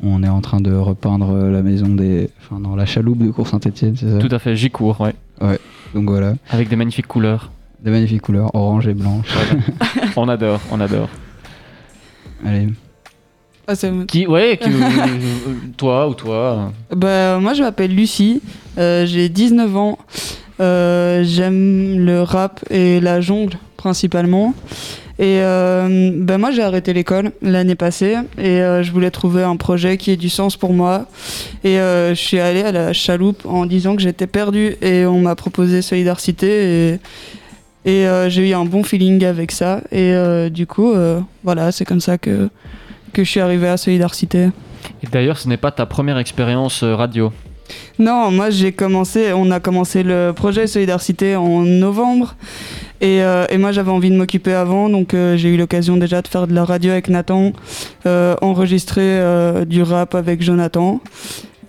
On 0.03 0.23
est 0.23 0.29
en 0.29 0.41
train 0.41 0.61
de 0.61 0.73
repeindre 0.75 1.31
euh, 1.31 1.51
la 1.51 1.63
maison 1.63 1.89
des. 1.89 2.29
Enfin, 2.41 2.61
dans 2.61 2.77
la 2.77 2.87
chaloupe 2.87 3.19
de 3.19 3.31
Cour 3.31 3.49
Saint-Etienne, 3.49 3.97
c'est 3.97 4.11
ça? 4.11 4.19
Tout 4.19 4.33
à 4.35 4.39
fait, 4.39 4.55
j'y 4.57 4.71
cours, 4.71 5.01
ouais. 5.01 5.15
Ouais, 5.41 5.59
donc 5.95 6.09
voilà. 6.09 6.35
Avec 6.51 6.69
des 6.69 6.77
magnifiques 6.77 7.07
couleurs. 7.09 7.51
Des 7.83 7.91
magnifiques 7.91 8.23
couleurs, 8.23 8.55
orange 8.55 8.87
et 8.89 8.95
blanche. 8.95 9.27
on 10.17 10.29
adore, 10.29 10.61
on 10.71 10.81
adore. 10.81 11.09
Allez. 12.45 12.69
Ah, 13.69 13.75
c'est- 13.75 13.91
Qui, 14.07 14.27
ouais, 14.27 14.59
qui- 14.63 14.71
euh, 14.71 15.55
toi 15.77 16.09
ou 16.09 16.15
toi 16.15 16.73
Bah, 16.95 17.39
moi, 17.41 17.53
je 17.55 17.63
m'appelle 17.63 17.95
Lucie, 17.95 18.41
euh, 18.79 19.05
j'ai 19.07 19.29
19 19.29 19.77
ans. 19.77 19.99
Euh, 20.61 21.23
J'aime 21.25 21.99
le 22.07 22.23
rap 22.23 22.61
et 22.71 22.99
la 23.01 23.21
jungle 23.21 23.59
principalement. 23.87 24.53
Et 25.21 25.39
euh, 25.41 26.11
bah, 26.17 26.39
moi, 26.39 26.51
j'ai 26.51 26.63
arrêté 26.63 26.93
l'école 26.93 27.31
l'année 27.41 27.77
passée 27.77 28.17
et 28.37 28.61
euh, 28.61 28.83
je 28.83 28.91
voulais 28.91 29.13
trouver 29.13 29.45
un 29.45 29.55
projet 29.55 29.97
qui 29.97 30.11
ait 30.11 30.17
du 30.17 30.29
sens 30.29 30.57
pour 30.57 30.73
moi. 30.73 31.07
Et 31.63 31.79
euh, 31.79 32.11
je 32.11 32.21
suis 32.21 32.41
allée 32.41 32.63
à 32.63 32.73
la 32.73 32.93
chaloupe 32.93 33.47
en 33.47 33.65
disant 33.65 33.95
que 33.95 34.03
j'étais 34.03 34.27
perdue 34.27 34.75
et 34.83 35.07
on 35.07 35.21
m'a 35.21 35.37
proposé 35.37 35.83
Solidarité 35.83 36.99
et, 37.85 37.93
et 37.93 38.29
j'ai 38.29 38.51
eu 38.51 38.55
un 38.55 38.65
bon 38.65 38.83
feeling 38.83 39.25
avec 39.25 39.53
ça. 39.53 39.83
Et 39.93 40.13
du 40.51 40.67
coup, 40.67 40.93
voilà, 41.45 41.71
c'est 41.71 41.85
comme 41.85 42.01
ça 42.01 42.19
que, 42.19 42.51
que 43.13 43.23
je 43.23 43.31
suis 43.31 43.41
arrivée 43.41 43.69
à 43.69 43.77
Solidarité. 43.77 44.49
Et 45.05 45.07
d'ailleurs, 45.13 45.39
ce 45.39 45.49
n'est 45.49 45.57
pas 45.57 45.71
ta 45.71 45.87
première 45.87 46.19
expérience 46.19 46.83
radio. 46.83 47.33
Non, 47.99 48.31
moi 48.31 48.51
j'ai 48.51 48.73
commencé, 48.73 49.33
on 49.33 49.51
a 49.51 49.59
commencé 49.59 50.03
le 50.03 50.33
projet 50.35 50.67
Solidarité 50.67 51.35
en 51.37 51.63
novembre 51.63 52.37
et, 53.01 53.23
euh, 53.23 53.47
et 53.51 53.59
moi 53.59 53.73
j'avais 53.73 53.91
envie 53.91 54.11
de 54.11 54.17
m'occuper 54.17 54.53
avant, 54.53 54.89
donc 54.89 55.15
euh, 55.15 55.37
j'ai 55.37 55.51
eu 55.51 55.57
l'occasion 55.57 55.97
déjà 55.97 56.23
de 56.23 56.29
faire 56.29 56.47
de 56.47 56.55
la 56.55 56.65
radio 56.65 56.93
avec 56.93 57.09
Nathan, 57.09 57.53
euh, 58.07 58.35
enregistrer 58.41 59.21
du 59.67 59.83
rap 59.83 60.15
avec 60.15 60.43
Jonathan 60.43 61.01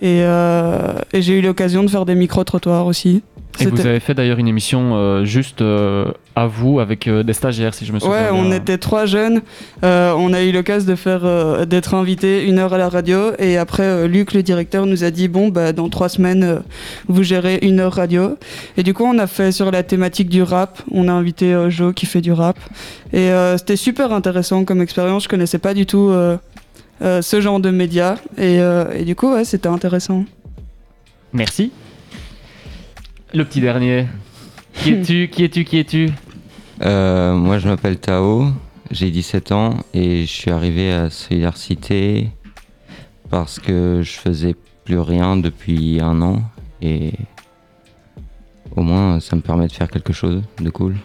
et, 0.00 0.20
et 0.20 1.22
j'ai 1.22 1.38
eu 1.38 1.40
l'occasion 1.40 1.82
de 1.82 1.90
faire 1.90 2.04
des 2.04 2.14
micro-trottoirs 2.14 2.86
aussi. 2.86 3.22
Et 3.60 3.66
vous 3.66 3.86
avez 3.86 4.00
fait 4.00 4.14
d'ailleurs 4.14 4.38
une 4.38 4.48
émission 4.48 4.94
euh, 4.94 5.24
juste 5.24 5.62
euh, 5.62 6.12
à 6.36 6.46
vous 6.46 6.80
avec 6.80 7.08
euh, 7.08 7.22
des 7.22 7.32
stagiaires, 7.32 7.74
si 7.74 7.84
je 7.86 7.92
me 7.92 7.98
souviens 7.98 8.16
Ouais, 8.16 8.32
bien. 8.32 8.40
on 8.40 8.52
était 8.52 8.78
trois 8.78 9.04
jeunes. 9.06 9.42
Euh, 9.84 10.12
on 10.16 10.32
a 10.32 10.42
eu 10.42 10.52
l'occasion 10.52 10.88
de 10.90 10.94
faire, 10.96 11.22
euh, 11.24 11.64
d'être 11.64 11.94
invités 11.94 12.44
une 12.46 12.58
heure 12.58 12.72
à 12.72 12.78
la 12.78 12.88
radio. 12.88 13.32
Et 13.38 13.56
après, 13.56 13.82
euh, 13.82 14.06
Luc, 14.06 14.32
le 14.34 14.42
directeur, 14.42 14.86
nous 14.86 15.02
a 15.04 15.10
dit 15.10 15.28
bon, 15.28 15.48
bah, 15.48 15.72
dans 15.72 15.88
trois 15.88 16.08
semaines, 16.08 16.44
euh, 16.44 16.58
vous 17.08 17.22
gérez 17.22 17.58
une 17.62 17.80
heure 17.80 17.92
radio. 17.94 18.36
Et 18.76 18.82
du 18.82 18.94
coup, 18.94 19.04
on 19.04 19.18
a 19.18 19.26
fait 19.26 19.50
sur 19.52 19.70
la 19.70 19.82
thématique 19.82 20.28
du 20.28 20.42
rap. 20.42 20.80
On 20.92 21.08
a 21.08 21.12
invité 21.12 21.52
euh, 21.52 21.70
Joe 21.70 21.92
qui 21.94 22.06
fait 22.06 22.20
du 22.20 22.32
rap. 22.32 22.56
Et 23.12 23.30
euh, 23.30 23.56
c'était 23.56 23.76
super 23.76 24.12
intéressant 24.12 24.64
comme 24.64 24.80
expérience. 24.82 25.24
Je 25.24 25.28
connaissais 25.28 25.58
pas 25.58 25.74
du 25.74 25.86
tout 25.86 26.10
euh, 26.10 26.36
euh, 27.02 27.22
ce 27.22 27.40
genre 27.40 27.58
de 27.60 27.70
médias. 27.70 28.16
Et, 28.36 28.60
euh, 28.60 28.84
et 28.94 29.04
du 29.04 29.16
coup, 29.16 29.32
ouais, 29.32 29.44
c'était 29.44 29.68
intéressant. 29.68 30.24
Merci. 31.32 31.72
Le 33.34 33.44
petit 33.44 33.60
dernier. 33.60 34.06
Qui 34.74 34.92
es-tu 34.92 35.28
Qui 35.32 35.44
es-tu 35.44 35.64
Qui 35.64 35.78
es-tu 35.78 36.10
Euh, 36.82 37.34
moi, 37.34 37.58
je 37.58 37.68
m'appelle 37.68 37.98
Tao, 37.98 38.46
j'ai 38.90 39.10
17 39.10 39.52
ans 39.52 39.76
et 39.94 40.22
je 40.22 40.32
suis 40.32 40.50
arrivé 40.50 40.92
à 40.92 41.10
Solidarité 41.10 42.28
parce 43.30 43.58
que 43.58 44.00
je 44.02 44.12
faisais 44.12 44.54
plus 44.84 44.98
rien 44.98 45.36
depuis 45.36 46.00
un 46.00 46.22
an 46.22 46.42
et 46.80 47.12
au 48.74 48.82
moins 48.82 49.20
ça 49.20 49.36
me 49.36 49.42
permet 49.42 49.66
de 49.66 49.72
faire 49.72 49.90
quelque 49.90 50.12
chose 50.14 50.42
de 50.60 50.70
cool. 50.70 50.96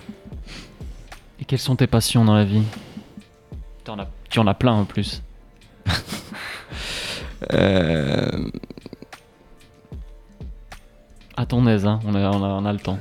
Et 1.42 1.46
quelles 1.46 1.60
sont 1.60 1.76
tes 1.76 1.88
passions 1.88 2.24
dans 2.24 2.36
la 2.36 2.46
vie? 2.46 2.62
As- 3.88 4.08
Tu 4.30 4.40
en 4.40 4.48
as 4.48 4.54
plein 4.54 4.74
en 4.74 4.86
plus. 4.86 5.22
Euh, 7.52 8.50
À 11.36 11.46
ton 11.46 11.66
aise, 11.68 11.86
hein, 11.86 12.00
on, 12.08 12.14
a, 12.16 12.20
on, 12.30 12.44
a, 12.44 12.48
on 12.48 12.66
a 12.66 12.74
le 12.74 12.80
temps. 12.80 13.00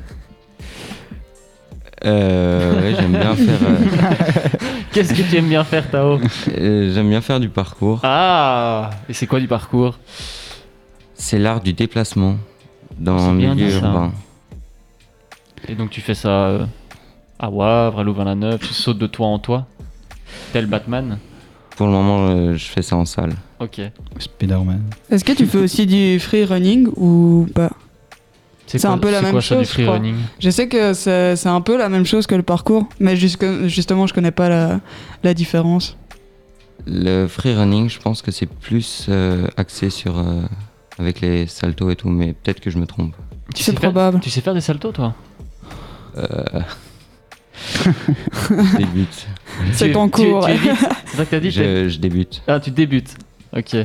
euh, 2.05 2.81
ouais, 2.81 2.95
j'aime 2.99 3.13
bien 3.13 3.35
faire. 3.37 3.59
euh, 3.63 3.77
Qu'est-ce 4.93 5.15
que 5.15 5.23
tu 5.23 5.37
aimes 5.37 5.49
bien 5.49 5.65
faire, 5.65 5.91
Tao? 5.91 6.19
Euh, 6.59 6.93
J'aime 6.95 7.09
bien 7.09 7.21
faire 7.21 7.41
du 7.41 7.49
parcours. 7.49 8.01
Ah 8.03 8.91
Et 9.09 9.13
c'est 9.13 9.27
quoi 9.27 9.39
du 9.41 9.49
parcours? 9.49 9.99
C'est 11.15 11.39
l'art 11.39 11.61
du 11.61 11.73
déplacement 11.73 12.37
dans 12.99 13.19
C'est 13.19 13.31
le 13.33 13.39
bien 13.39 13.55
milieu 13.55 13.67
dit, 13.69 13.73
ça. 13.73 13.87
urbain. 13.87 14.13
Et 15.69 15.75
donc 15.77 15.91
tu 15.91 16.01
fais 16.01 16.15
ça 16.15 16.29
euh, 16.49 16.67
à 17.39 17.49
Wavre, 17.49 18.01
à 18.01 18.03
Louvain-la-Neuve, 18.03 18.59
tu 18.59 18.75
sautes 18.75 18.99
de 18.99 19.07
toit 19.07 19.29
en 19.29 19.39
toit 19.39 19.67
Tel 20.53 20.67
Batman? 20.67 21.19
Pour 21.77 21.87
le 21.87 21.93
moment, 21.93 22.27
euh, 22.29 22.55
je 22.57 22.65
fais 22.67 22.83
ça 22.83 22.97
en 22.97 23.05
salle. 23.05 23.33
Ok. 23.61 23.81
Spider-Man. 24.19 24.83
Est-ce 25.11 25.25
que 25.25 25.33
tu 25.33 25.47
fais 25.47 25.59
aussi 25.59 25.87
du 25.87 26.19
free 26.19 26.45
running 26.45 26.89
ou 26.97 27.47
pas? 27.55 27.71
C'est 28.67 28.85
un 28.87 28.97
peu 28.99 29.11
la 29.11 29.21
même 29.23 29.33
quoi 29.33 29.43
ça, 29.43 29.49
chose. 29.57 29.59
du 29.61 29.65
free 29.67 29.83
je 29.83 29.87
crois. 29.89 29.99
running? 29.99 30.15
Je 30.41 30.49
sais 30.51 30.67
que 30.69 30.95
c'est 30.95 31.37
c'est 31.37 31.49
un 31.49 31.61
peu 31.61 31.77
la 31.77 31.89
même 31.91 32.07
chose 32.07 32.27
que 32.27 32.35
le 32.35 32.43
parcours, 32.43 32.89
mais 33.01 33.17
jusque- 33.17 33.67
justement, 33.67 34.07
je 34.07 34.15
connais 34.15 34.31
pas 34.31 34.49
la, 34.49 34.81
la 35.23 35.35
différence. 35.35 35.97
Le 36.87 37.27
free 37.29 37.55
running, 37.55 37.89
je 37.91 37.99
pense 38.01 38.23
que 38.23 38.31
c'est 38.31 38.47
plus 38.47 39.07
euh, 39.09 39.47
axé 39.57 39.91
sur. 39.91 40.19
euh, 40.19 40.41
avec 40.99 41.21
les 41.21 41.47
saltos 41.47 41.91
et 41.91 41.97
tout, 41.97 42.09
mais 42.11 42.33
peut-être 42.35 42.61
que 42.61 42.71
je 42.71 42.79
me 42.79 42.87
trompe. 42.87 43.15
Tu 43.55 43.63
C'est 43.63 43.73
sais 43.73 43.73
faire- 43.73 43.91
probable. 43.93 44.21
tu 44.21 44.31
sais 44.31 44.41
faire 44.41 44.55
des 44.55 44.61
saltos, 44.61 44.93
toi? 44.93 45.15
Euh... 46.19 46.61
je 47.81 48.77
débute. 48.79 49.27
C'est 49.73 49.91
Tu- 49.91 49.97
en 49.97 50.09
tu- 50.09 50.11
cours. 50.31 50.45
tu 50.47 50.53
es 50.53 50.57
vite 50.57 50.73
C'est 51.07 51.17
ça 51.17 51.25
que 51.25 51.31
t'as 51.31 51.41
dit 51.41 51.53
t'es- 51.53 51.85
Je, 51.85 51.89
je 51.91 51.99
débute. 51.99 52.43
Ah, 52.47 52.61
tu 52.61 52.71
débutes. 52.71 53.15
Ok. 53.57 53.77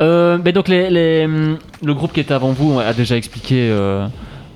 Euh, 0.00 0.38
mais 0.44 0.52
donc 0.52 0.68
les, 0.68 0.90
les, 0.90 1.26
le 1.26 1.94
groupe 1.94 2.12
qui 2.12 2.20
était 2.20 2.34
avant 2.34 2.50
vous 2.52 2.80
a 2.80 2.92
déjà 2.92 3.16
expliqué 3.16 3.68
euh, 3.70 4.06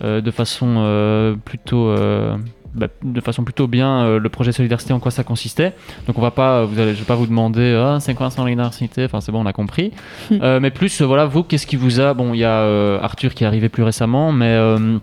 euh, 0.02 0.20
de 0.20 0.30
façon 0.30 0.76
euh, 0.78 1.34
plutôt 1.44 1.88
euh, 1.88 2.36
bah, 2.74 2.88
de 3.02 3.20
façon 3.20 3.44
plutôt 3.44 3.66
bien 3.66 4.02
euh, 4.02 4.18
le 4.18 4.28
projet 4.28 4.52
Solidarité 4.52 4.92
en 4.92 4.98
quoi 4.98 5.10
ça 5.10 5.24
consistait. 5.24 5.74
Donc 6.06 6.18
on 6.18 6.22
va 6.22 6.30
pas 6.32 6.64
vous 6.64 6.78
allez, 6.80 6.94
je 6.94 6.98
vais 6.98 7.04
pas 7.04 7.14
vous 7.14 7.26
demander 7.26 7.74
ah, 7.80 7.98
c'est 8.00 8.14
quoi 8.14 8.30
Solidarité. 8.30 9.04
Enfin 9.04 9.20
c'est 9.20 9.30
bon 9.32 9.42
on 9.42 9.46
a 9.46 9.52
compris. 9.52 9.92
Euh, 10.32 10.58
mais 10.60 10.70
plus 10.70 11.02
voilà 11.02 11.26
vous 11.26 11.44
qu'est-ce 11.44 11.66
qui 11.66 11.76
vous 11.76 12.00
a 12.00 12.14
bon 12.14 12.34
il 12.34 12.38
y 12.38 12.44
a 12.44 12.60
euh, 12.62 12.98
Arthur 13.00 13.32
qui 13.34 13.44
est 13.44 13.46
arrivé 13.46 13.68
plus 13.68 13.84
récemment 13.84 14.32
mais 14.32 14.46
euh, 14.46 14.98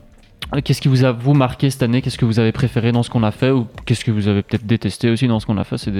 Qu'est-ce 0.63 0.80
qui 0.80 0.88
vous 0.88 1.04
a 1.04 1.12
vous 1.12 1.34
marqué 1.34 1.69
cette 1.69 1.84
année? 1.84 2.02
Qu'est-ce 2.02 2.17
que 2.17 2.26
vous 2.26 2.39
avez 2.39 2.52
préféré 2.52 2.91
dans 2.91 3.04
ce 3.04 3.10
qu'on 3.10 3.24
a 3.24 3.32
fait? 3.32 3.52
Ou 3.52 3.65
qu'est-ce 3.86 4.06
que 4.06 4.12
vous 4.12 4.28
avez 4.28 4.41
peut-être 4.43 4.65
détesté 4.65 5.10
aussi 5.10 5.28
dans 5.28 5.39
ce 5.39 5.45
qu'on 5.45 5.58
a 5.58 5.63
fait? 5.63 5.78
C'est 5.78 5.91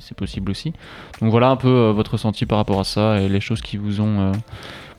ce 0.00 0.14
possible 0.14 0.50
aussi. 0.50 0.72
Donc 1.20 1.30
voilà 1.30 1.50
un 1.50 1.56
peu 1.56 1.68
euh, 1.68 1.92
votre 1.92 2.12
ressenti 2.12 2.46
par 2.46 2.58
rapport 2.58 2.80
à 2.80 2.84
ça 2.84 3.20
et 3.20 3.28
les 3.28 3.40
choses 3.40 3.60
qui 3.60 3.76
vous 3.76 4.00
ont 4.00 4.20
euh, 4.20 4.32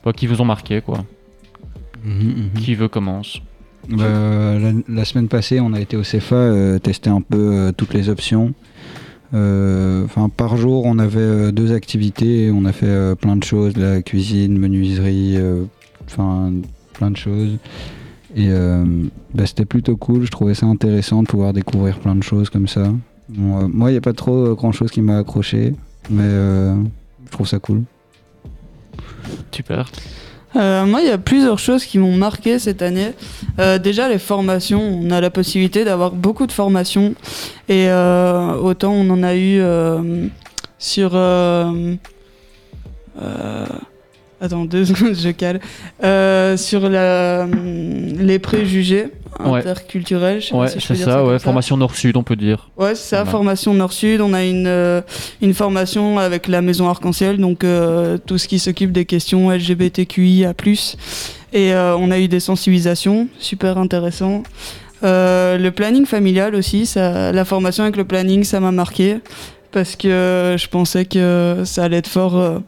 bah, 0.04 0.12
qui 0.12 0.26
vous 0.26 0.40
ont 0.40 0.44
marqué 0.44 0.80
quoi. 0.80 1.04
Mhm, 2.04 2.50
Qui 2.60 2.74
veut 2.74 2.88
commence? 2.88 3.40
Bah, 3.88 4.04
la, 4.58 4.72
la 4.88 5.04
semaine 5.04 5.28
passée, 5.28 5.60
on 5.60 5.72
a 5.72 5.80
été 5.80 5.96
au 5.96 6.02
CEFA 6.02 6.36
euh, 6.36 6.78
tester 6.78 7.10
un 7.10 7.20
peu 7.20 7.72
toutes 7.76 7.92
les 7.92 8.08
options. 8.08 8.54
Enfin, 9.32 10.28
par 10.34 10.56
jour, 10.56 10.86
on 10.86 10.98
avait 10.98 11.52
deux 11.52 11.72
activités. 11.72 12.50
On 12.50 12.64
a 12.64 12.72
fait 12.72 13.14
plein 13.16 13.36
de 13.36 13.44
choses, 13.44 13.76
la 13.76 14.00
cuisine, 14.00 14.56
menuiserie, 14.56 15.36
enfin 16.06 16.52
plein 16.94 17.10
de 17.10 17.16
choses. 17.16 17.58
Et 18.36 18.48
euh, 18.50 18.84
bah, 19.34 19.46
c'était 19.46 19.64
plutôt 19.64 19.96
cool. 19.96 20.26
Je 20.26 20.30
trouvais 20.30 20.54
ça 20.54 20.66
intéressant 20.66 21.22
de 21.22 21.26
pouvoir 21.26 21.54
découvrir 21.54 21.98
plein 21.98 22.14
de 22.14 22.22
choses 22.22 22.50
comme 22.50 22.68
ça. 22.68 22.92
Bon, 23.30 23.58
euh, 23.58 23.66
moi, 23.66 23.90
il 23.90 23.94
n'y 23.94 23.98
a 23.98 24.02
pas 24.02 24.12
trop 24.12 24.48
euh, 24.48 24.54
grand 24.54 24.72
chose 24.72 24.90
qui 24.90 25.00
m'a 25.00 25.18
accroché, 25.18 25.74
mais 26.10 26.22
euh, 26.22 26.76
je 27.24 27.30
trouve 27.30 27.48
ça 27.48 27.58
cool. 27.58 27.82
Super. 29.50 29.86
Euh, 30.54 30.84
moi, 30.84 31.00
il 31.00 31.08
y 31.08 31.10
a 31.10 31.18
plusieurs 31.18 31.58
choses 31.58 31.86
qui 31.86 31.98
m'ont 31.98 32.16
marqué 32.16 32.58
cette 32.58 32.82
année. 32.82 33.12
Euh, 33.58 33.78
déjà, 33.78 34.08
les 34.08 34.18
formations. 34.18 34.82
On 34.82 35.10
a 35.10 35.20
la 35.20 35.30
possibilité 35.30 35.84
d'avoir 35.84 36.12
beaucoup 36.12 36.46
de 36.46 36.52
formations. 36.52 37.14
Et 37.68 37.88
euh, 37.88 38.54
autant 38.54 38.92
on 38.92 39.08
en 39.10 39.22
a 39.22 39.34
eu 39.34 39.60
euh, 39.60 40.28
sur. 40.78 41.12
Attends, 44.40 44.64
deux 44.64 44.84
secondes, 44.86 45.14
je 45.14 45.30
cale. 45.30 45.60
Euh, 46.04 46.56
sur 46.56 46.88
la, 46.88 47.42
hum, 47.44 48.18
les 48.20 48.38
préjugés 48.38 49.08
Ouais. 49.38 49.58
interculturels. 49.60 50.40
je 50.40 50.46
sais 50.46 50.52
pas 50.52 50.58
Ouais, 50.60 50.68
si 50.68 50.80
c'est 50.80 50.94
ça, 50.96 51.22
ouais. 51.22 51.38
Formation 51.38 51.76
Nord-Sud, 51.76 52.16
on 52.16 52.22
peut 52.22 52.36
dire. 52.36 52.70
Ouais, 52.78 52.94
c'est 52.94 53.10
ça, 53.10 53.16
Voilà. 53.18 53.30
formation 53.32 53.74
Nord-Sud. 53.74 54.22
On 54.22 54.32
a 54.32 54.42
une, 54.44 54.66
euh, 54.66 55.02
une 55.42 55.52
formation 55.52 56.18
avec 56.18 56.48
la 56.48 56.62
Maison 56.62 56.88
Arc-en-Ciel, 56.88 57.36
donc 57.36 57.62
euh, 57.62 58.16
tout 58.16 58.38
ce 58.38 58.48
qui 58.48 58.58
s'occupe 58.58 58.92
des 58.92 59.04
questions 59.04 59.50
LGBTQIA. 59.50 60.54
Et 61.52 61.72
on 61.74 62.10
a 62.10 62.18
eu 62.18 62.28
des 62.28 62.40
sensibilisations, 62.40 63.28
super 63.38 63.76
intéressant. 63.78 64.42
Le 65.02 65.68
planning 65.68 66.06
familial 66.06 66.54
aussi, 66.54 66.86
ça, 66.86 67.30
la 67.30 67.44
formation 67.44 67.84
avec 67.84 67.96
le 67.96 68.04
planning, 68.04 68.42
ça 68.42 68.58
m'a 68.60 68.72
marqué 68.72 69.18
parce 69.70 69.96
que 69.96 70.56
je 70.58 70.66
pensais 70.68 71.04
que 71.04 71.60
ça 71.64 71.84
allait 71.84 71.98
être 71.98 72.08
fort 72.08 72.62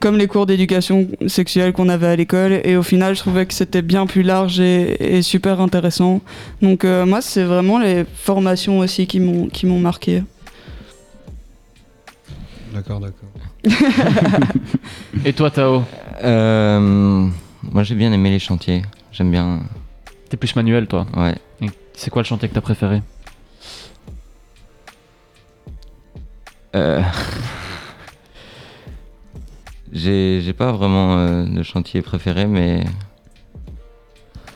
comme 0.00 0.16
les 0.16 0.26
cours 0.26 0.46
d'éducation 0.46 1.08
sexuelle 1.26 1.72
qu'on 1.72 1.88
avait 1.88 2.06
à 2.06 2.16
l'école 2.16 2.60
et 2.64 2.76
au 2.76 2.82
final 2.82 3.14
je 3.14 3.20
trouvais 3.20 3.46
que 3.46 3.54
c'était 3.54 3.82
bien 3.82 4.06
plus 4.06 4.22
large 4.22 4.60
et, 4.60 5.16
et 5.18 5.22
super 5.22 5.60
intéressant. 5.60 6.20
Donc 6.62 6.84
euh, 6.84 7.04
moi 7.06 7.20
c'est 7.20 7.44
vraiment 7.44 7.78
les 7.78 8.04
formations 8.14 8.78
aussi 8.78 9.06
qui 9.06 9.20
m'ont 9.20 9.48
qui 9.48 9.66
m'ont 9.66 9.80
marqué. 9.80 10.22
D'accord, 12.72 13.00
d'accord. 13.00 13.28
Et 15.24 15.32
toi, 15.32 15.50
Tao? 15.50 15.82
Euh, 16.22 16.78
Moi, 17.62 17.82
j'ai 17.82 17.94
bien 17.94 18.12
aimé 18.12 18.30
les 18.30 18.38
chantiers. 18.38 18.82
J'aime 19.10 19.30
bien. 19.30 19.62
T'es 20.28 20.36
plus 20.36 20.54
manuel, 20.54 20.86
toi? 20.86 21.06
Ouais. 21.16 21.34
C'est 21.94 22.10
quoi 22.10 22.22
le 22.22 22.26
chantier 22.26 22.48
que 22.48 22.54
t'as 22.54 22.60
préféré? 22.60 23.02
Euh, 26.76 27.02
j'ai 29.92 30.40
j'ai 30.42 30.52
pas 30.52 30.72
vraiment 30.72 31.16
euh, 31.18 31.44
de 31.44 31.62
chantier 31.62 32.02
préféré, 32.02 32.46
mais. 32.46 32.84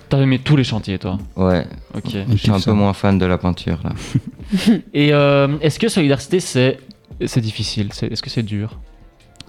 T'as 0.08 0.20
aimé 0.20 0.38
tous 0.38 0.56
les 0.56 0.64
chantiers, 0.64 0.98
toi 0.98 1.18
Ouais. 1.36 1.66
Ok. 1.94 2.14
Je 2.30 2.36
suis 2.36 2.50
un 2.50 2.60
peu 2.60 2.72
moins 2.72 2.92
fan 2.92 3.18
de 3.18 3.24
la 3.24 3.38
peinture 3.38 3.80
là. 3.82 3.92
Et 4.94 5.12
euh, 5.14 5.48
est-ce 5.62 5.78
que 5.78 5.88
Solidarité, 5.88 6.38
c'est 6.40 6.78
c'est 7.24 7.40
difficile? 7.40 7.88
C'est- 7.92 8.12
Est-ce 8.12 8.22
que 8.22 8.28
c'est 8.30 8.42
dur? 8.42 8.78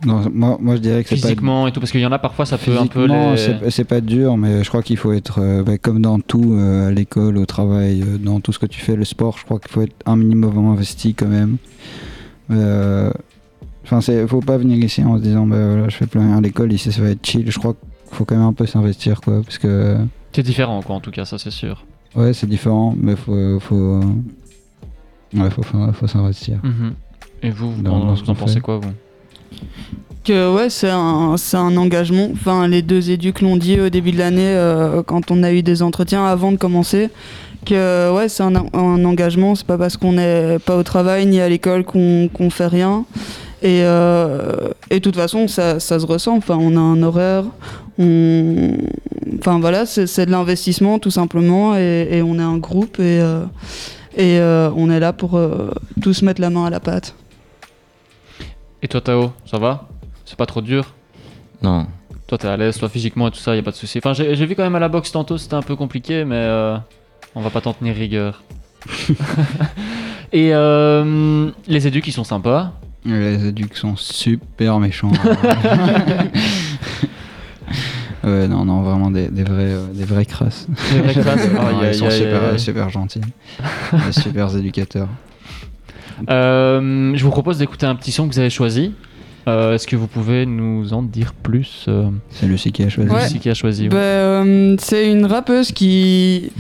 Non, 0.06 0.30
moi, 0.34 0.58
moi 0.60 0.76
je 0.76 0.82
dirais 0.82 1.04
que 1.04 1.10
c'est 1.10 1.16
pas 1.16 1.22
Physiquement 1.28 1.66
et 1.68 1.72
tout 1.72 1.80
Parce 1.80 1.92
qu'il 1.92 2.02
y 2.02 2.06
en 2.06 2.12
a 2.12 2.20
parfois, 2.20 2.46
ça 2.46 2.58
peut 2.58 2.78
un 2.78 2.88
peu 2.88 3.02
Physiquement, 3.06 3.32
les... 3.32 3.38
c'est- 3.38 3.70
c'est 3.70 3.84
pas 3.86 4.02
dur, 4.02 4.36
mais 4.38 4.64
je 4.64 4.70
crois 4.70 4.84
qu'il 4.84 4.98
faut 4.98 5.14
être, 5.14 5.40
euh, 5.42 5.64
bah, 5.64 5.78
comme 5.78 6.02
dans 6.02 6.20
tout, 6.20 6.54
euh, 6.54 6.88
à 6.90 6.92
l'école, 6.92 7.38
au 7.38 7.46
travail, 7.46 8.02
euh, 8.02 8.18
dans 8.18 8.40
tout 8.42 8.52
ce 8.54 8.60
que 8.60 8.66
tu 8.66 8.80
fais, 8.82 8.96
le 8.96 9.06
sport, 9.06 9.38
je 9.38 9.46
crois 9.46 9.60
qu'il 9.60 9.72
faut 9.72 9.82
être 9.82 9.96
un 10.06 10.16
minimum 10.18 10.58
investi 10.72 11.14
quand 11.14 11.28
même. 11.28 11.58
Enfin, 13.84 14.00
c'est, 14.02 14.26
faut 14.28 14.40
pas 14.40 14.58
venir 14.58 14.78
ici 14.84 15.04
en 15.04 15.18
se 15.18 15.24
disant, 15.24 15.46
bah 15.46 15.58
voilà, 15.68 15.90
je 15.90 15.96
fais 15.98 16.08
plus 16.08 16.20
rien 16.20 16.38
à 16.38 16.42
l'école, 16.42 16.72
ici 16.72 16.92
ça 16.92 17.02
va 17.02 17.10
être 17.10 17.26
chill. 17.26 17.50
Je 17.50 17.60
crois 17.60 17.74
qu'il 17.74 18.16
faut 18.18 18.26
quand 18.26 18.36
même 18.36 18.46
un 18.46 18.54
peu 18.54 18.66
s'investir, 18.66 19.20
quoi, 19.22 19.42
parce 19.44 19.58
que, 19.58 19.98
C'est 20.32 20.44
différent, 20.44 20.82
quoi, 20.82 20.96
en 20.96 21.00
tout 21.02 21.12
cas, 21.12 21.26
ça, 21.26 21.38
c'est 21.38 21.52
sûr. 21.52 21.84
ouais, 22.16 22.34
c'est 22.34 22.48
différent, 22.48 22.96
mais 22.98 23.16
faut, 23.16 23.60
faut, 23.60 24.00
ouais, 25.36 25.50
faut, 25.50 25.64
faut, 25.64 25.92
faut 25.94 26.08
s'investir. 26.08 26.60
Mhm. 26.64 26.94
Et 27.44 27.50
vous, 27.50 27.72
vous, 27.74 27.82
Dans- 27.82 27.96
en- 27.96 28.06
dans 28.06 28.16
ce 28.16 28.24
vous 28.24 28.30
en 28.30 28.36
pensez 28.36 28.56
fait. 28.56 28.60
quoi, 28.62 28.78
vous? 28.78 28.90
Que 30.24 30.56
ouais, 30.56 30.70
c'est 30.70 30.90
un, 30.90 31.36
c'est 31.36 31.58
un 31.58 31.76
engagement. 31.76 32.30
Enfin, 32.32 32.66
les 32.70 32.82
deux 32.82 33.12
éducs 33.12 33.42
l'ont 33.42 33.58
dit 33.58 33.82
au 33.82 33.90
début 33.90 34.14
de 34.14 34.18
l'année 34.18 34.40
euh, 34.56 35.04
quand 35.04 35.32
on 35.32 35.44
a 35.44 35.52
eu 35.52 35.62
des 35.64 35.82
entretiens 35.84 36.26
avant 36.26 36.54
de 36.54 36.58
commencer. 36.58 37.10
Que 37.66 38.14
ouais, 38.16 38.30
c'est 38.30 38.44
un, 38.44 38.56
un 38.56 39.04
engagement. 39.06 39.56
C'est 39.56 39.68
pas 39.68 39.78
parce 39.78 39.98
qu'on 39.98 40.14
n'est 40.14 40.60
pas 40.60 40.78
au 40.78 40.84
travail 40.84 41.26
ni 41.26 41.42
à 41.42 41.50
l'école 41.50 41.84
qu'on 41.84 42.30
qu'on 42.32 42.50
fait 42.50 42.68
rien. 42.68 43.04
Et, 43.64 43.82
euh, 43.84 44.74
et 44.90 44.96
de 44.96 45.00
toute 45.00 45.16
façon, 45.16 45.48
ça, 45.48 45.80
ça 45.80 45.98
se 45.98 46.06
ressent. 46.06 46.36
Enfin, 46.36 46.58
on 46.60 46.76
a 46.76 46.80
un 46.80 47.02
horaire. 47.02 47.46
On... 47.98 48.78
Enfin 49.40 49.60
voilà, 49.60 49.86
c'est 49.86 50.26
de 50.26 50.32
l'investissement 50.32 51.00
tout 51.00 51.12
simplement. 51.12 51.76
Et, 51.78 52.10
et 52.12 52.22
on 52.22 52.36
est 52.36 52.44
un 52.44 52.58
groupe 52.58 53.00
et, 53.00 53.22
euh, 53.22 53.46
et 54.16 54.38
euh, 54.40 54.70
on 54.76 54.90
est 54.90 55.00
là 55.00 55.14
pour 55.14 55.38
euh, 55.38 55.72
tous 56.02 56.24
mettre 56.24 56.42
la 56.42 56.50
main 56.50 56.66
à 56.66 56.70
la 56.70 56.82
pâte. 56.82 57.16
Et 58.82 58.90
toi, 58.90 59.00
Tao, 59.00 59.32
ça 59.46 59.58
va? 59.58 59.88
C'est 60.26 60.38
pas 60.38 60.46
trop 60.46 60.62
dur? 60.62 60.94
Non. 61.62 61.88
Toi, 62.28 62.38
t'es 62.38 62.48
à 62.50 62.58
l'aise, 62.58 62.78
toi, 62.78 62.90
physiquement 62.90 63.30
et 63.30 63.32
tout 63.32 63.38
ça, 63.38 63.56
y 63.56 63.60
a 63.60 63.64
pas 63.64 63.72
de 63.72 63.78
souci. 63.78 63.98
Enfin, 64.00 64.12
j'ai 64.12 64.36
j'ai 64.36 64.46
vu 64.46 64.56
quand 64.56 64.64
même 64.64 64.76
à 64.76 64.80
la 64.80 64.90
boxe 64.90 65.14
tantôt, 65.14 65.38
c'était 65.38 65.54
un 65.54 65.62
peu 65.62 65.78
compliqué, 65.78 66.26
mais 66.26 66.36
euh, 66.36 66.78
on 67.34 67.42
va 67.42 67.50
pas 67.50 67.62
t'en 67.62 67.74
tenir 67.74 67.96
rigueur. 67.96 68.44
et 70.34 70.54
euh, 70.54 71.50
les 71.68 71.88
éducs, 71.88 72.08
ils 72.08 72.12
sont 72.12 72.26
sympas. 72.26 72.74
Les 73.06 73.48
éducs 73.48 73.76
sont 73.76 73.96
super 73.96 74.80
méchants. 74.80 75.12
ouais, 78.24 78.48
non, 78.48 78.66
non, 78.66 78.82
vraiment 78.82 79.12
des, 79.12 79.28
des 79.28 79.44
vrais, 79.44 79.74
euh, 79.74 79.86
des 79.94 80.06
vrais 80.06 80.26
crasses. 80.26 80.68
Des 80.94 81.02
vrais 81.02 81.14
crasses 81.22 81.50
Non, 81.54 81.82
Ils 81.88 81.96
sont 81.96 82.10
super, 82.10 82.60
super 82.60 82.90
gentils. 82.90 83.22
des 84.06 84.12
super 84.14 84.56
éducateurs. 84.56 85.10
Euh, 86.30 87.12
je 87.16 87.24
vous 87.24 87.32
propose 87.32 87.58
d'écouter 87.58 87.86
un 87.86 87.96
petit 87.96 88.12
son 88.12 88.28
que 88.28 88.34
vous 88.34 88.40
avez 88.40 88.50
choisi. 88.50 88.94
Euh, 89.48 89.76
Est-ce 89.76 89.88
que 89.88 89.96
vous 89.98 90.08
pouvez 90.08 90.46
nous 90.46 90.94
en 90.94 91.04
dire 91.04 91.34
plus 91.34 91.88
C'est 92.30 92.46
Lucie 92.46 92.72
qui 92.72 92.84
a 92.84 92.90
choisi. 92.90 93.10
Ouais. 93.10 93.24
Lucie 93.24 93.40
qui 93.40 93.50
a 93.50 93.54
choisi. 93.54 93.84
ouais. 93.84 93.90
Bah, 93.90 93.98
euh, 93.98 94.76
c'est 94.80 95.12
une 95.12 95.26
rappeuse 95.26 95.72
qui 95.72 96.52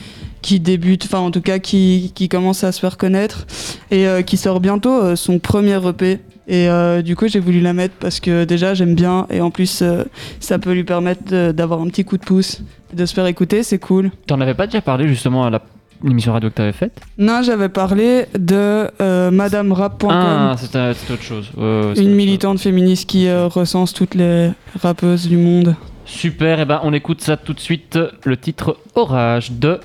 qui 0.42 0.60
débute, 0.60 1.06
enfin 1.06 1.20
en 1.20 1.32
tout 1.32 1.40
cas 1.40 1.60
qui, 1.60 2.12
qui 2.14 2.28
commence 2.28 2.66
à 2.66 2.74
se 2.74 2.82
faire 2.82 2.98
connaître 2.98 3.46
et 3.92 4.10
euh, 4.10 4.24
qui 4.24 4.36
sort 4.36 4.60
bientôt 4.60 4.92
euh, 5.02 5.16
son 5.16 5.40
premier 5.40 5.80
EP. 5.88 6.20
Et 6.48 6.68
euh, 6.70 7.02
du 7.02 7.16
coup 7.16 7.28
j'ai 7.28 7.40
voulu 7.40 7.62
la 7.62 7.74
mettre 7.74 7.96
parce 8.00 8.20
que 8.20 8.44
déjà 8.44 8.74
j'aime 8.74 8.96
bien 8.96 9.28
et 9.30 9.40
en 9.42 9.50
plus 9.52 9.82
euh, 9.82 10.04
ça 10.42 10.60
peut 10.60 10.74
lui 10.74 10.84
permettre 10.84 11.52
d'avoir 11.52 11.82
un 11.82 11.88
petit 11.88 12.04
coup 12.04 12.18
de 12.18 12.24
pouce, 12.26 12.62
de 12.94 13.06
se 13.06 13.14
faire 13.14 13.26
écouter, 13.28 13.64
c'est 13.64 13.80
cool. 13.80 14.12
T'en 14.28 14.42
avais 14.42 14.54
pas 14.54 14.66
déjà 14.68 14.82
parlé 14.82 15.08
justement 15.08 15.46
à 15.46 15.50
la- 15.50 15.62
l'émission 16.04 16.34
radio 16.34 16.50
que 16.50 16.56
t'avais 16.56 16.74
faite? 16.74 17.00
Non, 17.18 17.42
j'avais 17.44 17.70
parlé 17.70 18.26
de 18.38 18.90
euh, 19.02 19.32
MadameRap.com, 19.32 20.10
Ah, 20.12 20.56
c'était 20.58 20.94
c'était 20.94 21.14
autre 21.14 21.24
chose. 21.24 21.50
Ouais, 21.56 21.94
une 21.96 22.14
militante 22.14 22.60
féministe 22.60 23.10
qui 23.10 23.28
euh, 23.28 23.48
recense 23.48 23.94
toutes 23.94 24.16
les 24.16 24.52
rappeuses 24.82 25.28
du 25.30 25.38
monde. 25.38 25.76
Super, 26.06 26.60
et 26.60 26.66
ben 26.66 26.82
on 26.84 26.92
écoute 26.92 27.22
ça 27.22 27.38
tout 27.38 27.54
de 27.54 27.62
suite. 27.62 27.98
Le 28.26 28.36
titre 28.36 28.76
Orage 28.96 29.54
de 29.54 29.80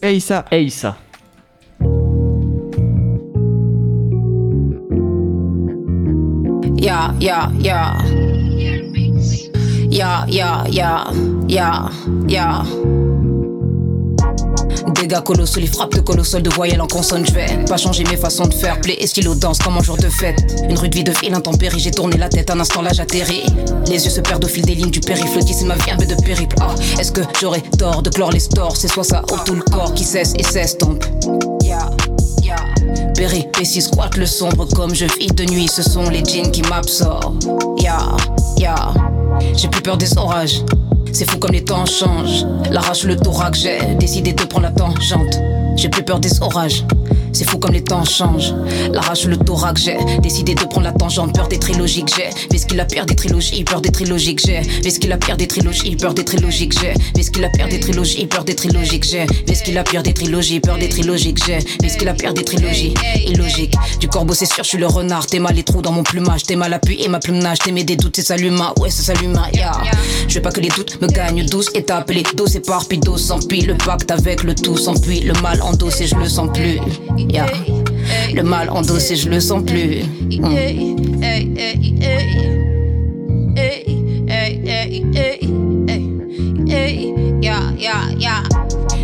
Eissa. 0.00 0.44
Eissa. 0.52 0.96
Yeah, 6.84 7.14
yeah, 7.18 7.48
yeah. 7.60 7.96
Yeah, 9.90 10.26
yeah, 10.28 10.66
yeah, 10.68 11.10
yeah, 11.48 11.88
yeah. 12.28 12.62
Dégâts 14.94 15.22
colossaux, 15.24 15.60
les 15.60 15.66
frappes 15.66 15.94
de 15.94 16.00
colossal 16.00 16.42
de 16.42 16.50
voyelles 16.50 16.82
en 16.82 16.86
consonne, 16.86 17.24
je 17.24 17.32
vais 17.32 17.64
pas 17.66 17.78
changer 17.78 18.04
mes 18.04 18.18
façons 18.18 18.44
de 18.44 18.52
faire. 18.52 18.78
Play 18.82 18.98
stylo 19.06 19.34
danse 19.34 19.60
comme 19.60 19.78
un 19.78 19.82
jour 19.82 19.96
de 19.96 20.10
fête. 20.10 20.62
Une 20.68 20.76
rue 20.76 20.90
de 20.90 20.96
vie 20.96 21.04
de 21.04 21.12
ville 21.12 21.32
intempérie, 21.32 21.80
j'ai 21.80 21.90
tourné 21.90 22.18
la 22.18 22.28
tête, 22.28 22.50
un 22.50 22.60
instant 22.60 22.82
là 22.82 22.90
j'atterris. 22.92 23.46
Les 23.86 24.04
yeux 24.04 24.10
se 24.10 24.20
perdent 24.20 24.44
au 24.44 24.48
fil 24.48 24.66
des 24.66 24.74
lignes 24.74 24.90
du 24.90 25.00
périphle, 25.00 25.40
c'est 25.42 25.64
ma 25.64 25.76
vie 25.76 25.90
un 25.90 25.96
peu 25.96 26.04
de 26.04 26.16
périple. 26.16 26.56
Ah, 26.60 26.74
est-ce 27.00 27.12
que 27.12 27.22
j'aurais 27.40 27.62
tort 27.62 28.02
de 28.02 28.10
clore 28.10 28.30
les 28.30 28.40
stores? 28.40 28.76
C'est 28.76 28.88
soit 28.88 29.04
ça 29.04 29.22
ou 29.32 29.38
tout 29.46 29.54
le 29.54 29.62
corps 29.62 29.94
qui 29.94 30.04
cesse 30.04 30.34
et 30.38 30.42
s'estompe. 30.42 31.02
Yeah, 31.62 31.88
yeah. 33.18 33.28
Péripéties 33.28 33.82
squatte 33.82 34.16
le 34.16 34.26
sombre 34.26 34.66
comme 34.74 34.94
je 34.94 35.06
vis 35.18 35.28
de 35.28 35.44
nuit, 35.44 35.68
ce 35.68 35.82
sont 35.82 36.08
les 36.10 36.24
jeans 36.24 36.50
qui 36.50 36.62
m'absorbent. 36.62 37.42
Ya, 37.78 37.98
ya, 38.58 38.74
j'ai 39.56 39.68
plus 39.68 39.82
peur 39.82 39.96
des 39.96 40.16
orages. 40.16 40.62
C'est 41.12 41.30
fou 41.30 41.38
comme 41.38 41.52
les 41.52 41.64
temps 41.64 41.86
changent. 41.86 42.44
L'arrache 42.70 43.04
le 43.04 43.16
thorax, 43.16 43.60
j'ai 43.60 43.94
décidé 43.94 44.32
de 44.32 44.42
prendre 44.44 44.66
la 44.66 44.72
tangente. 44.72 45.38
J'ai 45.76 45.88
plus 45.88 46.02
peur 46.02 46.18
des 46.18 46.42
orages. 46.42 46.84
C'est 47.34 47.48
fou 47.50 47.58
comme 47.58 47.72
les 47.72 47.82
temps 47.82 48.04
changent. 48.04 48.54
L'arrache 48.92 49.24
le 49.24 49.36
thorax, 49.36 49.82
j'ai 49.84 49.96
décidé 50.20 50.54
de 50.54 50.60
prendre 50.60 50.84
la 50.84 50.92
tangente. 50.92 51.34
Peur 51.34 51.48
des 51.48 51.58
trilogies 51.58 52.04
j'ai. 52.16 52.30
Mais 52.52 52.58
ce 52.58 52.66
qu'il 52.66 52.78
a 52.78 52.84
peur 52.84 53.06
des 53.06 53.16
trilogies, 53.16 53.64
peur 53.64 53.80
des 53.80 53.90
trilogies 53.90 54.36
j'ai. 54.44 54.62
Mais 54.84 54.90
ce 54.90 55.00
qu'il 55.00 55.12
a 55.12 55.16
peur 55.16 55.36
des 55.36 55.48
trilogies, 55.48 55.96
peur 55.96 56.14
des 56.14 56.24
trilogies 56.24 56.70
j'ai. 56.70 56.94
Mais 57.16 57.22
ce 57.24 57.30
qu'il 57.30 57.44
a 57.44 57.48
peur 57.50 57.68
des 57.68 57.80
trilogies, 57.80 58.26
peur 58.26 58.44
des 58.44 58.54
trilogies 58.54 59.00
j'ai. 59.04 59.26
Mais 59.48 59.54
ce 59.54 59.62
qu'il 59.64 59.76
a 59.76 59.82
peur 59.82 60.02
des 60.04 60.14
trilogies, 60.14 60.60
peur 60.60 60.78
des 60.78 60.88
trilogies 60.88 61.34
j'ai. 61.44 61.58
Mais 61.82 61.88
ce 61.88 61.98
qu'il 61.98 62.08
a 62.08 62.14
peur 62.14 62.34
des 62.34 62.44
trilogies, 62.44 62.94
illogique. 63.26 63.74
Du 63.98 64.06
corbeau, 64.08 64.34
c'est 64.34 64.46
sûr, 64.46 64.62
je 64.62 64.68
suis 64.68 64.78
le 64.78 64.86
renard. 64.86 65.26
T'es 65.26 65.40
mal 65.40 65.56
les 65.56 65.64
trous 65.64 65.82
dans 65.82 65.92
mon 65.92 66.04
plumage. 66.04 66.44
T'es 66.44 66.54
mal 66.54 66.72
appui 66.72 67.02
et 67.02 67.08
ma 67.08 67.18
plume 67.18 67.38
nage. 67.38 67.58
T'aimais 67.58 67.84
des 67.84 67.96
doutes, 67.96 68.14
c'est 68.14 68.22
s'alluma. 68.22 68.72
Ouais, 68.78 68.90
c'est 68.90 69.02
s'alluma. 69.02 69.48
Yeah. 69.52 69.72
Je 70.28 70.36
veux 70.36 70.42
pas 70.42 70.52
que 70.52 70.60
les 70.60 70.68
doutes 70.68 71.00
me 71.02 71.08
gagnent. 71.08 71.44
Douce 71.46 71.70
étape, 71.74 72.10
les 72.10 72.22
dos 72.36 72.46
s'éparpillent, 72.46 73.00
dos 73.00 73.18
s'empile. 73.18 73.66
Le 73.66 73.76
pacte 73.76 74.10
avec 74.12 74.44
le 74.44 74.54
tout 74.54 74.76
s'enfuit. 74.76 75.20
Le 75.20 75.32
mal 75.42 75.60
endossé, 75.62 76.06
je 76.06 76.14
le 76.14 76.28
sens 76.28 76.48
plus. 76.52 76.78
Yeah. 77.28 77.46
Le 78.34 78.42
mal 78.42 78.68
endossé, 78.70 79.16
je 79.16 79.28
le 79.28 79.40
sens 79.40 79.62
plus. 79.64 80.02
Mm. 80.04 80.94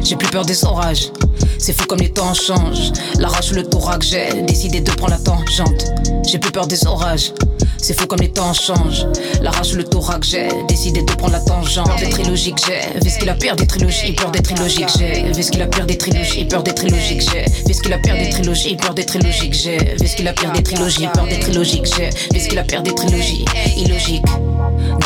J'ai 0.02 0.16
plus 0.16 0.28
peur 0.28 0.44
des 0.44 0.64
orages. 0.64 1.12
C'est 1.60 1.78
fou 1.78 1.86
comme 1.86 1.98
les 1.98 2.08
temps 2.08 2.32
changent. 2.32 2.90
L'arrache 3.18 3.52
le 3.52 3.62
thorax, 3.62 4.08
j'ai 4.08 4.42
décidé 4.42 4.80
de 4.80 4.90
prendre 4.92 5.12
la 5.12 5.18
tangente. 5.18 5.92
J'ai 6.26 6.38
plus 6.38 6.50
peur 6.50 6.66
des 6.66 6.86
orages. 6.86 7.32
C'est 7.76 7.98
fou 7.98 8.06
comme 8.06 8.20
les 8.20 8.30
temps 8.30 8.52
changent. 8.54 9.06
La 9.42 9.50
rage, 9.50 9.74
le 9.74 9.84
thorax, 9.84 10.30
j'ai 10.30 10.48
décidé 10.68 11.02
de 11.02 11.12
prendre 11.12 11.32
la 11.32 11.40
tangente. 11.40 11.86
Peur 11.86 11.96
d'être 11.96 12.20
illogique, 12.20 12.58
j'ai. 12.66 13.00
Vu 13.00 13.10
ce 13.10 13.18
qu'il 13.18 13.28
a 13.28 13.34
peur 13.34 13.56
des 13.56 13.66
trilogies, 13.66 14.12
peur 14.12 14.30
d'être 14.30 14.52
illogique, 14.52 14.88
j'ai. 14.98 15.32
Vu 15.32 15.42
ce 15.42 15.50
qu'il 15.50 15.62
a 15.62 15.66
peur 15.66 15.86
des 15.86 15.98
trilogies, 15.98 16.44
peur 16.44 16.62
d'être 16.62 16.84
illogique, 16.84 17.20
j'ai. 17.30 17.44
Vu 17.66 17.74
ce 17.74 17.80
qu'il 17.80 17.92
a 17.92 17.98
peur 17.98 18.16
des 18.16 18.28
trilogies, 18.30 18.76
peur 18.76 18.94
d'être 18.94 19.16
illogique, 19.16 19.54
j'ai. 19.54 19.78
Vu 19.98 20.06
ce 20.06 20.16
qu'il 20.16 20.28
a 20.28 20.32
peur 20.32 20.52
des 20.52 20.62
trilogies, 20.62 21.08
peur 21.08 21.24
d'être 21.24 21.48
illogique, 21.48 21.86
j'ai. 21.96 22.10
Vu 22.32 22.40
ce 22.40 22.48
qu'il 22.48 22.58
a 22.58 22.64
peur 22.64 22.82
des 22.82 22.94
trilogies, 22.94 23.44
illogique. 23.76 24.24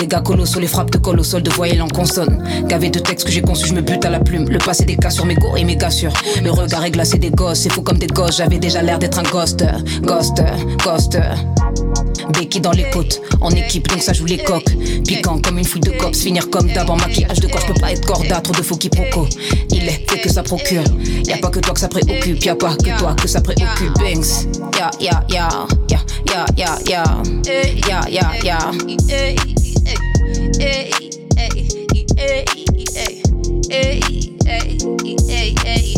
Des 0.00 0.06
gars 0.08 0.20
colossaux, 0.20 0.60
les 0.60 0.66
frappes 0.66 0.90
de 0.90 0.98
col 0.98 1.20
au 1.20 1.24
sol 1.24 1.42
de 1.42 1.50
voyelles 1.50 1.82
en 1.82 1.88
consonne. 1.88 2.42
Gavé 2.66 2.90
de 2.90 2.98
textes 2.98 3.26
que 3.26 3.32
j'ai 3.32 3.42
conçus, 3.42 3.68
je 3.68 3.74
me 3.74 3.80
bute 3.82 4.04
à 4.04 4.10
la 4.10 4.18
plume. 4.18 4.48
Le 4.48 4.58
passé 4.58 4.84
des 4.84 4.96
cas 4.96 5.10
sur 5.10 5.24
mes 5.24 5.36
go 5.36 5.56
et 5.56 5.64
mes 5.64 5.76
gars. 5.76 5.90
Le 6.44 6.50
regard 6.50 6.84
est 6.84 6.90
glacé 6.90 7.16
des 7.16 7.30
gosses, 7.30 7.60
c'est 7.60 7.72
fou 7.72 7.80
comme 7.80 7.96
des 7.96 8.06
gosses. 8.06 8.36
J'avais 8.36 8.58
déjà 8.58 8.82
l'air 8.82 8.98
d'être 8.98 9.18
un 9.18 9.22
ghost, 9.22 9.64
ghost, 10.02 10.42
ghost. 10.84 11.18
Becky 12.34 12.60
dans 12.60 12.72
les 12.72 12.88
côtes, 12.90 13.20
en 13.40 13.50
équipe 13.50 13.88
donc 13.88 14.02
ça 14.02 14.12
joue 14.12 14.26
les 14.26 14.36
coques. 14.38 14.76
Piquant 15.06 15.40
comme 15.40 15.58
une 15.58 15.64
foule 15.64 15.80
de 15.80 15.90
cops, 15.92 16.18
finir 16.18 16.50
comme 16.50 16.70
d'hab 16.70 16.90
en 16.90 16.96
maquillage 16.96 17.40
de 17.40 17.48
corps, 17.48 17.62
je 17.62 17.72
peux 17.72 17.80
pas 17.80 17.92
être 17.92 18.04
corda, 18.04 18.40
trop 18.42 18.52
de 18.52 18.62
faux 18.62 18.76
qui 18.76 18.90
proco. 18.90 19.26
Il 19.70 19.84
est 19.84 20.04
fait 20.08 20.20
que 20.20 20.30
ça 20.30 20.42
procure. 20.42 20.84
Y 21.26 21.32
a 21.32 21.38
pas 21.38 21.48
que 21.48 21.60
toi 21.60 21.72
que 21.72 21.80
ça 21.80 21.88
préoccupe, 21.88 22.44
y 22.44 22.48
a 22.50 22.54
pas 22.54 22.76
que 22.76 22.98
toi 22.98 23.14
que 23.14 23.26
ça 23.26 23.40
préoccupe. 23.40 23.94
Banks, 23.98 24.46
ya 24.78 24.90
ya 25.00 25.24
ya 25.30 25.48
ya 25.88 25.98
ya 26.28 26.44
ya 26.56 26.78
ya 26.86 28.00
ya 28.10 28.30
ya 28.42 28.58
ya. 35.64 35.93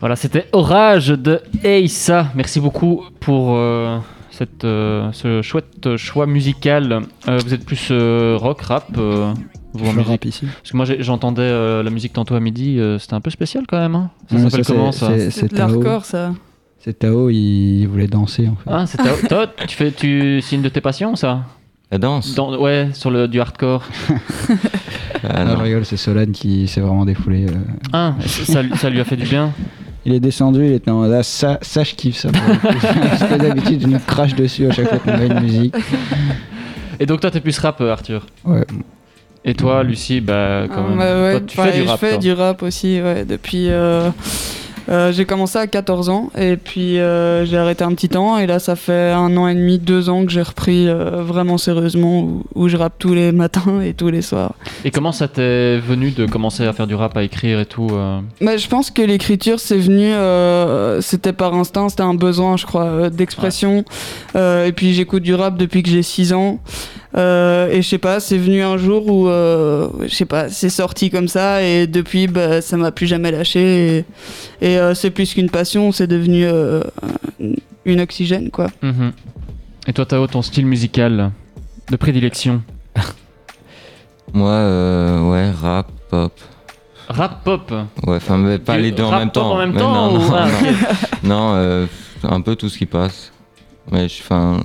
Voilà, 0.00 0.16
c'était 0.16 0.46
Orage 0.52 1.08
de 1.08 1.40
Eissa. 1.64 2.28
Merci 2.34 2.60
beaucoup 2.60 3.02
pour 3.20 3.54
euh, 3.56 3.98
cette, 4.30 4.64
euh, 4.64 5.10
ce 5.12 5.40
chouette 5.42 5.96
choix 5.96 6.26
musical. 6.26 7.02
Euh, 7.28 7.38
vous 7.42 7.54
êtes 7.54 7.64
plus 7.64 7.88
euh, 7.90 8.36
rock, 8.38 8.60
rap 8.62 8.88
euh, 8.98 9.32
vous, 9.72 9.86
en 9.86 9.90
Je 9.92 9.96
musique 9.96 10.08
rappe 10.10 10.24
ici. 10.26 10.46
Parce 10.46 10.70
que 10.72 10.76
moi 10.76 10.86
j'entendais 11.00 11.40
euh, 11.42 11.82
la 11.82 11.90
musique 11.90 12.12
tantôt 12.12 12.34
à 12.34 12.40
midi, 12.40 12.78
euh, 12.78 12.98
c'était 12.98 13.14
un 13.14 13.20
peu 13.20 13.30
spécial 13.30 13.64
quand 13.66 13.78
même. 13.78 13.94
hein. 13.94 14.10
ça 14.30 14.36
Ouais, 14.36 14.42
s'appelle 14.50 14.66
comment 14.66 14.92
c'est- 14.92 14.98
ça 15.30 15.30
c'est- 15.30 15.48
de 15.50 15.56
Tao. 15.56 15.68
l'hardcore, 15.68 16.04
ça. 16.04 16.34
C'est 16.78 16.98
Tao, 16.98 17.30
il, 17.30 17.80
il 17.80 17.88
voulait 17.88 18.06
danser 18.06 18.48
en 18.48 18.54
fait. 18.56 18.70
Ah, 18.70 18.86
c'est 18.86 18.98
ta- 18.98 19.28
toi, 19.28 19.46
tu 19.66 19.74
fais, 19.76 19.90
tu, 19.92 20.42
une 20.52 20.62
de 20.62 20.68
tes 20.68 20.82
passions 20.82 21.16
ça? 21.16 21.42
La 21.90 21.98
danse 21.98 22.34
Dans- 22.34 22.58
Ouais, 22.60 22.88
sur 22.94 23.10
le, 23.10 23.28
du 23.28 23.40
hardcore. 23.40 23.84
Ah, 25.28 25.44
Non, 25.44 25.52
non. 25.52 25.58
je 25.58 25.62
rigole, 25.64 25.84
c'est 25.84 25.96
Solane 25.96 26.30
qui 26.30 26.68
s'est 26.68 26.80
vraiment 26.80 27.04
défoulé. 27.04 27.46
euh. 27.46 27.52
Ah, 27.92 28.14
ça, 28.26 28.60
ça 28.76 28.90
lui 28.90 29.00
a 29.00 29.04
fait 29.04 29.16
du 29.16 29.24
bien. 29.24 29.50
Il 30.04 30.12
est 30.14 30.20
descendu, 30.20 30.64
il 30.66 30.72
était 30.72 30.90
en 30.90 30.98
mode 31.00 31.12
ah, 31.12 31.22
ça, 31.24 31.58
ça 31.62 31.82
je 31.82 31.94
kiffe 31.94 32.16
ça. 32.18 32.28
pour 32.30 32.42
le 32.48 32.54
coup. 32.56 32.86
Parce 33.00 33.24
que 33.24 33.34
d'habitude, 33.38 33.80
je 33.82 33.86
nous 33.88 33.98
crache 33.98 34.34
dessus 34.36 34.66
à 34.68 34.72
chaque 34.72 34.88
fois 34.88 34.98
qu'on 34.98 35.16
met 35.18 35.26
une 35.26 35.40
musique. 35.40 35.74
Et 37.00 37.06
donc 37.06 37.20
toi 37.20 37.30
t'es 37.30 37.40
plus 37.40 37.58
rap 37.58 37.80
euh, 37.80 37.90
Arthur 37.92 38.26
Ouais. 38.44 38.64
Et 39.44 39.54
toi 39.54 39.82
Lucie, 39.82 40.20
bah 40.20 40.64
quand 40.68 40.84
Ah, 40.84 40.88
même. 40.90 40.98
bah 40.98 41.22
ouais, 41.22 41.32
toi, 41.32 41.40
tu 41.46 41.56
pareil, 41.56 41.72
fais 41.72 41.80
du 41.82 41.88
rap 41.88 41.96
Je 42.00 42.06
fais 42.06 42.12
toi. 42.12 42.18
du 42.18 42.32
rap 42.32 42.62
aussi, 42.62 43.00
ouais, 43.02 43.24
depuis. 43.24 43.66
euh, 43.70 44.10
euh, 44.88 45.12
j'ai 45.12 45.24
commencé 45.24 45.58
à 45.58 45.66
14 45.66 46.08
ans 46.08 46.30
et 46.38 46.56
puis 46.56 46.98
euh, 46.98 47.44
j'ai 47.44 47.56
arrêté 47.56 47.82
un 47.82 47.92
petit 47.92 48.08
temps 48.08 48.38
et 48.38 48.46
là 48.46 48.58
ça 48.58 48.76
fait 48.76 49.10
un 49.10 49.36
an 49.36 49.48
et 49.48 49.54
demi, 49.54 49.78
deux 49.78 50.08
ans 50.08 50.24
que 50.24 50.30
j'ai 50.30 50.42
repris 50.42 50.88
euh, 50.88 51.22
vraiment 51.22 51.58
sérieusement 51.58 52.20
où, 52.20 52.44
où 52.54 52.68
je 52.68 52.76
rappe 52.76 52.94
tous 52.98 53.14
les 53.14 53.32
matins 53.32 53.80
et 53.80 53.94
tous 53.94 54.08
les 54.08 54.22
soirs. 54.22 54.54
Et 54.84 54.90
comment 54.90 55.12
ça 55.12 55.28
t'est 55.28 55.78
venu 55.78 56.10
de 56.10 56.26
commencer 56.26 56.64
à 56.64 56.72
faire 56.72 56.86
du 56.86 56.94
rap, 56.94 57.16
à 57.16 57.24
écrire 57.24 57.60
et 57.60 57.66
tout 57.66 57.90
Mais 58.40 58.58
je 58.58 58.68
pense 58.68 58.90
que 58.90 59.02
l'écriture, 59.02 59.60
c'est 59.60 59.78
venu, 59.78 60.12
c'était 61.02 61.32
par 61.32 61.54
instinct, 61.54 61.88
c'était 61.88 62.02
un 62.02 62.14
besoin, 62.14 62.56
je 62.56 62.66
crois, 62.66 63.10
d'expression. 63.10 63.84
Et 64.34 64.72
puis 64.74 64.94
j'écoute 64.94 65.22
du 65.22 65.34
rap 65.34 65.56
depuis 65.56 65.82
que 65.82 65.88
j'ai 65.88 66.02
6 66.02 66.32
ans. 66.32 66.60
Euh, 67.16 67.68
et 67.70 67.80
je 67.80 67.88
sais 67.88 67.98
pas, 67.98 68.20
c'est 68.20 68.36
venu 68.36 68.62
un 68.62 68.76
jour 68.76 69.08
où, 69.08 69.28
euh, 69.28 69.88
je 70.02 70.14
sais 70.14 70.26
pas, 70.26 70.50
c'est 70.50 70.68
sorti 70.68 71.08
comme 71.10 71.28
ça. 71.28 71.62
Et 71.62 71.86
depuis, 71.86 72.26
bah, 72.26 72.60
ça 72.60 72.76
m'a 72.76 72.92
plus 72.92 73.06
jamais 73.06 73.30
lâché. 73.30 74.04
Et, 74.60 74.66
et, 74.72 74.78
euh, 74.78 74.94
c'est 74.94 75.10
plus 75.10 75.32
qu'une 75.32 75.48
passion, 75.50 75.92
c'est 75.92 76.06
devenu 76.06 76.44
euh, 76.44 76.82
une 77.86 78.00
oxygène, 78.00 78.50
quoi. 78.50 78.66
Mhm. 78.82 79.12
Et 79.88 79.92
toi 79.92 80.04
Tao, 80.04 80.26
ton 80.26 80.42
style 80.42 80.66
musical 80.66 81.30
de 81.90 81.96
prédilection? 81.96 82.62
Moi, 84.34 84.50
euh, 84.50 85.20
ouais, 85.30 85.50
rap, 85.52 85.88
pop. 86.10 86.32
Rap, 87.08 87.44
pop? 87.44 87.72
Ouais, 88.06 88.16
enfin, 88.16 88.36
mais 88.36 88.58
pas 88.58 88.76
les 88.76 88.90
deux 88.90 89.04
en 89.04 89.10
rap, 89.10 89.20
même 89.20 89.28
pop 89.30 89.42
temps. 89.44 89.52
en 89.52 89.58
même 89.58 89.72
Mais 89.72 89.78
temps 89.78 90.10
non, 90.12 90.16
ou- 90.18 90.30
non, 90.30 90.48
non. 91.22 91.52
euh, 91.54 91.86
un 92.24 92.40
peu 92.40 92.56
tout 92.56 92.68
ce 92.68 92.76
qui 92.78 92.86
passe. 92.86 93.32
Mais 93.92 94.08
je, 94.08 94.20
enfin, 94.20 94.60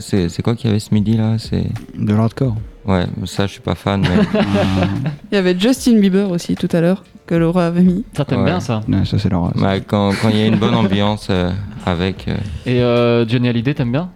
c'est 0.00 0.42
quoi 0.42 0.54
qu'il 0.54 0.66
y 0.68 0.70
avait 0.70 0.80
ce 0.80 0.92
midi 0.94 1.16
là? 1.16 1.36
C'est 1.38 1.64
De 1.98 2.12
l'hardcore. 2.14 2.56
Ouais, 2.86 3.06
ça 3.24 3.46
je 3.46 3.52
suis 3.52 3.60
pas 3.62 3.74
fan, 3.74 4.02
mais 4.02 4.40
Il 5.32 5.34
y 5.34 5.38
avait 5.38 5.58
Justin 5.58 5.98
Bieber 5.98 6.30
aussi 6.30 6.54
tout 6.54 6.68
à 6.72 6.80
l'heure, 6.82 7.02
que 7.26 7.34
Laura 7.34 7.66
avait 7.68 7.80
mis. 7.82 8.04
Ça 8.14 8.26
t'aimes 8.26 8.40
Ouais. 8.40 8.44
bien 8.44 8.60
ça? 8.60 8.82
Ouais, 8.86 9.04
ça 9.06 9.18
c'est. 9.18 9.32
Ouais, 9.32 9.82
quand 9.86 10.12
quand 10.20 10.28
il 10.28 10.36
y 10.36 10.42
a 10.42 10.46
une 10.46 10.58
bonne 10.58 10.74
ambiance 10.74 11.28
euh, 11.30 11.50
avec, 11.86 12.28
euh, 12.28 12.36
Et 12.66 12.82
euh, 12.82 13.26
Johnny 13.26 13.48
Hallyday, 13.48 13.72
t'aimes 13.72 13.92
bien? 13.92 14.10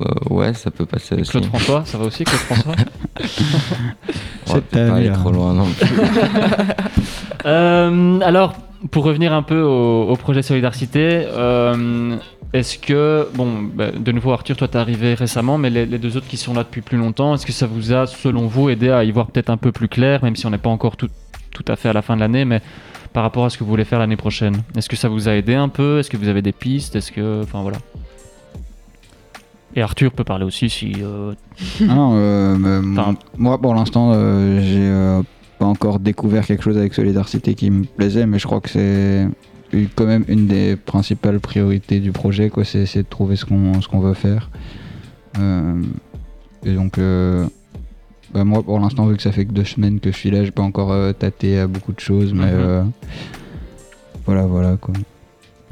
Euh, 0.00 0.04
ouais, 0.30 0.52
ça 0.54 0.70
peut 0.72 0.86
passer 0.86 1.14
aussi. 1.14 1.30
Claude 1.30 1.44
François, 1.44 1.82
ça 1.84 1.96
va 1.98 2.06
aussi 2.06 2.24
Claude 2.24 2.40
François? 2.40 2.74
On 2.74 2.82
va 3.22 3.26
C'est 4.46 4.60
peut-être 4.64 4.70
ta 4.70 4.88
pas 4.88 4.96
aller 4.96 5.10
trop 5.12 5.30
loin 5.30 5.52
non 5.54 5.66
plus. 5.66 5.86
Euh, 7.44 8.20
alors, 8.20 8.54
pour 8.92 9.02
revenir 9.04 9.32
un 9.32 9.42
peu 9.42 9.60
au, 9.60 10.04
au 10.08 10.14
projet 10.16 10.42
Solidarité, 10.42 11.24
euh, 11.26 12.16
est-ce 12.52 12.78
que, 12.78 13.28
bon, 13.34 13.62
bah, 13.62 13.90
de 13.92 14.12
nouveau 14.12 14.32
Arthur, 14.32 14.56
toi 14.56 14.68
t'es 14.68 14.76
arrivé 14.78 15.14
récemment, 15.14 15.56
mais 15.56 15.70
les, 15.70 15.86
les 15.86 15.98
deux 15.98 16.16
autres 16.16 16.28
qui 16.28 16.36
sont 16.36 16.52
là 16.52 16.64
depuis 16.64 16.82
plus 16.82 16.98
longtemps, 16.98 17.34
est-ce 17.34 17.46
que 17.46 17.52
ça 17.52 17.66
vous 17.66 17.92
a, 17.94 18.06
selon 18.06 18.46
vous, 18.46 18.68
aidé 18.68 18.90
à 18.90 19.04
y 19.04 19.10
voir 19.10 19.26
peut-être 19.28 19.50
un 19.50 19.56
peu 19.56 19.72
plus 19.72 19.88
clair, 19.88 20.22
même 20.22 20.36
si 20.36 20.44
on 20.46 20.50
n'est 20.50 20.58
pas 20.58 20.68
encore 20.70 20.96
tout, 20.96 21.08
tout 21.50 21.64
à 21.66 21.76
fait 21.76 21.88
à 21.88 21.92
la 21.94 22.02
fin 22.02 22.14
de 22.14 22.20
l'année, 22.20 22.44
mais 22.44 22.60
par 23.14 23.22
rapport 23.22 23.44
à 23.44 23.50
ce 23.50 23.56
que 23.56 23.64
vous 23.64 23.70
voulez 23.70 23.84
faire 23.84 23.98
l'année 23.98 24.16
prochaine? 24.16 24.62
Est-ce 24.76 24.88
que 24.88 24.96
ça 24.96 25.08
vous 25.08 25.28
a 25.28 25.32
aidé 25.34 25.54
un 25.54 25.68
peu? 25.68 25.98
Est-ce 25.98 26.10
que 26.10 26.16
vous 26.16 26.28
avez 26.28 26.42
des 26.42 26.52
pistes? 26.52 26.94
Est-ce 26.96 27.12
que, 27.12 27.42
enfin 27.42 27.62
voilà. 27.62 27.78
Et 29.74 29.80
Arthur 29.80 30.12
peut 30.12 30.24
parler 30.24 30.44
aussi 30.44 30.68
si. 30.68 30.94
euh, 31.00 31.32
Ah 31.80 31.94
non, 31.94 32.12
euh, 32.14 32.58
moi 33.38 33.58
pour 33.58 33.74
l'instant, 33.74 34.12
euh, 34.14 34.60
j'ai 34.60 35.22
pas 35.58 35.64
encore 35.64 35.98
découvert 35.98 36.46
quelque 36.46 36.62
chose 36.62 36.76
avec 36.76 36.92
Solidarité 36.92 37.54
qui 37.54 37.70
me 37.70 37.84
plaisait, 37.84 38.26
mais 38.26 38.38
je 38.38 38.46
crois 38.46 38.60
que 38.60 38.68
c'est 38.68 39.26
quand 39.94 40.06
même 40.06 40.24
une 40.28 40.46
des 40.46 40.76
principales 40.76 41.40
priorités 41.40 42.00
du 42.00 42.12
projet, 42.12 42.50
quoi. 42.50 42.64
C'est 42.64 42.86
c'est 42.86 43.02
de 43.02 43.08
trouver 43.08 43.36
ce 43.36 43.44
qu'on 43.44 43.80
ce 43.80 43.88
qu'on 43.88 44.00
veut 44.00 44.14
faire. 44.14 44.50
Euh, 45.38 45.80
et 46.64 46.74
donc, 46.74 46.98
euh, 46.98 47.46
bah, 48.34 48.44
moi 48.44 48.62
pour 48.62 48.78
l'instant, 48.78 49.06
vu 49.06 49.16
que 49.16 49.22
ça 49.22 49.32
fait 49.32 49.44
que 49.46 49.52
deux 49.52 49.64
semaines 49.64 49.98
que 50.00 50.12
je 50.12 50.16
suis 50.16 50.30
là, 50.30 50.44
j'ai 50.44 50.50
pas 50.50 50.62
encore 50.62 50.92
euh, 50.92 51.12
tâté 51.12 51.58
à 51.58 51.66
beaucoup 51.66 51.92
de 51.92 52.00
choses, 52.00 52.32
mais 52.34 52.46
Mhm. 52.52 52.60
euh, 52.60 52.84
voilà, 54.26 54.46
voilà 54.46 54.76
quoi. 54.76 54.94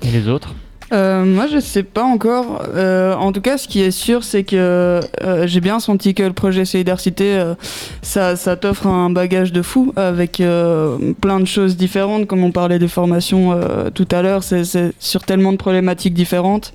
Et 0.02 0.10
les 0.10 0.28
autres? 0.28 0.54
Euh, 0.92 1.24
moi, 1.24 1.46
je 1.46 1.60
sais 1.60 1.82
pas 1.82 2.02
encore. 2.02 2.62
Euh, 2.74 3.14
en 3.14 3.32
tout 3.32 3.40
cas, 3.40 3.58
ce 3.58 3.68
qui 3.68 3.80
est 3.80 3.90
sûr, 3.92 4.24
c'est 4.24 4.42
que 4.42 5.00
euh, 5.22 5.46
j'ai 5.46 5.60
bien 5.60 5.78
senti 5.78 6.14
que 6.14 6.22
le 6.22 6.32
projet 6.32 6.64
Solidarité, 6.64 7.34
euh, 7.34 7.54
ça, 8.02 8.34
ça 8.36 8.56
t'offre 8.56 8.86
un 8.86 9.10
bagage 9.10 9.52
de 9.52 9.62
fou 9.62 9.92
avec 9.96 10.40
euh, 10.40 10.96
plein 11.20 11.38
de 11.38 11.44
choses 11.44 11.76
différentes, 11.76 12.26
comme 12.26 12.42
on 12.42 12.50
parlait 12.50 12.78
des 12.78 12.88
formations 12.88 13.58
tout 13.94 14.08
à 14.10 14.22
l'heure. 14.22 14.42
C'est 14.42 14.62
sur 14.98 15.22
tellement 15.22 15.52
de 15.52 15.56
problématiques 15.56 16.14
différentes. 16.14 16.72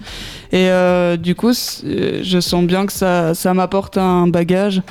Et 0.51 0.69
du 1.17 1.35
coup, 1.35 1.51
je 1.51 2.39
sens 2.39 2.63
bien 2.63 2.85
que 2.85 2.93
ça, 2.93 3.33
ça 3.33 3.53
m'apporte 3.53 3.97
un 3.97 4.27
bagage. 4.27 4.81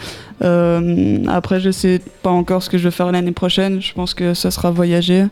Après, 0.40 1.60
je 1.60 1.70
sais 1.70 2.00
pas 2.22 2.30
encore 2.30 2.62
ce 2.62 2.68
que 2.68 2.78
je 2.78 2.84
vais 2.84 2.90
faire 2.90 3.10
l'année 3.12 3.32
prochaine. 3.32 3.80
Je 3.80 3.92
pense 3.94 4.14
que 4.14 4.34
ça 4.34 4.50
sera 4.50 4.70
voyager. 4.70 5.24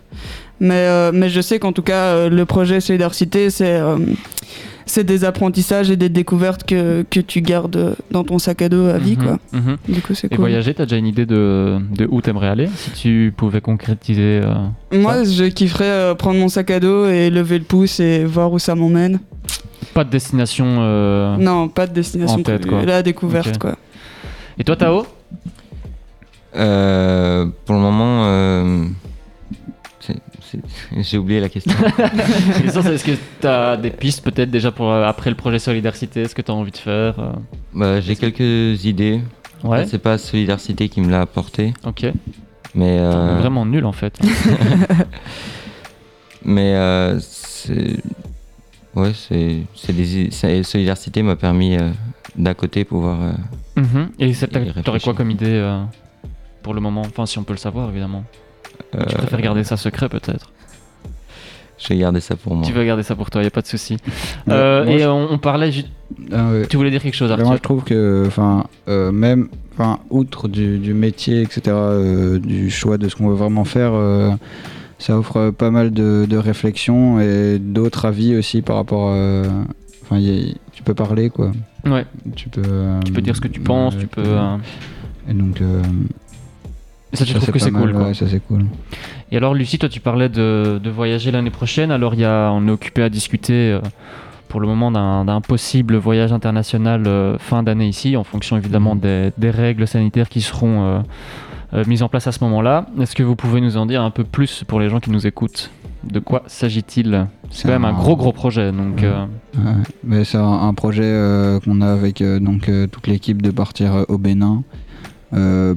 Mais, 0.64 0.74
euh, 0.86 1.10
mais 1.12 1.28
je 1.28 1.40
sais 1.40 1.58
qu'en 1.58 1.72
tout 1.72 1.82
cas, 1.82 2.04
euh, 2.14 2.30
le 2.30 2.44
projet 2.46 2.80
Solidarité, 2.80 3.50
c'est 3.50 3.80
euh, 3.80 3.98
c'est 4.86 5.02
des 5.04 5.24
apprentissages 5.24 5.90
et 5.90 5.96
des 5.96 6.08
découvertes 6.08 6.62
que, 6.64 7.02
que 7.10 7.18
tu 7.20 7.40
gardes 7.40 7.96
dans 8.12 8.22
ton 8.22 8.38
sac 8.38 8.62
à 8.62 8.68
dos 8.68 8.86
à 8.86 8.98
vie. 8.98 9.16
Mhm, 9.16 9.24
Quoi. 9.24 9.38
Du 9.88 10.00
coup, 10.02 10.14
c'est 10.14 10.32
Et 10.32 10.36
voyager, 10.36 10.72
t'as 10.74 10.84
déjà 10.84 10.96
une 10.98 11.06
idée 11.08 11.26
de, 11.26 11.78
de 11.96 12.06
où 12.08 12.20
t'aimerais 12.20 12.48
aller? 12.48 12.68
Si 12.76 12.90
tu 12.92 13.34
pouvais 13.36 13.60
concrétiser. 13.60 14.40
euh, 14.44 14.54
Moi, 14.96 15.24
je 15.24 15.44
kifferais 15.44 15.84
euh, 15.84 16.14
prendre 16.14 16.38
mon 16.38 16.48
sac 16.48 16.70
à 16.70 16.78
dos 16.78 17.06
et 17.06 17.28
lever 17.30 17.58
le 17.58 17.64
pouce 17.64 17.98
et 18.00 18.24
voir 18.24 18.52
où 18.52 18.58
ça 18.60 18.74
m'emmène. 18.76 19.18
Pas 19.94 20.04
de 20.04 20.10
destination. 20.10 20.66
euh, 20.80 21.36
Non, 21.38 21.68
pas 21.68 21.86
de 21.88 21.92
destination 21.92 22.38
en 22.40 22.42
tête, 22.44 22.62
prévue. 22.66 22.76
quoi. 22.76 22.84
La 22.86 23.02
découverte, 23.02 23.58
quoi. 23.58 23.76
Et 24.58 24.64
toi, 24.64 24.76
Tao? 24.76 25.06
Euh, 26.54 27.46
pour 27.64 27.74
le 27.74 27.80
moment, 27.80 28.24
euh, 28.26 28.84
j'ai 30.98 31.18
oublié 31.18 31.40
la 31.40 31.48
question. 31.48 31.72
La 31.98 32.08
question, 32.60 32.82
c'est 32.82 32.94
Est-ce 32.94 33.04
que 33.04 33.12
t'as 33.40 33.76
des 33.76 33.90
pistes 33.90 34.22
peut-être 34.24 34.50
déjà 34.50 34.70
pour 34.70 34.90
euh, 34.90 35.04
après 35.04 35.30
le 35.30 35.36
projet 35.36 35.58
Solidarité 35.58 36.22
Est-ce 36.22 36.34
que 36.34 36.42
t'as 36.42 36.52
envie 36.52 36.70
de 36.72 36.76
faire 36.76 37.18
euh 37.18 37.32
Bah, 37.74 38.00
j'ai 38.00 38.16
quelques 38.16 38.84
idées. 38.84 39.20
Ouais. 39.64 39.86
C'est 39.86 39.98
pas 39.98 40.18
Solidarité 40.18 40.88
qui 40.88 41.00
me 41.00 41.10
l'a 41.10 41.20
apporté. 41.22 41.72
Ok. 41.84 42.06
Mais 42.74 42.98
euh, 43.00 43.36
vraiment 43.38 43.66
nul 43.66 43.84
en 43.84 43.92
fait. 43.92 44.18
Mais 46.44 46.74
euh, 46.74 47.18
c'est. 47.20 47.96
Ouais, 48.94 49.12
c'est. 49.14 49.92
des- 49.92 50.30
Solidarité 50.62 51.22
m'a 51.22 51.36
permis 51.36 51.76
euh, 51.76 51.90
d'un 52.36 52.54
côté 52.54 52.84
pouvoir. 52.84 53.22
euh, 53.22 53.32
Mhm. 53.74 54.10
Et 54.18 54.34
t'aurais 54.84 55.00
quoi 55.00 55.14
comme 55.14 55.30
idée 55.30 55.66
pour 56.62 56.74
le 56.74 56.80
moment? 56.82 57.00
Enfin, 57.06 57.24
si 57.24 57.38
on 57.38 57.42
peut 57.42 57.54
le 57.54 57.58
savoir, 57.58 57.88
évidemment. 57.88 58.22
Tu 58.90 58.98
Euh, 58.98 59.04
préfères 59.04 59.40
garder 59.40 59.64
ça 59.64 59.76
secret, 59.76 60.08
peut-être 60.08 60.50
Je 61.78 61.88
vais 61.88 61.96
garder 61.98 62.20
ça 62.20 62.36
pour 62.36 62.54
moi. 62.54 62.64
Tu 62.66 62.72
veux 62.72 62.84
garder 62.84 63.02
ça 63.02 63.14
pour 63.16 63.30
toi, 63.30 63.42
y 63.42 63.46
a 63.46 63.50
pas 63.50 63.62
de 63.62 63.66
souci. 63.66 63.96
Euh, 64.48 64.84
et 64.86 64.98
je- 64.98 65.06
on, 65.06 65.28
on 65.32 65.38
parlait. 65.38 65.72
ju- 65.72 65.84
Ah 66.32 66.50
ouais. 66.50 66.66
Tu 66.68 66.76
voulais 66.76 66.90
dire 66.90 67.02
quelque 67.02 67.14
chose, 67.14 67.28
Bah, 67.28 67.34
Arthur 67.34 67.46
Moi, 67.46 67.56
je 67.56 67.62
trouve 67.62 67.84
que, 67.84 68.24
enfin, 68.26 68.64
euh, 68.88 69.10
même, 69.12 69.48
enfin, 69.74 69.98
outre 70.10 70.48
du, 70.48 70.78
du 70.78 70.94
métier, 70.94 71.42
etc., 71.42 71.62
euh, 71.68 72.38
du 72.38 72.70
choix 72.70 72.98
de 72.98 73.08
ce 73.08 73.16
qu'on 73.16 73.28
veut 73.28 73.34
vraiment 73.36 73.64
faire, 73.64 73.92
euh, 73.94 74.30
ça 74.98 75.16
offre 75.18 75.50
pas 75.50 75.70
mal 75.70 75.92
de, 75.92 76.26
de 76.28 76.36
réflexions 76.36 77.20
et 77.20 77.58
d'autres 77.58 78.04
avis 78.04 78.36
aussi 78.36 78.62
par 78.62 78.76
rapport. 78.76 79.10
à- 79.12 79.42
Enfin, 80.04 80.20
tu 80.72 80.82
peux 80.82 80.94
parler, 80.94 81.30
quoi. 81.30 81.52
Ouais. 81.86 82.04
Tu 82.36 82.48
peux. 82.48 82.60
euh, 82.64 83.00
Tu 83.04 83.12
peux 83.12 83.22
dire 83.22 83.34
ce 83.34 83.40
que 83.40 83.48
tu 83.48 83.60
penses, 83.60 83.96
tu 83.96 84.06
peux, 84.06 84.22
euh, 84.24 84.56
Et 85.28 85.32
donc. 85.34 85.60
Et 87.12 87.16
ça, 87.16 87.24
tu 87.24 87.32
trouves 87.34 87.44
c'est 87.44 87.52
que 87.52 87.58
c'est 87.58 87.70
cool, 87.70 87.92
quoi. 87.92 88.06
ouais, 88.08 88.14
ça, 88.14 88.26
c'est 88.28 88.40
cool. 88.40 88.64
Et 89.30 89.36
alors, 89.36 89.54
Lucie, 89.54 89.78
toi, 89.78 89.88
tu 89.88 90.00
parlais 90.00 90.28
de, 90.28 90.80
de 90.82 90.90
voyager 90.90 91.30
l'année 91.30 91.50
prochaine. 91.50 91.90
Alors, 91.90 92.14
y 92.14 92.24
a, 92.24 92.50
on 92.52 92.66
est 92.68 92.70
occupé 92.70 93.02
à 93.02 93.08
discuter 93.08 93.72
euh, 93.72 93.80
pour 94.48 94.60
le 94.60 94.66
moment 94.66 94.90
d'un 94.90 95.24
d'un 95.24 95.40
possible 95.40 95.96
voyage 95.96 96.32
international 96.32 97.06
euh, 97.06 97.38
fin 97.38 97.62
d'année 97.62 97.88
ici, 97.88 98.16
en 98.16 98.24
fonction 98.24 98.56
évidemment 98.56 98.96
des, 98.96 99.30
des 99.38 99.50
règles 99.50 99.86
sanitaires 99.86 100.28
qui 100.28 100.40
seront 100.40 101.02
euh, 101.74 101.84
mises 101.86 102.02
en 102.02 102.08
place 102.08 102.26
à 102.26 102.32
ce 102.32 102.42
moment-là. 102.44 102.86
Est-ce 103.00 103.14
que 103.14 103.22
vous 103.22 103.36
pouvez 103.36 103.60
nous 103.60 103.76
en 103.76 103.86
dire 103.86 104.02
un 104.02 104.10
peu 104.10 104.24
plus 104.24 104.64
pour 104.66 104.80
les 104.80 104.88
gens 104.90 105.00
qui 105.00 105.10
nous 105.10 105.26
écoutent? 105.26 105.70
De 106.04 106.18
quoi 106.18 106.42
s'agit-il? 106.48 107.26
C'est 107.50 107.68
quand 107.68 107.74
même 107.74 107.84
un 107.84 107.92
gros, 107.92 108.16
gros 108.16 108.32
projet. 108.32 108.72
Donc, 108.72 109.02
euh, 109.04 109.24
Ouais, 109.56 109.72
mais 110.02 110.24
c'est 110.24 110.36
un, 110.38 110.42
un 110.68 110.74
projet 110.74 111.04
euh, 111.04 111.60
qu'on 111.60 111.80
a 111.80 111.86
avec 111.92 112.20
euh, 112.20 112.40
donc 112.40 112.68
toute 112.90 113.06
l'équipe 113.06 113.40
de 113.40 113.50
partir 113.50 114.04
au 114.08 114.18
Bénin 114.18 114.64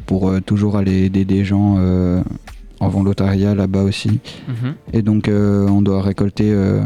pour 0.06 0.30
euh, 0.30 0.39
toujours 0.41 0.76
aller 0.78 1.03
aider 1.06 1.26
des 1.26 1.45
gens 1.45 1.76
euh, 1.78 2.22
en 2.80 2.89
volontariat 2.89 3.56
là-bas 3.56 3.84
aussi. 3.84 4.20
Mhm. 4.47 4.74
Et 4.93 5.01
donc 5.01 5.28
euh, 5.28 5.68
on 5.70 5.82
doit 5.82 6.01
récolter 6.01 6.51
euh, 6.51 6.82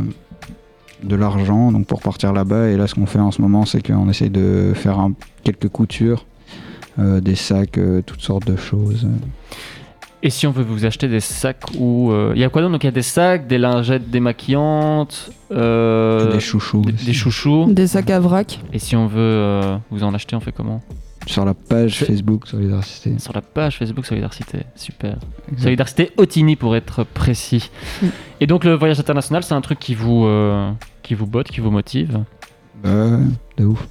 de 1.03 1.15
l'argent 1.15 1.72
donc 1.72 1.88
pour 1.88 2.01
partir 2.01 2.32
là-bas. 2.34 2.67
Et 2.70 2.78
là 2.78 2.86
ce 2.88 2.95
qu'on 2.95 3.05
fait 3.07 3.20
en 3.20 3.32
ce 3.32 3.41
moment 3.41 3.65
c'est 3.65 3.82
qu'on 3.86 4.09
essaye 4.09 4.30
de 4.30 4.74
faire 4.76 4.99
un- 4.99 5.13
quelques 5.43 5.70
coutures, 5.70 6.26
euh, 6.99 7.22
des 7.22 7.36
sacs, 7.36 7.78
euh, 7.78 8.01
toutes 8.05 8.22
sortes 8.22 8.45
de 8.47 8.55
choses. 8.55 9.07
Et 10.22 10.30
si 10.30 10.45
on 10.45 10.51
veut 10.51 10.63
vous 10.65 10.84
acheter 10.86 11.07
des 11.07 11.22
sacs 11.22 11.63
ou 11.80 12.11
euh, 12.11 12.34
il 12.36 12.41
y 12.41 12.43
a 12.43 12.49
quoi 12.49 12.61
d'autre? 12.61 12.74
Donc 12.74 12.84
il 12.84 12.88
y 12.88 12.89
a 12.89 12.91
des 12.91 13.01
sacs, 13.01 13.47
des 13.47 13.57
lingettes 13.57 14.09
démaquillantes, 14.11 15.32
euh, 15.53 16.30
Des 16.34 16.41
chouchous 16.41 16.82
des, 16.82 16.91
des 16.91 17.13
chouchous. 17.13 17.67
Des 17.72 17.88
sacs 17.88 18.09
à 18.09 18.20
vrac. 18.20 18.59
Et 18.74 18.80
si 18.80 18.97
on 18.97 19.07
veut 19.07 19.15
euh, 19.17 19.78
vous 19.91 20.03
en 20.03 20.13
acheter, 20.13 20.36
on 20.36 20.41
fait 20.41 20.51
comment? 20.51 20.82
Sur 21.30 21.45
la 21.45 21.53
page 21.53 21.99
Facebook 22.03 22.47
Solidarité. 22.47 23.19
Sur 23.19 23.34
la 23.34 23.41
page 23.41 23.77
Facebook 23.77 24.05
Solidarité, 24.05 24.59
super. 24.75 25.17
Solidarité 25.57 26.11
Otini 26.17 26.55
pour 26.55 26.75
être 26.75 27.03
précis. 27.03 27.69
Et 28.41 28.47
donc 28.47 28.63
le 28.63 28.73
voyage 28.73 28.99
international, 28.99 29.43
c'est 29.43 29.53
un 29.53 29.61
truc 29.61 29.80
qui 29.80 29.93
vous 29.93 30.25
euh, 30.25 30.71
qui 31.03 31.13
vous 31.13 31.27
botte, 31.27 31.49
qui 31.49 31.59
vous 31.61 31.71
motive. 31.71 32.19
Bah 32.84 33.19
de 33.57 33.65
ouf. 33.65 33.88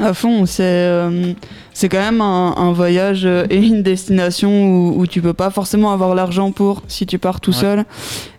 À 0.00 0.14
fond, 0.14 0.46
c'est 0.46 0.62
euh, 0.64 1.32
c'est 1.72 1.88
quand 1.88 1.98
même 1.98 2.20
un, 2.20 2.54
un 2.56 2.72
voyage 2.72 3.22
euh, 3.24 3.44
et 3.50 3.56
une 3.58 3.82
destination 3.82 4.50
où, 4.64 5.00
où 5.00 5.06
tu 5.06 5.20
peux 5.20 5.32
pas 5.34 5.50
forcément 5.50 5.92
avoir 5.92 6.14
l'argent 6.14 6.52
pour 6.52 6.82
si 6.86 7.06
tu 7.06 7.18
pars 7.18 7.40
tout 7.40 7.50
Ouais. 7.50 7.56
seul. 7.56 7.78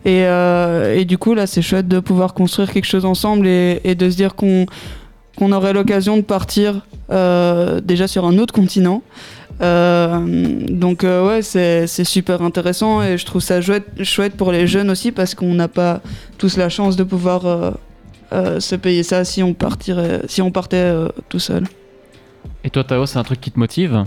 Et, 0.06 0.24
euh, 0.24 0.96
et 0.96 1.04
du 1.04 1.18
coup, 1.18 1.34
là, 1.34 1.46
c'est 1.46 1.60
chouette 1.60 1.88
de 1.88 2.00
pouvoir 2.00 2.32
construire 2.32 2.72
quelque 2.72 2.86
chose 2.86 3.04
ensemble 3.04 3.46
et, 3.46 3.80
et 3.84 3.94
de 3.94 4.08
se 4.10 4.16
dire 4.16 4.34
qu'on 4.34 4.66
qu'on 5.36 5.52
aurait 5.52 5.72
l'occasion 5.72 6.16
de 6.16 6.22
partir 6.22 6.86
déjà 7.82 8.06
sur 8.08 8.24
un 8.24 8.38
autre 8.38 8.54
continent. 8.54 9.02
Euh, 9.60 10.18
donc 10.68 11.04
euh, 11.04 11.26
ouais, 11.28 11.42
c'est 11.42 11.86
super 12.04 12.42
intéressant 12.42 13.02
et 13.02 13.16
je 13.18 13.24
trouve 13.26 13.42
ça 13.42 13.60
chouette, 13.60 13.86
chouette 14.02 14.34
pour 14.36 14.50
les 14.50 14.66
jeunes 14.66 14.90
aussi 14.90 15.12
parce 15.12 15.34
qu'on 15.34 15.54
n'a 15.54 15.68
pas 15.68 16.00
tous 16.38 16.56
la 16.56 16.68
chance 16.68 16.96
de 16.96 17.04
pouvoir 17.04 17.46
euh, 17.46 17.70
euh, 18.32 18.60
se 18.60 18.74
payer 18.74 19.02
ça 19.02 19.24
si 19.24 19.42
on 19.42 19.52
partirait, 19.54 20.22
si 20.26 20.42
on 20.42 20.50
partait 20.50 20.76
euh, 20.78 21.08
tout 21.28 21.38
seul. 21.38 21.64
Et 22.64 22.70
toi 22.70 22.82
Tao, 22.82 23.06
c'est 23.06 23.18
un 23.18 23.22
truc 23.24 23.40
qui 23.40 23.50
te 23.52 23.58
motive? 23.58 24.04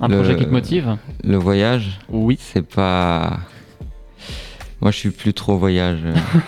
Un 0.00 0.08
Le- 0.08 0.16
projet 0.16 0.36
qui 0.36 0.44
te 0.46 0.50
motive? 0.50 0.96
Le 1.22 1.36
voyage? 1.36 2.00
Oui. 2.08 2.38
C'est 2.40 2.66
pas. 2.66 3.38
Moi, 4.80 4.90
je 4.92 4.96
suis 4.96 5.10
plus 5.10 5.34
trop 5.34 5.56
voyage. 5.58 5.98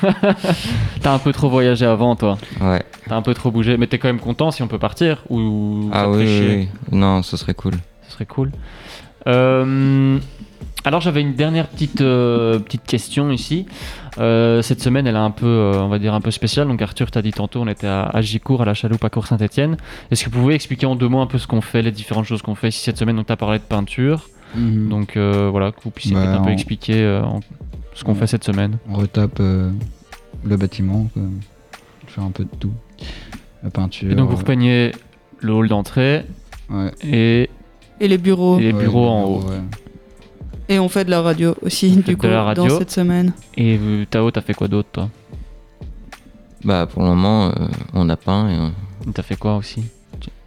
T'as 1.02 1.12
un 1.12 1.18
peu 1.18 1.32
trop 1.32 1.48
voyagé 1.50 1.84
avant 1.86 2.14
toi. 2.16 2.38
Ouais. 2.60 2.82
T'as 3.08 3.16
un 3.16 3.22
peu 3.22 3.34
trop 3.34 3.50
bougé, 3.50 3.76
mais 3.76 3.86
t'es 3.88 3.98
quand 3.98 4.08
même 4.08 4.20
content 4.20 4.50
si 4.50 4.62
on 4.62 4.68
peut 4.68 4.78
partir 4.78 5.24
ou 5.30 5.90
Ah 5.92 6.08
oui, 6.08 6.26
oui. 6.48 6.68
Non, 6.92 7.22
ce 7.22 7.36
serait 7.36 7.54
cool. 7.54 7.74
Ce 8.06 8.12
serait 8.12 8.26
cool. 8.26 8.52
Euh, 9.26 10.18
alors 10.84 11.00
j'avais 11.00 11.20
une 11.20 11.34
dernière 11.34 11.66
petite, 11.66 12.00
euh, 12.00 12.58
petite 12.60 12.84
question 12.84 13.30
ici. 13.30 13.66
Euh, 14.18 14.62
cette 14.62 14.80
semaine, 14.80 15.06
elle 15.06 15.16
est 15.16 15.18
un 15.18 15.30
peu, 15.30 15.46
euh, 15.46 15.72
on 15.82 15.88
va 15.88 15.98
dire, 15.98 16.14
un 16.14 16.20
peu 16.20 16.30
spéciale. 16.30 16.68
Donc 16.68 16.80
Arthur 16.82 17.10
t'a 17.10 17.22
dit 17.22 17.32
tantôt, 17.32 17.60
on 17.60 17.66
était 17.68 17.86
à, 17.88 18.02
à 18.04 18.20
Gicourt, 18.20 18.62
à 18.62 18.64
la 18.64 18.74
chaloupe 18.74 19.04
à 19.04 19.10
Cour-Saint-Etienne. 19.10 19.76
Est-ce 20.10 20.24
que 20.24 20.30
vous 20.30 20.40
pouvez 20.40 20.54
expliquer 20.54 20.86
en 20.86 20.94
deux 20.96 21.08
mots 21.08 21.20
un 21.20 21.26
peu 21.26 21.38
ce 21.38 21.46
qu'on 21.46 21.60
fait, 21.60 21.82
les 21.82 21.90
différentes 21.92 22.24
choses 22.26 22.42
qu'on 22.42 22.54
fait? 22.54 22.68
Ici 22.68 22.80
cette 22.84 22.98
semaine 22.98 23.16
Donc 23.16 23.26
t'as 23.26 23.36
parlé 23.36 23.58
de 23.58 23.64
peinture. 23.64 24.28
Mhm. 24.54 24.88
Donc 24.88 25.16
euh, 25.16 25.48
voilà, 25.50 25.72
que 25.72 25.80
vous 25.82 25.90
puissiez 25.90 26.14
Bah, 26.14 26.22
peut-être 26.26 26.40
un 26.40 26.44
peu 26.44 26.50
on- 26.50 26.54
expliquer 26.54 27.02
euh, 27.02 27.22
en- 27.24 27.40
ce 27.94 28.04
qu'on 28.04 28.14
fait 28.14 28.26
cette 28.26 28.44
semaine. 28.44 28.78
On 28.88 28.94
retape 28.94 29.38
euh, 29.40 29.70
le 30.44 30.56
bâtiment, 30.56 31.08
quoi. 31.12 31.22
faire 32.06 32.24
un 32.24 32.30
peu 32.30 32.44
de 32.44 32.50
tout. 32.58 32.72
La 33.62 33.70
peinture. 33.70 34.10
Et 34.10 34.14
donc 34.14 34.28
vous 34.28 34.36
euh, 34.36 34.38
repeignez 34.38 34.92
le 35.40 35.52
hall 35.52 35.68
d'entrée 35.68 36.24
Ouais. 36.70 36.90
et, 37.02 37.50
Et 38.00 38.08
les 38.08 38.16
bureaux. 38.18 38.58
et 38.58 38.62
les 38.62 38.72
Ouais, 38.72 38.78
bureaux 38.84 39.04
les 39.04 39.10
en 39.10 39.26
bureaux, 39.26 39.40
haut. 39.42 39.50
ouais. 39.50 39.60
Et 40.68 40.78
on 40.78 40.88
fait 40.88 41.04
de 41.04 41.10
la 41.10 41.20
radio 41.20 41.54
aussi, 41.62 41.90
du 41.90 42.02
de 42.02 42.14
coup, 42.14 42.26
la 42.26 42.44
radio. 42.44 42.66
dans 42.68 42.78
cette 42.78 42.92
semaine. 42.92 43.32
Et 43.56 43.76
euh, 43.80 44.04
Tao, 44.08 44.30
t'as 44.30 44.40
fait 44.40 44.54
quoi 44.54 44.68
d'autre 44.68 44.88
toi? 44.92 45.08
Bah, 46.64 46.86
pour 46.86 47.02
le 47.02 47.08
moment, 47.08 47.48
euh, 47.48 47.52
on 47.92 48.08
a 48.08 48.16
peint 48.16 48.48
et 48.48 48.56
on- 48.56 49.12
T'as 49.12 49.22
fait 49.22 49.36
quoi 49.36 49.56
aussi? 49.56 49.82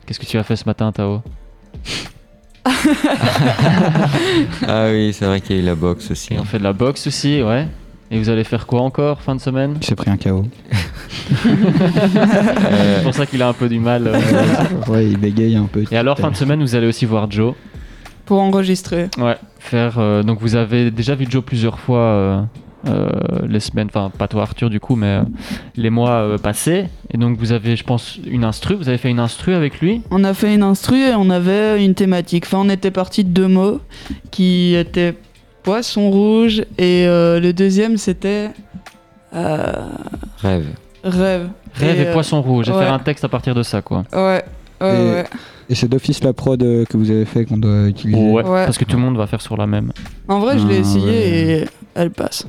Qu'est-ce 0.05 0.19
que 0.19 0.25
tu 0.25 0.37
as 0.37 0.43
fait 0.43 0.55
ce 0.55 0.63
matin, 0.65 0.91
Tao? 0.91 1.21
Ah 4.67 4.87
oui, 4.91 5.13
c'est 5.13 5.25
vrai 5.25 5.41
qu'il 5.41 5.55
y 5.55 5.59
a 5.59 5.61
eu 5.61 5.65
la 5.65 5.75
boxe 5.75 6.11
aussi. 6.11 6.33
Et 6.33 6.39
on 6.39 6.43
fait 6.45 6.59
de 6.59 6.63
la 6.63 6.73
boxe 6.73 7.07
aussi, 7.07 7.41
ouais. 7.41 7.67
Et 8.11 8.19
vous 8.19 8.29
allez 8.29 8.43
faire 8.43 8.67
quoi 8.67 8.81
encore 8.81 9.21
fin 9.21 9.35
de 9.35 9.41
semaine? 9.41 9.77
Il 9.81 9.85
s'est 9.85 9.95
pris 9.95 10.09
un 10.11 10.17
KO. 10.17 10.45
C'est 11.43 13.03
pour 13.03 13.13
ça 13.13 13.25
qu'il 13.25 13.41
a 13.41 13.47
un 13.47 13.53
peu 13.53 13.69
du 13.69 13.79
mal. 13.79 14.07
euh. 14.07 14.19
ouais, 14.87 15.07
il 15.07 15.17
bégaye 15.17 15.55
un 15.55 15.65
peu. 15.65 15.83
Et 15.91 15.97
alors, 15.97 16.17
fin 16.19 16.29
de 16.31 16.35
semaine, 16.35 16.61
vous 16.61 16.75
allez 16.75 16.87
aussi 16.87 17.05
voir 17.05 17.29
Joe. 17.31 17.53
Pour 18.25 18.39
enregistrer. 18.41 19.09
Ouais, 19.17 19.37
faire. 19.59 19.95
euh, 19.97 20.23
donc, 20.23 20.39
vous 20.41 20.55
avez 20.55 20.91
déjà 20.91 21.15
vu 21.15 21.25
Joe 21.29 21.43
plusieurs 21.43 21.79
fois 21.79 21.99
euh, 21.99 22.41
les 23.47 23.59
semaines, 23.59 23.87
enfin, 23.93 24.11
pas 24.17 24.27
toi, 24.27 24.41
Arthur, 24.43 24.69
du 24.69 24.79
coup, 24.79 24.95
mais 24.95 25.07
euh, 25.07 25.21
les 25.75 25.89
mois 25.89 26.11
euh, 26.11 26.37
passés. 26.37 26.85
Et 27.13 27.17
donc, 27.17 27.37
vous 27.37 27.51
avez, 27.51 27.75
je 27.75 27.83
pense, 27.83 28.19
une 28.27 28.43
instru. 28.43 28.75
Vous 28.75 28.89
avez 28.89 28.97
fait 28.97 29.09
une 29.09 29.19
instru 29.19 29.53
avec 29.53 29.79
lui? 29.79 30.01
On 30.11 30.23
a 30.23 30.33
fait 30.33 30.53
une 30.53 30.63
instru 30.63 30.97
et 30.97 31.13
on 31.15 31.29
avait 31.29 31.83
une 31.83 31.95
thématique. 31.95 32.43
Enfin, 32.47 32.59
on 32.59 32.69
était 32.69 32.91
parti 32.91 33.23
de 33.23 33.29
deux 33.29 33.47
mots 33.47 33.79
qui 34.31 34.75
étaient 34.75 35.15
poisson 35.63 36.09
rouge 36.09 36.59
et 36.77 37.05
euh, 37.07 37.39
le 37.39 37.53
deuxième 37.53 37.95
c'était 37.95 38.49
euh, 39.33 39.71
Rêve. 40.41 40.65
rêve. 41.05 41.49
Rêve 41.75 41.99
et, 42.01 42.07
euh, 42.07 42.13
poisson 42.13 42.41
rouge. 42.41 42.67
Et 42.67 42.71
ouais. 42.73 42.79
faire 42.79 42.93
un 42.93 42.99
texte 42.99 43.23
à 43.23 43.29
partir 43.29 43.55
de 43.55 43.63
ça, 43.63 43.81
quoi. 43.81 44.03
Ouais, 44.11 44.43
ouais, 44.81 44.89
et, 44.93 45.11
ouais. 45.11 45.23
et 45.69 45.75
c'est 45.75 45.87
d'office 45.87 46.21
la 46.23 46.33
prod 46.33 46.61
euh, 46.61 46.83
que 46.85 46.97
vous 46.97 47.09
avez 47.09 47.23
fait 47.25 47.45
qu'on 47.45 47.57
doit 47.57 47.87
utiliser. 47.87 48.19
Ouais, 48.19 48.43
Ouais. 48.43 48.65
parce 48.65 48.77
que 48.77 48.83
tout 48.85 48.97
le 48.97 49.01
monde 49.03 49.15
va 49.17 49.25
faire 49.25 49.41
sur 49.41 49.55
la 49.55 49.65
même. 49.67 49.91
En 50.27 50.39
vrai, 50.39 50.59
je 50.59 50.67
l'ai 50.67 50.75
Ah, 50.75 50.79
essayé 50.79 51.05
ouais. 51.07 51.61
et 51.61 51.65
elle 51.95 52.11
passe. 52.11 52.45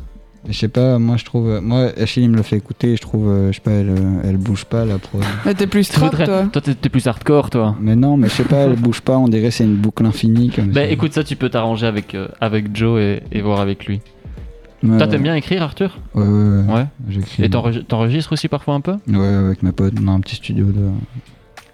Mais 0.47 0.53
Je 0.53 0.59
sais 0.59 0.68
pas, 0.68 0.99
moi 0.99 1.16
je 1.16 1.24
trouve. 1.24 1.61
Moi, 1.62 1.90
Achille 1.99 2.24
il 2.24 2.30
me 2.30 2.36
le 2.36 2.42
fait 2.42 2.57
écouter 2.57 2.97
je 2.97 3.01
trouve, 3.01 3.28
euh, 3.28 3.49
je 3.51 3.57
sais 3.57 3.61
pas, 3.62 3.70
elle, 3.70 3.88
euh, 3.90 4.20
elle 4.24 4.36
bouge 4.36 4.64
pas 4.66 4.84
la 4.84 4.99
prod. 4.99 5.22
Mais 5.47 5.55
t'es 5.55 5.66
plus 5.66 5.88
trap, 5.88 6.14
toi. 6.22 6.45
Toi, 6.53 6.61
t'es 6.62 6.88
plus 6.88 7.07
hardcore, 7.07 7.49
toi. 7.51 7.74
Mais 7.80 7.97
non, 7.97 8.16
mais 8.18 8.28
je 8.28 8.34
sais 8.34 8.45
pas, 8.45 8.59
elle 8.59 8.76
bouge 8.76 9.01
pas, 9.01 9.16
on 9.16 9.26
dirait 9.28 9.45
que 9.49 9.55
c'est 9.55 9.64
une 9.64 9.76
boucle 9.76 10.05
infinie 10.05 10.51
comme 10.51 10.68
Bah 10.68 10.82
ça. 10.82 10.86
écoute, 10.88 11.12
ça, 11.14 11.24
tu 11.24 11.36
peux 11.36 11.49
t'arranger 11.49 11.86
avec, 11.86 12.14
euh, 12.14 12.28
avec 12.40 12.76
Joe 12.76 13.01
et, 13.01 13.22
et 13.32 13.40
voir 13.40 13.61
avec 13.61 13.86
lui. 13.86 14.01
Toi, 14.86 15.07
t'aimes 15.07 15.22
bien 15.22 15.34
écrire, 15.34 15.62
Arthur? 15.62 15.97
Ouais, 16.14 16.22
ouais, 16.22 16.28
ouais. 16.68 16.74
Ouais. 16.74 16.86
J'écris. 17.09 17.45
Et 17.45 17.49
t'enregistres 17.49 18.32
aussi 18.34 18.49
parfois 18.49 18.74
un 18.74 18.82
peu? 18.82 18.97
Ouais, 19.09 19.26
avec 19.26 19.62
ma 19.62 19.72
pote, 19.72 19.95
on 19.99 20.09
a 20.09 20.11
un 20.11 20.20
petit 20.20 20.36
studio 20.36 20.66
de. 20.66 20.90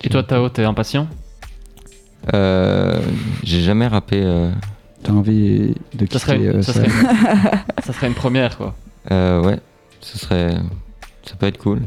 Et 0.05 0.09
toi, 0.11 0.23
Tao, 0.23 0.49
t'es 0.49 0.63
impatient? 0.63 1.09
Euh, 2.35 3.01
J'ai 3.43 3.63
jamais 3.63 3.89
rappé. 3.89 4.21
euh, 4.23 4.53
T'as 5.03 5.13
envie 5.13 5.75
de 5.95 6.07
ça 6.11 6.19
serait, 6.19 6.37
quitter 6.37 6.49
euh, 6.51 6.63
ça, 6.63 6.73
ça 6.75 6.85
serait, 6.85 6.91
ça 7.85 7.93
serait 7.93 8.07
une 8.09 8.15
première, 8.15 8.57
quoi. 8.59 8.75
euh, 9.11 9.43
ouais, 9.43 9.59
ce 10.01 10.19
serait. 10.19 10.55
Ça 11.27 11.35
peut 11.39 11.47
être 11.47 11.59
cool. 11.59 11.81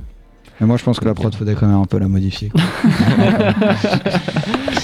Mais 0.61 0.67
moi, 0.67 0.77
je 0.77 0.83
pense 0.83 0.99
que 0.99 1.05
la 1.05 1.13
prod, 1.13 1.33
faudrait 1.33 1.55
quand 1.55 1.65
même 1.67 1.79
un 1.81 1.85
peu 1.85 1.97
la 1.99 2.07
modifier. 2.07 2.49
quoi. 2.49 2.61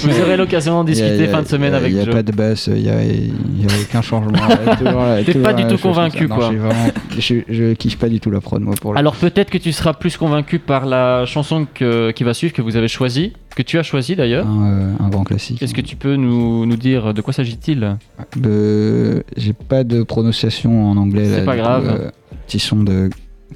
Vous 0.04 0.22
aurez 0.22 0.38
l'occasion 0.38 0.74
d'en 0.74 0.84
discuter 0.84 1.26
a- 1.28 1.30
fin 1.30 1.42
de 1.42 1.48
semaine 1.48 1.74
a- 1.74 1.78
avec 1.78 1.92
Il 1.92 1.96
n'y 1.96 2.02
a 2.02 2.06
Joe. 2.06 2.14
pas 2.16 2.24
de 2.24 2.32
basse, 2.32 2.68
il 2.68 2.82
n'y 2.84 2.90
a, 2.90 3.04
il 3.04 3.62
y 3.62 3.64
a 3.66 3.82
aucun 3.82 4.02
changement. 4.02 4.32
T'es 5.26 5.34
pas 5.36 5.54
du 5.54 5.68
tout 5.68 5.78
convaincu. 5.78 6.28
Non, 6.28 6.36
quoi. 6.36 6.46
Vraiment- 6.52 6.74
je, 7.18 7.36
je 7.48 7.74
kiffe 7.74 7.98
pas 7.98 8.10
du 8.10 8.20
tout 8.20 8.32
la 8.32 8.42
prod, 8.42 8.62
moi, 8.62 8.76
pour 8.82 8.94
le 8.94 9.00
Alors 9.00 9.16
peut-être 9.16 9.50
que 9.50 9.58
tu 9.58 9.72
seras 9.72 9.94
plus 9.94 10.18
convaincu 10.18 10.58
par 10.60 10.86
la 10.86 11.26
chanson 11.26 11.68
que- 11.74 12.12
qui 12.12 12.24
va 12.24 12.34
suivre, 12.34 12.54
que 12.54 12.62
vous 12.62 12.76
avez 12.76 12.88
choisie, 12.88 13.34
que 13.60 13.64
tu 13.64 13.78
as 13.78 13.84
choisie 13.84 14.16
d'ailleurs. 14.16 14.47
un, 14.47 14.72
euh, 14.72 14.93
un 15.01 15.10
grand 15.10 15.26
classique. 15.26 15.62
Est-ce 15.62 15.74
que 15.74 15.82
tu 15.82 15.97
peux 15.97 16.16
nous, 16.16 16.66
nous 16.66 16.78
dire 16.78 17.14
de 17.14 17.20
quoi 17.20 17.34
s'agit-il? 17.34 17.97
De... 18.38 19.22
J'ai 19.36 19.51
pas 19.51 19.84
de 19.84 20.01
prononciation 20.01 20.89
en 20.89 20.95
anglais. 20.95 21.26
C'est 21.26 21.43
pas 21.43 21.57
grave. 21.57 21.84
coup, 21.84 22.01
euh, 22.03 22.12
petit 22.47 22.60
son 22.60 22.84
de 22.84 23.10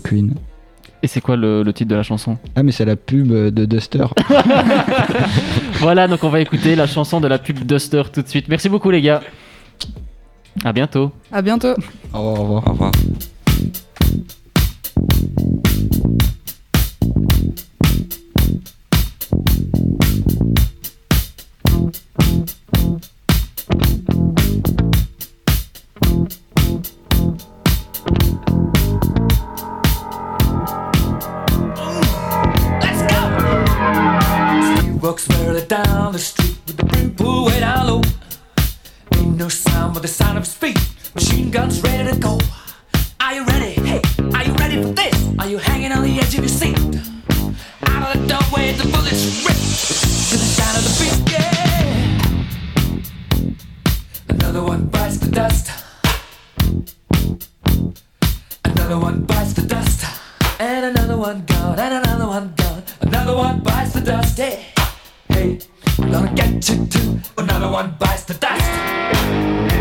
Queen. 0.03 0.33
Et 1.03 1.07
c'est 1.07 1.21
quoi 1.21 1.37
le, 1.37 1.63
le 1.63 1.71
titre 1.71 1.89
de 1.89 1.95
la 1.95 2.03
chanson? 2.03 2.37
Ah, 2.57 2.63
mais 2.63 2.73
c'est 2.73 2.83
la 2.83 2.97
pub 2.97 3.29
de 3.31 3.63
Duster. 3.65 4.05
Voilà, 5.79 6.07
donc 6.09 6.23
on 6.25 6.29
va 6.29 6.41
écouter 6.41 6.75
la 6.75 6.87
chanson 6.87 7.21
de 7.21 7.27
la 7.27 7.39
pub 7.39 7.59
Duster 7.65 8.03
tout 8.11 8.21
de 8.21 8.27
suite. 8.27 8.47
Merci 8.49 8.67
beaucoup 8.67 8.91
les 8.91 9.01
gars. 9.01 9.21
À 10.65 10.73
bientôt. 10.73 11.11
À 11.31 11.41
bientôt. 11.41 11.75
Au 12.13 12.33
revoir. 12.33 12.67
Au 12.67 12.71
revoir. 12.71 12.91
Walks 35.03 35.27
merrily 35.27 35.65
down 35.65 36.13
the 36.13 36.17
street 36.17 36.55
with 36.65 36.77
the 36.77 36.85
brim 36.85 37.13
pulled 37.13 37.47
way 37.47 37.59
down 37.59 37.87
low. 37.87 38.01
Ain't 39.15 39.35
no 39.37 39.49
sound 39.49 39.93
but 39.93 40.01
the 40.01 40.07
sound 40.07 40.37
of 40.37 40.45
his 40.45 40.53
feet. 40.53 40.79
Machine 41.13 41.51
guns 41.51 41.81
ready 41.83 42.09
to 42.09 42.17
go. 42.17 42.39
Are 43.19 43.33
you 43.33 43.43
ready? 43.43 43.73
Hey, 43.81 44.01
are 44.33 44.45
you 44.45 44.53
ready 44.53 44.81
for 44.81 44.93
this? 44.93 45.13
Are 45.39 45.49
you 45.49 45.57
hanging 45.57 45.91
on 45.91 46.03
the 46.03 46.19
edge 46.19 46.33
of 46.37 46.45
your 46.45 46.47
seat? 46.47 46.77
Out 47.87 48.15
of 48.15 48.21
the 48.21 48.27
doorway, 48.29 48.71
the 48.71 48.87
bullets 48.93 49.43
rip 49.45 49.57
to 50.29 50.35
the 50.39 50.47
sound 50.57 50.77
of 50.77 50.83
the 50.87 50.93
beat. 50.99 51.19
Yeah. 51.33 52.23
Another 54.29 54.63
one 54.63 54.85
bites 54.85 55.17
the 55.17 55.29
dust. 55.29 55.69
Another 58.63 58.99
one 58.99 59.23
bites 59.23 59.51
the 59.51 59.63
dust. 59.63 60.05
And 60.59 60.85
another 60.85 61.17
one 61.17 61.43
gone, 61.45 61.77
and 61.77 61.93
another 62.05 62.27
one 62.27 62.53
gone. 62.55 62.83
Another 63.01 63.35
one 63.35 63.59
bites 63.59 63.91
the 63.93 64.01
dust. 64.01 64.37
Hey, 64.37 64.72
hey, 65.33 65.59
gonna 65.97 66.31
get 66.33 66.69
you 66.69 66.85
too. 66.87 67.19
Another 67.37 67.69
one 67.69 67.95
bites 67.99 68.23
the 68.25 68.35
dust. 68.35 69.72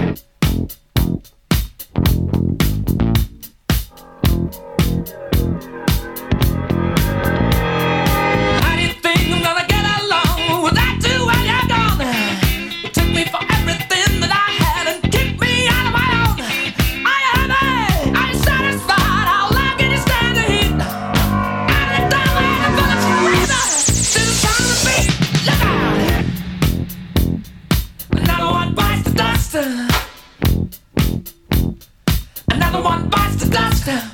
Stop. 33.82 34.11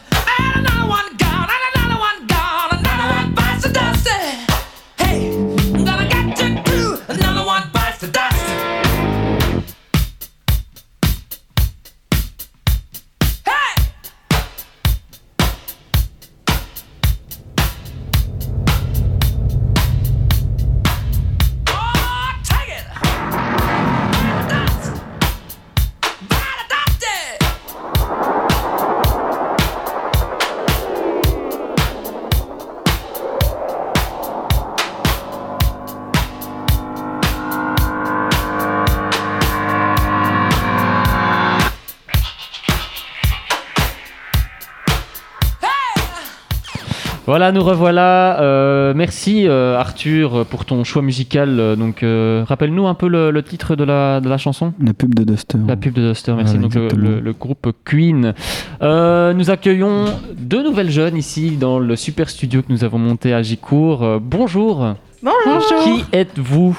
Voilà, 47.39 47.53
nous 47.53 47.63
revoilà. 47.63 48.41
Euh, 48.43 48.95
merci 48.97 49.47
euh, 49.47 49.79
Arthur 49.79 50.45
pour 50.47 50.65
ton 50.65 50.83
choix 50.83 51.03
musical. 51.03 51.77
Donc, 51.77 52.03
euh, 52.03 52.43
rappelle-nous 52.45 52.89
un 52.89 52.95
peu 52.95 53.07
le, 53.07 53.31
le 53.31 53.43
titre 53.45 53.77
de 53.77 53.85
la, 53.85 54.19
de 54.21 54.29
la 54.29 54.39
chanson. 54.39 54.75
La 54.85 54.93
pub 54.93 55.15
de 55.15 55.23
Duster. 55.23 55.57
La 55.69 55.77
pub 55.77 55.95
de 55.95 56.09
Duster, 56.09 56.33
merci. 56.33 56.57
Voilà, 56.59 56.69
Donc 56.69 56.75
le, 56.97 57.01
le- 57.01 57.21
le 57.21 57.33
groupe 57.35 57.71
Queen. 57.85 58.35
Euh, 58.83 59.33
nous 59.35 59.51
accueillons 59.51 60.07
deux 60.37 60.65
nouvelles 60.65 60.91
jeunes 60.91 61.17
ici 61.17 61.53
dans 61.57 61.79
le 61.79 61.95
super 61.95 62.29
studio 62.29 62.61
que 62.63 62.73
nous 62.73 62.83
avons 62.83 62.99
monté 62.99 63.33
à 63.33 63.41
Gicourt. 63.41 64.03
Euh, 64.03 64.19
bonjour. 64.21 64.95
Bonjour. 65.23 65.85
Qui 65.85 66.05
êtes-vous? 66.11 66.77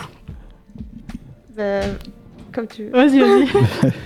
Comme 1.55 2.67
tu 2.67 2.83
veux. 2.83 2.91
Vas-y, 2.91 3.19
vas-y. 3.19 3.47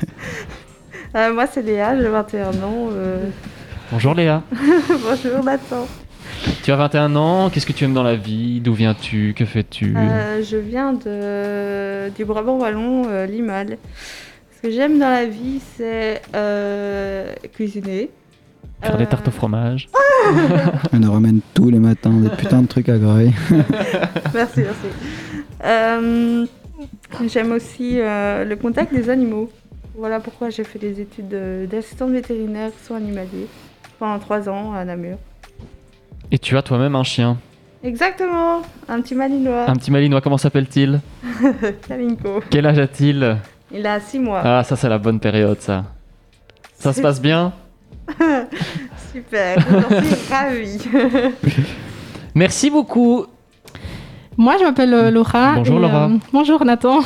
Euh, 1.16 1.32
moi, 1.34 1.46
c'est 1.46 1.62
Léa, 1.62 1.96
j'ai 2.00 2.08
21 2.10 2.48
ans. 2.50 2.90
euh. 2.92 3.26
Bonjour 3.92 4.16
Léa. 4.16 4.42
Bonjour, 4.52 5.44
Nathan. 5.44 5.86
Tu 6.64 6.72
as 6.72 6.76
21 6.76 7.16
ans. 7.16 7.50
Qu'est-ce 7.50 7.66
que 7.66 7.74
tu 7.74 7.84
aimes 7.86 7.94
dans 7.94 8.04
la 8.04 8.16
vie? 8.16 8.60
D'où 8.62 8.74
viens-tu? 8.74 9.34
Que 9.36 9.46
fais-tu? 9.46 9.96
Euh, 9.98 10.42
je 10.44 10.58
viens 10.58 10.94
de, 10.94 12.10
du 12.16 12.26
Brabant 12.26 12.58
Wallon, 12.58 13.04
euh, 13.08 13.26
Limal. 13.26 13.78
Ce 14.56 14.62
que 14.62 14.72
j'aime 14.74 14.98
dans 15.00 15.10
la 15.10 15.26
vie, 15.26 15.60
c'est 15.78 16.22
euh, 16.36 17.34
cuisiner. 17.54 18.10
Faire 18.82 18.98
des 18.98 19.06
tartes 19.06 19.28
au 19.28 19.32
fromage. 19.32 19.90
Elle 20.94 21.00
nous 21.00 21.12
ramène 21.12 21.40
tous 21.54 21.70
les 21.70 21.80
matins 21.80 22.12
des 22.12 22.30
putains 22.30 22.62
de 22.62 22.68
trucs 22.68 22.90
à 22.90 22.98
grailler. 22.98 23.32
merci, 24.34 24.60
merci. 24.62 24.88
Euh, 25.64 26.46
J'aime 27.28 27.52
aussi 27.54 28.00
euh, 28.00 28.44
le 28.44 28.56
contact 28.58 28.94
des 28.94 29.10
animaux. 29.10 29.50
Voilà 29.96 30.20
pourquoi 30.20 30.50
j'ai 30.50 30.64
fait 30.66 30.80
des 30.80 31.00
études 31.00 31.30
de- 31.30 31.66
d'assistante 31.70 32.12
vétérinaire 32.12 32.72
soins 32.86 32.98
animaliers 32.98 33.48
pendant 34.00 34.20
trois 34.20 34.50
ans 34.50 34.74
à 34.74 34.84
Namur. 34.84 35.18
Et 36.32 36.40
tu 36.40 36.58
as 36.58 36.62
toi-même 36.62 36.96
un 36.96 37.04
chien. 37.04 37.38
Exactement, 37.84 38.62
un 38.88 39.02
petit 39.02 39.14
malinois. 39.14 39.70
Un 39.70 39.76
petit 39.76 39.92
malinois, 39.92 40.22
comment 40.22 40.38
s'appelle-t-il 40.38 41.02
Kalinko. 41.88 42.42
Quel 42.50 42.66
âge 42.66 42.80
a-t-il 42.80 43.38
Il 43.74 43.86
a 43.86 44.00
six 44.00 44.20
mois. 44.20 44.42
Ah, 44.44 44.64
ça 44.64 44.76
c'est 44.76 44.88
la 44.90 44.98
bonne 44.98 45.20
période 45.20 45.60
ça. 45.60 45.84
Ça 46.76 46.94
se 46.94 47.02
passe 47.02 47.22
bien 47.22 47.52
Super, 49.14 49.58
j'en 49.60 50.02
suis 50.02 50.34
ravie. 50.34 50.80
Merci 52.36 52.70
beaucoup. 52.70 53.26
Moi, 54.38 54.56
je 54.60 54.64
m'appelle 54.64 54.94
euh, 54.94 55.12
Laura. 55.12 55.54
Bonjour, 55.56 55.78
et, 55.78 55.82
Laura. 55.82 56.06
euh, 56.08 56.18
bonjour 56.34 56.66
Nathan. 56.66 57.02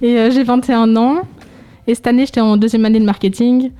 et 0.00 0.16
euh, 0.18 0.30
j'ai 0.30 0.44
21 0.44 0.94
ans. 0.96 1.22
Et 1.86 1.94
cette 1.94 2.06
année, 2.06 2.24
j'étais 2.26 2.40
en 2.40 2.56
deuxième 2.56 2.84
année 2.84 3.00
de 3.00 3.04
marketing. 3.04 3.72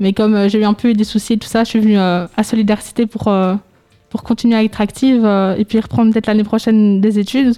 Mais 0.00 0.12
comme 0.14 0.34
euh, 0.34 0.48
j'ai 0.48 0.60
eu 0.60 0.64
un 0.64 0.72
peu 0.72 0.94
des 0.94 1.04
soucis 1.04 1.34
et 1.34 1.38
tout 1.38 1.46
ça, 1.48 1.64
je 1.64 1.68
suis 1.70 1.80
venue 1.80 1.98
euh, 1.98 2.26
à 2.36 2.42
Solidarité 2.42 3.06
pour, 3.06 3.28
euh, 3.28 3.54
pour 4.12 4.22
continuer 4.22 4.54
à 4.56 4.62
être 4.62 4.78
active 4.82 5.24
euh, 5.24 5.56
et 5.56 5.64
puis 5.64 5.80
reprendre 5.80 6.12
peut-être 6.12 6.26
l'année 6.26 6.44
prochaine 6.44 7.00
des 7.00 7.18
études. 7.18 7.54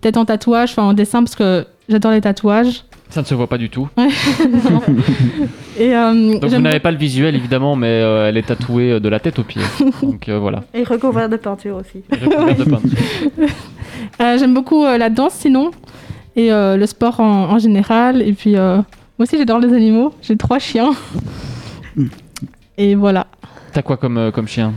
Peut-être 0.00 0.16
en 0.16 0.24
tatouage, 0.24 0.72
enfin 0.72 0.82
en 0.82 0.92
dessin, 0.92 1.22
parce 1.22 1.36
que 1.36 1.64
j'adore 1.88 2.10
les 2.10 2.20
tatouages. 2.20 2.82
Ça 3.10 3.20
ne 3.20 3.26
se 3.26 3.34
voit 3.34 3.46
pas 3.46 3.58
du 3.58 3.70
tout. 3.70 3.88
Et, 5.78 5.94
euh, 5.94 6.38
Donc 6.40 6.50
vous 6.50 6.60
n'avez 6.60 6.80
pas 6.80 6.90
le 6.90 6.96
visuel 6.96 7.36
évidemment, 7.36 7.76
mais 7.76 7.86
euh, 7.86 8.28
elle 8.28 8.36
est 8.36 8.42
tatouée 8.46 8.92
euh, 8.92 9.00
de 9.00 9.08
la 9.08 9.20
tête 9.20 9.38
aux 9.38 9.44
pieds. 9.44 9.62
Donc 10.02 10.28
euh, 10.28 10.38
voilà. 10.40 10.64
Et 10.74 10.82
recouvert 10.82 11.28
de 11.28 11.36
peinture 11.36 11.76
aussi. 11.76 12.02
Recouverte 12.10 12.58
de 12.58 12.64
peinture. 12.64 12.98
Euh, 14.20 14.36
J'aime 14.36 14.52
beaucoup 14.52 14.84
euh, 14.84 14.98
la 14.98 15.10
danse 15.10 15.32
sinon, 15.34 15.70
et 16.34 16.52
euh, 16.52 16.76
le 16.76 16.86
sport 16.86 17.20
en, 17.20 17.50
en 17.52 17.58
général. 17.58 18.20
Et 18.20 18.32
puis, 18.32 18.56
euh, 18.56 18.76
moi 18.76 18.84
aussi, 19.20 19.38
j'adore 19.38 19.58
les 19.60 19.72
animaux. 19.72 20.12
J'ai 20.22 20.36
trois 20.36 20.58
chiens. 20.58 20.90
Et 22.76 22.94
voilà. 22.94 23.26
T'as 23.72 23.82
quoi 23.82 23.96
comme, 23.96 24.18
euh, 24.18 24.30
comme 24.30 24.48
chien? 24.48 24.74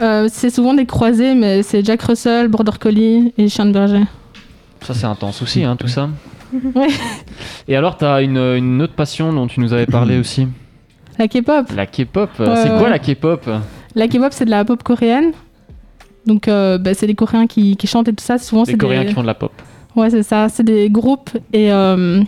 Euh, 0.00 0.28
c'est 0.30 0.50
souvent 0.50 0.74
des 0.74 0.86
croisés, 0.86 1.34
mais 1.34 1.62
c'est 1.62 1.84
Jack 1.84 2.02
Russell, 2.02 2.48
Border 2.48 2.72
Collie 2.80 3.32
et 3.36 3.48
Chien 3.48 3.66
de 3.66 3.72
berger. 3.72 4.02
Ça, 4.82 4.94
c'est 4.94 5.06
intense 5.06 5.42
aussi, 5.42 5.64
hein, 5.64 5.76
tout 5.76 5.88
ça. 5.88 6.08
Ouais. 6.74 6.88
Et 7.68 7.76
alors, 7.76 7.96
tu 7.96 8.04
as 8.04 8.22
une, 8.22 8.36
une 8.36 8.82
autre 8.82 8.94
passion 8.94 9.32
dont 9.32 9.46
tu 9.46 9.60
nous 9.60 9.72
avais 9.72 9.86
parlé 9.86 10.18
aussi 10.20 10.48
La 11.16 11.28
K-pop. 11.28 11.66
La 11.76 11.86
K-pop. 11.86 12.28
C'est 12.36 12.76
quoi 12.76 12.88
la 12.88 12.98
K-pop? 12.98 13.48
La 13.94 14.08
K-pop, 14.08 14.32
c'est 14.32 14.46
de 14.46 14.50
la 14.50 14.64
pop 14.64 14.82
coréenne. 14.82 15.30
Donc, 16.26 16.48
euh, 16.48 16.76
bah, 16.76 16.92
c'est 16.94 17.06
des 17.06 17.14
Coréens 17.14 17.46
qui, 17.46 17.76
qui 17.76 17.86
chantent 17.86 18.08
et 18.08 18.12
tout 18.12 18.24
ça. 18.24 18.38
Souvent, 18.38 18.64
Les 18.64 18.72
c'est 18.72 18.78
Coréens 18.78 19.02
des... 19.02 19.06
qui 19.08 19.14
font 19.14 19.22
de 19.22 19.26
la 19.28 19.34
pop. 19.34 19.52
Ouais, 19.94 20.10
c'est 20.10 20.22
ça. 20.24 20.48
C'est 20.48 20.64
des 20.64 20.90
groupes. 20.90 21.30
Et 21.52 21.72
euh, 21.72 22.20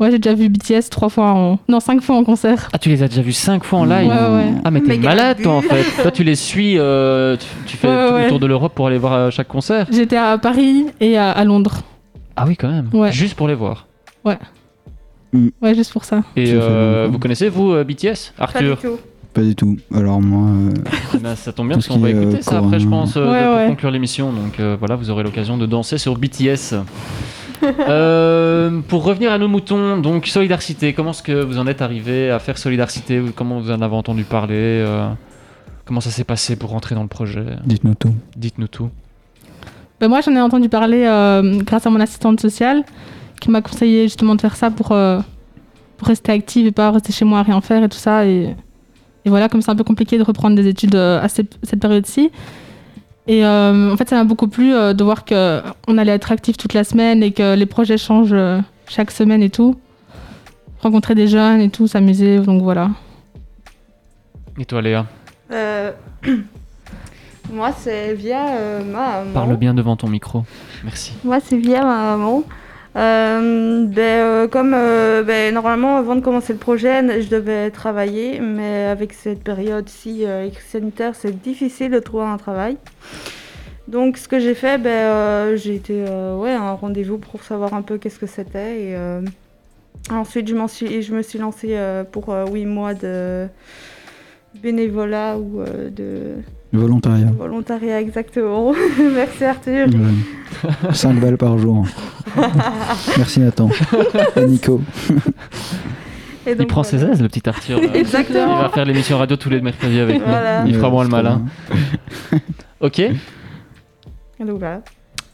ouais, 0.00 0.10
j'ai 0.10 0.18
déjà 0.18 0.34
vu 0.34 0.48
BTS 0.48 0.88
trois 0.90 1.08
fois 1.08 1.30
en. 1.32 1.58
Non, 1.68 1.80
cinq 1.80 2.00
fois 2.02 2.16
en 2.16 2.24
concert. 2.24 2.68
Ah, 2.72 2.78
tu 2.78 2.88
les 2.88 3.02
as 3.02 3.08
déjà 3.08 3.22
vus 3.22 3.32
cinq 3.32 3.64
fois 3.64 3.80
en 3.80 3.84
live 3.84 4.08
Ouais, 4.08 4.14
ouais. 4.14 4.52
Ah, 4.64 4.70
mais 4.70 4.80
t'es 4.80 4.96
malade, 4.98 5.38
toi, 5.42 5.54
en 5.54 5.62
fait. 5.62 5.84
toi, 6.02 6.10
tu 6.10 6.24
les 6.24 6.34
suis, 6.36 6.78
euh, 6.78 7.36
tu, 7.36 7.46
tu 7.66 7.76
fais 7.76 7.88
Ouais, 7.88 8.08
tout 8.10 8.16
le 8.16 8.28
tour 8.28 8.40
de 8.40 8.46
l'Europe 8.46 8.74
pour 8.74 8.86
aller 8.86 8.98
voir 8.98 9.12
euh, 9.12 9.30
chaque 9.30 9.48
concert. 9.48 9.86
J'étais 9.90 10.16
à 10.16 10.38
Paris 10.38 10.86
et 11.00 11.16
à, 11.16 11.30
à 11.30 11.44
Londres. 11.44 11.82
Ah 12.36 12.44
oui, 12.46 12.56
quand 12.56 12.68
même. 12.70 12.88
Ouais. 12.92 13.12
Juste 13.12 13.34
pour 13.34 13.48
les 13.48 13.54
voir. 13.54 13.86
Ouais. 14.24 14.38
Mm. 15.32 15.48
Ouais, 15.62 15.74
juste 15.74 15.92
pour 15.92 16.04
ça. 16.04 16.22
Et 16.36 16.52
euh, 16.52 17.02
longtemps. 17.02 17.12
vous 17.12 17.18
connaissez, 17.18 17.48
vous, 17.48 17.72
euh, 17.72 17.82
BTS 17.84 18.32
Arthur 18.38 18.78
Pas 19.34 19.42
du 19.42 19.54
tout. 19.56 19.76
Alors 19.94 20.20
moi, 20.20 20.48
euh, 20.50 20.74
Eh 21.14 21.18
ben, 21.22 21.34
ça 21.34 21.52
tombe 21.52 21.68
bien 21.68 21.76
Tout 21.76 21.80
parce 21.80 21.86
ce 21.88 21.92
qu'on 21.92 21.98
va 21.98 22.10
écouter 22.10 22.38
euh, 22.38 22.42
ça 22.42 22.58
après, 22.58 22.78
je 22.78 22.86
pense, 22.86 23.16
euh, 23.16 23.30
Ouais, 23.30 23.40
de- 23.40 23.46
pour 23.46 23.56
ouais. 23.56 23.66
conclure 23.68 23.90
l'émission. 23.90 24.32
Donc 24.32 24.60
euh, 24.60 24.76
voilà, 24.78 24.94
vous 24.96 25.10
aurez 25.10 25.22
l'occasion 25.24 25.56
de 25.58 25.66
danser 25.66 25.98
sur 25.98 26.16
BTS. 26.16 26.74
Euh, 27.88 28.80
pour 28.88 29.04
revenir 29.04 29.32
à 29.32 29.38
nos 29.38 29.48
moutons, 29.48 29.98
donc 29.98 30.26
Solidarité, 30.26 30.92
comment 30.92 31.10
est-ce 31.10 31.22
que 31.22 31.44
vous 31.44 31.58
en 31.58 31.66
êtes 31.66 31.82
arrivé 31.82 32.30
à 32.30 32.38
faire 32.38 32.58
Solidarité 32.58 33.22
Comment 33.34 33.60
vous 33.60 33.70
en 33.70 33.80
avez 33.80 33.94
entendu 33.94 34.24
parler 34.24 34.54
euh, 34.84 35.08
Comment 35.84 36.00
ça 36.00 36.10
s'est 36.10 36.24
passé 36.24 36.56
pour 36.56 36.70
rentrer 36.70 36.94
dans 36.94 37.02
le 37.02 37.08
projet? 37.08 37.44
Dites-nous 37.64 37.94
tout. 37.94 38.14
Dites-nous 38.36 38.66
tout. 38.66 38.90
Ben, 40.00 40.08
moi, 40.08 40.20
j'en 40.20 40.34
ai 40.34 40.40
entendu 40.40 40.68
parler 40.68 41.04
euh, 41.06 41.62
grâce 41.62 41.86
à 41.86 41.90
mon 41.90 42.00
assistante 42.00 42.40
sociale 42.40 42.84
qui 43.40 43.50
m'a 43.50 43.62
conseillé 43.62 44.02
justement 44.02 44.34
de 44.34 44.40
faire 44.40 44.56
ça 44.56 44.70
pour, 44.70 44.92
euh, 44.92 45.20
pour 45.96 46.08
rester 46.08 46.32
active 46.32 46.66
et 46.66 46.72
pas 46.72 46.90
rester 46.90 47.12
chez 47.12 47.24
moi 47.24 47.38
à 47.38 47.42
rien 47.42 47.60
faire 47.60 47.82
et 47.82 47.88
tout 47.88 47.96
ça. 47.96 48.26
Et, 48.26 48.54
et 49.24 49.30
voilà, 49.30 49.48
comme 49.48 49.62
c'est 49.62 49.70
un 49.70 49.76
peu 49.76 49.84
compliqué 49.84 50.18
de 50.18 50.22
reprendre 50.22 50.56
des 50.56 50.66
études 50.66 50.94
euh, 50.96 51.22
à 51.22 51.28
cette, 51.28 51.58
cette 51.62 51.80
période-ci. 51.80 52.30
Et 53.28 53.44
euh, 53.44 53.92
en 53.92 53.96
fait, 53.96 54.08
ça 54.08 54.16
m'a 54.16 54.24
beaucoup 54.24 54.48
plu 54.48 54.72
euh, 54.72 54.92
de 54.92 55.02
voir 55.02 55.24
qu'on 55.24 55.98
allait 55.98 56.12
être 56.12 56.30
actif 56.30 56.56
toute 56.56 56.74
la 56.74 56.84
semaine 56.84 57.22
et 57.22 57.32
que 57.32 57.54
les 57.54 57.66
projets 57.66 57.98
changent 57.98 58.30
euh, 58.32 58.60
chaque 58.88 59.10
semaine 59.10 59.42
et 59.42 59.50
tout. 59.50 59.78
Rencontrer 60.80 61.14
des 61.14 61.26
jeunes 61.26 61.60
et 61.60 61.70
tout, 61.70 61.88
s'amuser, 61.88 62.38
donc 62.38 62.62
voilà. 62.62 62.90
Et 64.58 64.64
toi, 64.64 64.80
Léa? 64.80 65.06
Euh, 65.50 65.92
Moi, 67.52 67.72
c'est 67.78 68.14
via 68.14 68.48
euh, 68.48 68.84
ma 68.84 69.18
maman. 69.20 69.32
Parle 69.32 69.56
bien 69.56 69.74
devant 69.74 69.96
ton 69.96 70.08
micro. 70.08 70.44
Merci. 70.82 71.12
Moi, 71.24 71.38
c'est 71.40 71.56
via 71.56 71.82
ma 71.82 72.16
maman. 72.16 72.42
Euh, 72.96 73.84
ben, 73.84 74.00
euh, 74.00 74.48
comme 74.48 74.72
euh, 74.74 75.22
ben, 75.22 75.52
normalement, 75.52 75.98
avant 75.98 76.16
de 76.16 76.22
commencer 76.22 76.54
le 76.54 76.58
projet, 76.58 77.20
je 77.20 77.28
devais 77.28 77.70
travailler, 77.70 78.40
mais 78.40 78.84
avec 78.86 79.12
cette 79.12 79.44
période-ci 79.44 80.24
euh, 80.24 80.48
sanitaire, 80.66 81.14
c'est 81.14 81.42
difficile 81.42 81.90
de 81.90 81.98
trouver 81.98 82.24
un 82.24 82.38
travail. 82.38 82.78
Donc, 83.86 84.16
ce 84.16 84.28
que 84.28 84.40
j'ai 84.40 84.54
fait, 84.54 84.78
ben, 84.78 85.56
j'ai 85.56 85.74
été 85.74 86.02
ouais, 86.02 86.52
à 86.52 86.62
un 86.62 86.72
rendez-vous 86.72 87.18
pour 87.18 87.42
savoir 87.42 87.74
un 87.74 87.82
peu 87.82 87.98
qu'est-ce 87.98 88.18
que 88.18 88.26
c'était. 88.26 88.80
Et 88.80 88.96
ensuite, 90.10 90.48
je, 90.48 91.14
me 91.14 91.22
suis 91.22 91.38
lancée 91.38 91.78
pour 92.10 92.30
8 92.30 92.66
mois 92.66 92.94
de 92.94 93.46
bénévolat 94.60 95.38
ou 95.38 95.62
de 95.62 96.36
Volontariat. 96.72 97.26
volontariat, 97.38 98.00
exactement. 98.00 98.72
Merci 99.14 99.44
Arthur. 99.44 99.86
5 100.92 101.20
balles 101.20 101.36
par 101.38 101.56
jour. 101.58 101.86
Merci 103.16 103.40
Nathan. 103.40 103.70
Et 104.36 104.44
Nico. 104.46 104.80
Et 106.46 106.54
Il 106.58 106.66
prend 106.66 106.82
voilà. 106.82 106.98
ses 106.98 107.04
aises, 107.12 107.22
le 107.22 107.28
petit 107.28 107.48
Arthur. 107.48 107.80
Exactement. 107.94 108.58
Il 108.58 108.62
va 108.62 108.68
faire 108.68 108.84
l'émission 108.84 109.18
radio 109.18 109.36
tous 109.36 109.50
les 109.50 109.60
mercredis 109.60 109.98
avec 110.00 110.20
Voilà. 110.22 110.62
nous. 110.62 110.68
Il 110.68 110.74
fera 110.74 110.86
Ouais, 110.88 110.92
moins 110.94 111.04
le 111.04 111.10
malin. 111.10 111.42
ok. 112.80 112.98
Et 113.00 113.10
donc 114.44 114.58
voilà. 114.58 114.82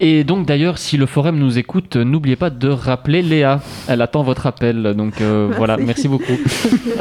Et 0.04 0.24
donc 0.24 0.46
d'ailleurs, 0.46 0.78
si 0.78 0.96
le 0.96 1.06
forum 1.06 1.38
nous 1.38 1.58
écoute, 1.58 1.94
euh, 1.94 2.02
n'oubliez 2.04 2.34
pas 2.34 2.50
de 2.50 2.68
rappeler 2.68 3.22
Léa. 3.22 3.60
Elle 3.86 4.02
attend 4.02 4.24
votre 4.24 4.46
appel. 4.48 4.94
Donc 4.96 5.20
euh, 5.20 5.44
Merci. 5.46 5.58
voilà, 5.58 5.76
merci 5.76 6.08
beaucoup. 6.08 6.32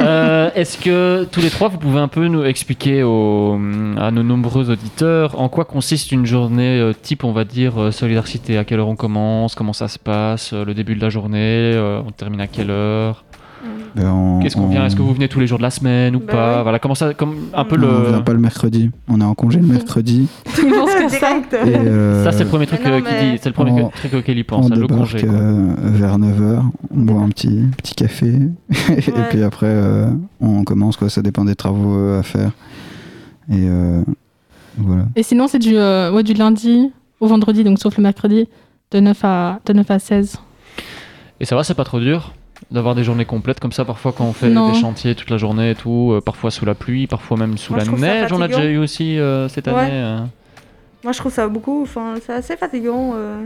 Euh, 0.00 0.50
Est-ce 0.56 0.78
que 0.78 1.24
tous 1.30 1.40
les 1.40 1.50
trois, 1.50 1.68
vous 1.68 1.78
pouvez 1.78 2.00
un 2.00 2.08
peu 2.08 2.26
nous 2.26 2.42
expliquer 2.44 3.04
aux- 3.04 3.54
à 3.98 4.10
nos 4.10 4.22
nombreux 4.24 4.68
auditeurs 4.70 5.38
en 5.40 5.48
quoi 5.48 5.64
consiste 5.64 6.10
une 6.10 6.26
journée 6.26 6.90
type, 7.02 7.22
on 7.22 7.30
va 7.32 7.44
dire, 7.44 7.92
solidarité? 7.92 8.58
À 8.58 8.64
quelle 8.64 8.80
heure 8.80 8.88
on 8.88 8.96
commence? 8.96 9.54
Comment 9.54 9.72
ça 9.72 9.86
se 9.86 9.98
passe 10.00 10.52
Le 10.54 10.74
début 10.74 10.96
de 10.96 11.00
la 11.00 11.08
journée 11.08 11.72
On 12.06 12.10
termine 12.10 12.40
à 12.40 12.48
quelle 12.48 12.70
heure? 12.70 13.22
Ben, 13.94 14.10
on- 14.10 14.40
Qu'est-ce 14.40 14.56
qu'on 14.56 14.62
on- 14.62 14.68
vient 14.68 14.86
Est-ce 14.86 14.96
que 14.96 15.02
vous 15.02 15.12
venez 15.12 15.28
tous 15.28 15.38
les 15.40 15.46
jours 15.46 15.58
de 15.58 15.62
la 15.62 15.70
semaine 15.70 16.16
ou 16.16 16.20
Bah 16.20 16.32
pas 16.32 16.56
oui. 16.58 16.62
Voilà, 16.62 16.78
comment 16.78 16.94
ça, 16.94 17.12
comme 17.14 17.34
un 17.52 17.64
peu 17.64 17.76
On 17.76 17.80
le. 17.80 18.08
vient 18.10 18.20
pas 18.22 18.32
le 18.32 18.38
mercredi. 18.38 18.90
On 19.08 19.20
est 19.20 19.24
en 19.24 19.34
congé 19.34 19.60
le 19.60 19.66
mercredi. 19.66 20.28
Ils 20.58 20.70
pensent 20.72 20.94
que 20.94 21.08
ça. 21.10 21.18
Direct. 21.18 21.52
Et, 21.52 21.56
euh, 21.76 22.24
Ça, 22.24 22.32
c'est 22.32 22.44
le 22.44 22.48
premier 22.48 22.66
truc 22.66 22.80
Mais 22.84 22.90
non, 22.90 22.96
euh, 22.96 23.00
qu'il 23.00 23.14
mais- 23.14 23.32
dit. 23.32 23.38
C'est 23.42 23.48
le 23.50 23.54
premier 23.54 23.82
On- 23.82 23.88
truc 23.90 24.14
auquel 24.14 24.38
il 24.38 24.44
pense. 24.44 24.66
on 24.66 24.70
à 24.72 24.76
le 24.76 24.86
congé. 24.86 25.18
euh, 25.24 25.74
vers 25.78 26.18
9h, 26.18 26.62
on 26.94 27.00
boit 27.02 27.20
un 27.20 27.28
petit, 27.28 27.64
petit 27.76 27.94
café. 27.94 28.32
et 28.90 29.02
puis 29.30 29.42
après, 29.42 29.66
euh, 29.68 30.06
on 30.40 30.64
commence. 30.64 30.96
Quoi. 30.96 31.10
Ça 31.10 31.20
dépend 31.22 31.44
des 31.44 31.54
travaux 31.54 31.94
euh, 31.96 32.20
à 32.20 32.22
faire. 32.22 32.50
Et 33.50 33.66
euh, 33.68 34.02
voilà. 34.78 35.04
Et 35.16 35.22
sinon, 35.22 35.48
c'est 35.48 35.58
du, 35.58 35.76
euh, 35.76 36.10
ouais, 36.12 36.22
du 36.22 36.32
lundi 36.32 36.90
au 37.20 37.26
vendredi, 37.26 37.62
donc 37.64 37.78
sauf 37.78 37.96
le 37.98 38.02
mercredi, 38.02 38.48
de 38.90 39.00
9 39.00 39.18
à, 39.24 39.60
de 39.66 39.72
9 39.74 39.90
à 39.90 39.98
16. 39.98 40.38
Et 41.40 41.44
ça 41.44 41.56
va, 41.56 41.64
c'est 41.64 41.74
pas 41.74 41.84
trop 41.84 42.00
dur 42.00 42.32
d'avoir 42.72 42.94
des 42.94 43.04
journées 43.04 43.24
complètes 43.24 43.60
comme 43.60 43.72
ça 43.72 43.84
parfois 43.84 44.12
quand 44.12 44.24
on 44.24 44.32
fait 44.32 44.48
Non. 44.50 44.72
des 44.72 44.78
chantiers 44.80 45.14
toute 45.14 45.30
la 45.30 45.36
journée 45.38 45.70
et 45.70 45.74
tout, 45.74 46.10
euh, 46.12 46.20
parfois 46.20 46.50
sous 46.50 46.64
la 46.64 46.74
pluie, 46.74 47.06
parfois 47.06 47.36
même 47.36 47.56
sous 47.58 47.72
Moi, 47.74 47.84
la 47.84 47.90
neige. 47.90 48.32
On 48.32 48.36
a 48.36 48.40
fatigant. 48.40 48.58
déjà 48.58 48.64
eu 48.70 48.78
aussi 48.78 49.18
euh, 49.18 49.48
cette 49.48 49.66
Ouais. 49.66 49.74
année. 49.74 49.90
euh. 49.92 50.18
Moi, 51.04 51.12
je 51.12 51.18
trouve 51.18 51.32
ça 51.32 51.48
beaucoup. 51.48 51.82
Enfin, 51.82 52.14
c'est 52.24 52.32
assez 52.32 52.56
fatigant. 52.56 53.12
euh. 53.14 53.44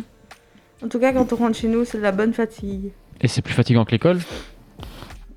En 0.85 0.89
tout 0.89 0.99
cas, 0.99 1.13
quand 1.13 1.33
on 1.33 1.37
rentre 1.37 1.57
chez 1.57 1.69
nous, 1.69 1.85
c'est 1.85 1.99
de 1.99 2.03
la 2.03 2.13
bonne 2.13 2.33
fatigue. 2.35 2.91
Et 3.21 3.29
c'est 3.29 3.41
plus 3.43 3.55
fatigant 3.55 3.85
que 3.85 3.93
l'école? 3.93 4.19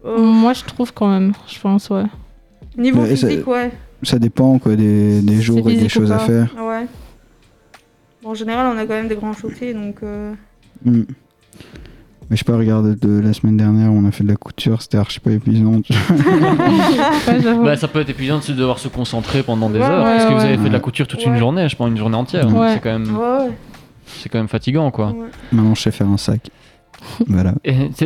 Euh, 0.05 0.17
Moi, 0.17 0.53
je 0.53 0.63
trouve 0.65 0.93
quand 0.93 1.07
même, 1.07 1.33
je 1.47 1.59
pense, 1.59 1.89
ouais. 1.89 2.03
Niveau 2.77 3.01
Mais 3.01 3.15
ça- 3.15 3.27
physique, 3.27 3.47
ouais. 3.47 3.71
Ça 4.03 4.19
dépend 4.19 4.59
quoi, 4.59 4.75
des, 4.75 5.21
des 5.21 5.41
jours 5.41 5.69
et 5.69 5.75
des 5.75 5.89
choses 5.89 6.11
à 6.11 6.19
faire. 6.19 6.53
Ouais. 6.61 6.85
Bon, 8.21 8.29
en 8.31 8.33
général, 8.33 8.73
on 8.73 8.77
a 8.77 8.81
quand 8.85 8.93
même 8.93 9.07
des 9.07 9.15
grands 9.15 9.33
chantiers, 9.33 9.73
donc. 9.73 9.97
euh, 10.03 10.33
Mm. 10.85 11.03
Mais 12.29 12.35
je 12.35 12.43
sais 12.43 12.51
pas, 12.51 12.57
regarde, 12.57 12.97
de 12.99 13.19
la 13.19 13.33
semaine 13.33 13.57
dernière, 13.57 13.91
on 13.91 14.05
a 14.05 14.11
fait 14.11 14.23
de 14.23 14.29
la 14.29 14.35
couture, 14.35 14.81
c'était 14.83 14.97
archi 14.97 15.19
pas 15.19 15.31
épuisant. 15.31 15.81
Ouais. 15.89 17.53
Bah, 17.63 17.75
ça 17.75 17.87
peut 17.87 18.01
être 18.01 18.09
épuisant 18.09 18.39
de 18.47 18.53
devoir 18.53 18.79
se 18.79 18.87
concentrer 18.87 19.43
pendant 19.43 19.69
des 19.69 19.79
Ouais, 19.79 19.85
heures 19.85 20.03
ouais, 20.05 20.17
parce 20.17 20.25
que 20.25 20.33
vous 20.33 20.41
avez 20.45 20.57
fait 20.57 20.67
de 20.67 20.73
la 20.73 20.79
couture 20.79 21.07
toute 21.07 21.25
une 21.25 21.37
journée, 21.37 21.67
je 21.69 21.75
pense 21.75 21.89
une 21.89 21.97
journée 21.97 22.15
entière. 22.17 22.47
C'est 22.73 22.79
quand 22.81 22.99
même, 22.99 23.15
Ouais, 23.17 23.45
ouais. 23.45 23.51
c'est 24.05 24.29
quand 24.29 24.37
même 24.37 24.47
fatigant 24.47 24.91
quoi. 24.91 25.07
ouais. 25.07 25.27
Maintenant, 25.51 25.75
je 25.75 25.81
sais 25.81 25.91
faire 25.91 26.07
un 26.07 26.17
sac. 26.17 26.49
voilà. 27.27 27.53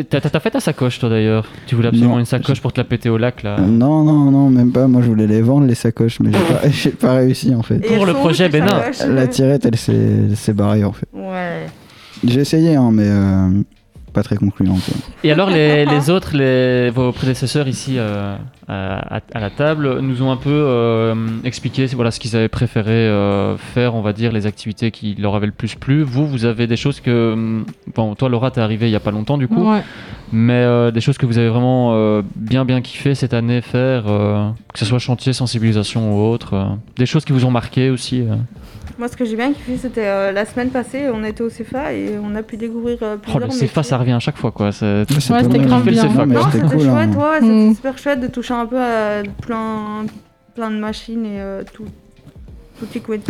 T'as 0.09 0.39
fait 0.39 0.51
ta 0.51 0.59
sacoche 0.59 0.99
toi 0.99 1.09
d'ailleurs? 1.09 1.45
Tu 1.65 1.73
voulais 1.75 1.87
absolument 1.87 2.13
Non. 2.13 2.19
une 2.19 2.25
sacoche 2.25 2.61
pour 2.61 2.71
te 2.73 2.79
la 2.79 2.83
péter 2.85 3.09
au 3.09 3.17
lac 3.17 3.41
là. 3.41 3.57
Euh, 3.59 3.65
non, 3.65 4.03
non, 4.03 4.29
non, 4.29 4.49
même 4.51 4.71
pas. 4.71 4.87
Moi, 4.87 5.01
je 5.01 5.07
voulais 5.07 5.25
les 5.25 5.41
vendre, 5.41 5.65
les 5.65 5.73
sacoches, 5.73 6.19
mais 6.19 6.29
j'ai 6.71 6.91
pas, 6.91 7.07
pas 7.07 7.13
réussi 7.15 7.55
en 7.55 7.63
fait. 7.63 7.77
Et 7.77 7.95
Pour 7.95 8.05
le 8.05 8.11
où, 8.13 8.17
projet 8.17 8.49
Bénin? 8.49 8.83
La 9.09 9.25
tirette, 9.27 9.65
elle 9.65 9.77
s'est 9.77 9.93
elle 10.29 10.37
s'est 10.37 10.53
barrée 10.53 10.83
en 10.83 10.91
fait. 10.93 11.07
Ouais. 11.11 11.65
J'ai 12.23 12.41
essayé, 12.41 12.75
hein, 12.75 12.91
mais 12.93 13.07
euh, 13.07 13.49
pas 14.13 14.23
très 14.23 14.35
concluant. 14.37 14.73
quoi. 14.75 14.95
Et 15.23 15.31
alors 15.31 15.49
les, 15.49 15.85
les 15.85 16.09
autres, 16.09 16.35
les, 16.37 16.89
vos 16.91 17.11
prédécesseurs 17.11 17.67
ici 17.67 17.95
euh, 17.97 18.35
à, 18.67 19.39
la 19.39 19.49
table, 19.49 19.99
nous 19.99 20.21
ont 20.21 20.31
un 20.31 20.37
peu 20.37 20.49
euh, 20.51 21.13
expliqué 21.43 21.85
voilà, 21.87 22.11
ce 22.11 22.19
qu'ils 22.19 22.35
avaient 22.35 22.47
préféré 22.47 22.91
euh, 22.91 23.57
faire, 23.57 23.95
on 23.95 24.01
va 24.01 24.13
dire, 24.13 24.31
les 24.31 24.45
activités 24.45 24.91
qui 24.91 25.15
leur 25.15 25.35
avaient 25.35 25.47
le 25.47 25.51
plus 25.51 25.75
plu. 25.75 26.03
Vous, 26.03 26.25
vous 26.27 26.45
avez 26.45 26.67
des 26.67 26.77
choses 26.77 26.99
que... 27.01 27.33
hum, 27.33 27.65
Bon, 27.95 28.15
toi 28.15 28.29
Laura, 28.29 28.49
t'es 28.51 28.61
arrivée 28.61 28.87
il 28.87 28.91
y 28.91 28.95
a 28.95 28.99
pas 29.01 29.11
longtemps 29.11 29.37
du 29.37 29.47
coup, 29.47 29.69
Ouais. 29.69 29.81
mais 30.31 30.53
euh, 30.63 30.91
des 30.91 31.01
choses 31.01 31.17
que 31.17 31.25
vous 31.25 31.37
avez 31.37 31.49
vraiment 31.49 31.91
euh, 31.93 32.21
bien 32.35 32.65
bien 32.65 32.81
kiffé 32.81 33.13
cette 33.15 33.33
année 33.33 33.61
faire, 33.61 34.03
euh, 34.07 34.49
que 34.73 34.79
ce 34.79 34.85
soit 34.85 34.99
chantier, 34.99 35.33
sensibilisation 35.33 36.15
ou 36.15 36.31
autre, 36.31 36.53
euh, 36.53 36.63
des 36.97 37.05
choses 37.05 37.25
qui 37.25 37.33
vous 37.33 37.45
ont 37.45 37.51
marqué 37.51 37.89
aussi. 37.89 38.21
euh. 38.21 38.35
Moi, 38.99 39.07
ce 39.07 39.17
que 39.17 39.25
j'ai 39.25 39.35
bien 39.35 39.51
kiffé, 39.53 39.77
c'était 39.77 40.05
euh, 40.05 40.31
la 40.31 40.45
semaine 40.45 40.69
passée, 40.69 41.09
on 41.11 41.23
était 41.23 41.41
au 41.41 41.49
CEFA 41.49 41.93
et 41.93 42.11
on 42.23 42.35
a 42.35 42.43
pu 42.43 42.57
découvrir 42.57 42.97
euh, 43.01 43.15
Oh, 43.17 43.21
plusieurs 43.23 43.45
le 43.45 43.49
CEFA, 43.51 43.81
ça 43.83 43.97
revient 44.03 44.13
à 44.13 44.19
chaque 44.19 44.37
fois 44.37 44.51
quoi. 44.51 44.71
C'est 44.71 44.85
Ouais, 45.09 45.41
c'était 45.43 45.59
grave 45.59 45.83
bien. 45.89 46.03
Non. 46.05 46.25
Non, 46.25 46.41
c'était 46.51 46.65
cool. 46.67 46.79
chouette, 46.85 47.09
hein. 47.15 47.17
ouais, 47.17 47.39
c'était 47.41 47.51
Mm. 47.51 47.75
super 47.75 47.97
chouette 47.97 48.19
de 48.21 48.27
toucher 48.27 48.53
un 48.53 48.65
peu 48.65 48.79
à 48.79 49.23
plein, 49.41 50.05
plein 50.55 50.69
de 50.71 50.77
machines 50.77 51.25
et 51.25 51.39
euh, 51.41 51.63
tout. 51.73 51.85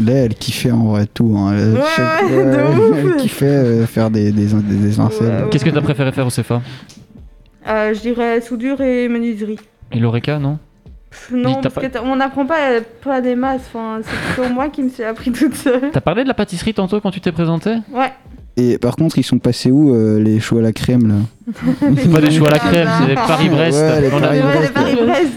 Là, 0.03 0.13
elle 0.13 0.33
kiffait 0.35 0.71
en 0.71 0.85
vrai 0.85 1.05
tout. 1.05 1.35
Hein. 1.37 1.53
Elle, 1.55 1.73
Ouais, 1.73 1.81
chaque- 1.95 2.23
ouais, 2.23 2.45
de 2.45 2.79
ouf. 2.79 2.97
elle 2.97 3.15
kiffait 3.17 3.45
euh, 3.45 3.85
faire 3.85 4.09
des, 4.09 4.31
des, 4.31 4.47
des, 4.47 4.61
des. 4.61 4.99
Ouais. 4.99 5.07
Qu'est-ce 5.51 5.63
que 5.65 5.69
t'as 5.69 5.81
préféré 5.81 6.11
faire 6.11 6.25
au 6.25 6.31
CEFA 6.31 6.61
Euh, 7.67 7.93
je 7.93 7.99
dirais 7.99 8.41
soudure 8.41 8.81
et 8.81 9.07
menuiserie. 9.07 9.59
Et 9.91 9.99
l'ORECA, 9.99 10.39
non? 10.39 10.57
Non, 11.31 11.53
T'as 11.55 11.61
parce 11.61 11.75
pas- 11.75 11.81
que 11.81 11.87
t'as- 11.87 12.01
on 12.03 12.15
n'apprend 12.15 12.47
pas, 12.47 12.79
pas 13.03 13.21
des 13.21 13.35
masses. 13.35 13.61
Enfin, 13.71 13.99
c'est 14.03 14.33
plutôt 14.33 14.51
moi 14.51 14.69
qui 14.69 14.81
me 14.81 14.89
suis 14.89 15.03
appris 15.03 15.31
toute 15.31 15.53
seule. 15.53 15.91
T'as 15.91 16.01
parlé 16.01 16.23
de 16.23 16.27
la 16.27 16.33
pâtisserie 16.33 16.73
tantôt 16.73 16.99
quand 17.01 17.11
tu 17.11 17.21
t'es 17.21 17.31
présenté? 17.31 17.75
Ouais. 17.93 18.11
Et 18.55 18.77
par 18.77 18.95
contre, 18.95 19.17
ils 19.17 19.23
sont 19.23 19.39
passés 19.39 19.71
où 19.71 19.95
euh, 19.95 20.19
les 20.19 20.39
choux 20.39 20.59
à 20.59 20.61
la 20.61 20.71
crème 20.71 21.07
là 21.07 21.15
Pas 22.13 22.21
des 22.21 22.29
choux 22.29 22.45
à 22.45 22.51
la 22.51 22.59
crème, 22.59 22.87
c'est 23.01 23.07
des 23.07 23.15
Paris-Brest. 23.15 23.79
Ouais, 23.81 24.01
les 24.01 24.09
Paris-Brest. 24.09 24.73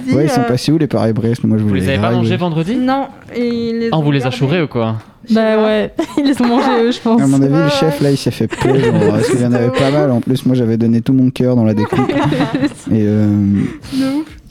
les 0.06 0.14
Ouais, 0.14 0.24
ils 0.24 0.30
sont 0.30 0.42
euh, 0.42 0.44
passés 0.44 0.70
où 0.70 0.76
les 0.76 0.86
Paris-Brest 0.86 1.42
Moi, 1.44 1.56
je 1.56 1.62
Vous 1.64 1.72
les 1.72 1.88
avez 1.88 1.98
pas 1.98 2.10
mangés 2.10 2.36
vendredi 2.36 2.76
Non, 2.76 3.08
et 3.34 3.46
ils 3.48 3.78
les 3.78 3.88
Ah, 3.90 3.96
on 3.96 4.02
vous 4.02 4.12
les 4.12 4.26
a 4.26 4.30
chourés 4.30 4.60
ou 4.62 4.66
quoi 4.68 4.96
Bah 5.30 5.64
ouais, 5.64 5.94
ils 6.18 6.24
les 6.26 6.42
ont 6.42 6.46
mangés 6.46 6.82
eux, 6.82 6.92
je 6.92 7.00
pense. 7.00 7.22
À 7.22 7.26
mon 7.26 7.40
avis, 7.40 7.54
le 7.54 7.70
chef 7.70 8.02
là, 8.02 8.10
il 8.10 8.18
s'est 8.18 8.30
fait 8.30 8.48
peu, 8.62 8.78
genre, 8.78 8.92
parce 9.10 9.30
qu'il 9.30 9.40
y 9.40 9.46
en 9.46 9.52
avait 9.54 9.70
pas 9.70 9.90
mal. 9.90 10.10
En 10.10 10.20
plus, 10.20 10.44
moi, 10.44 10.54
j'avais 10.54 10.76
donné 10.76 11.00
tout 11.00 11.14
mon 11.14 11.30
cœur 11.30 11.56
dans 11.56 11.64
la 11.64 11.72
découpe. 11.72 12.10
Et, 12.90 13.02
euh, 13.02 13.26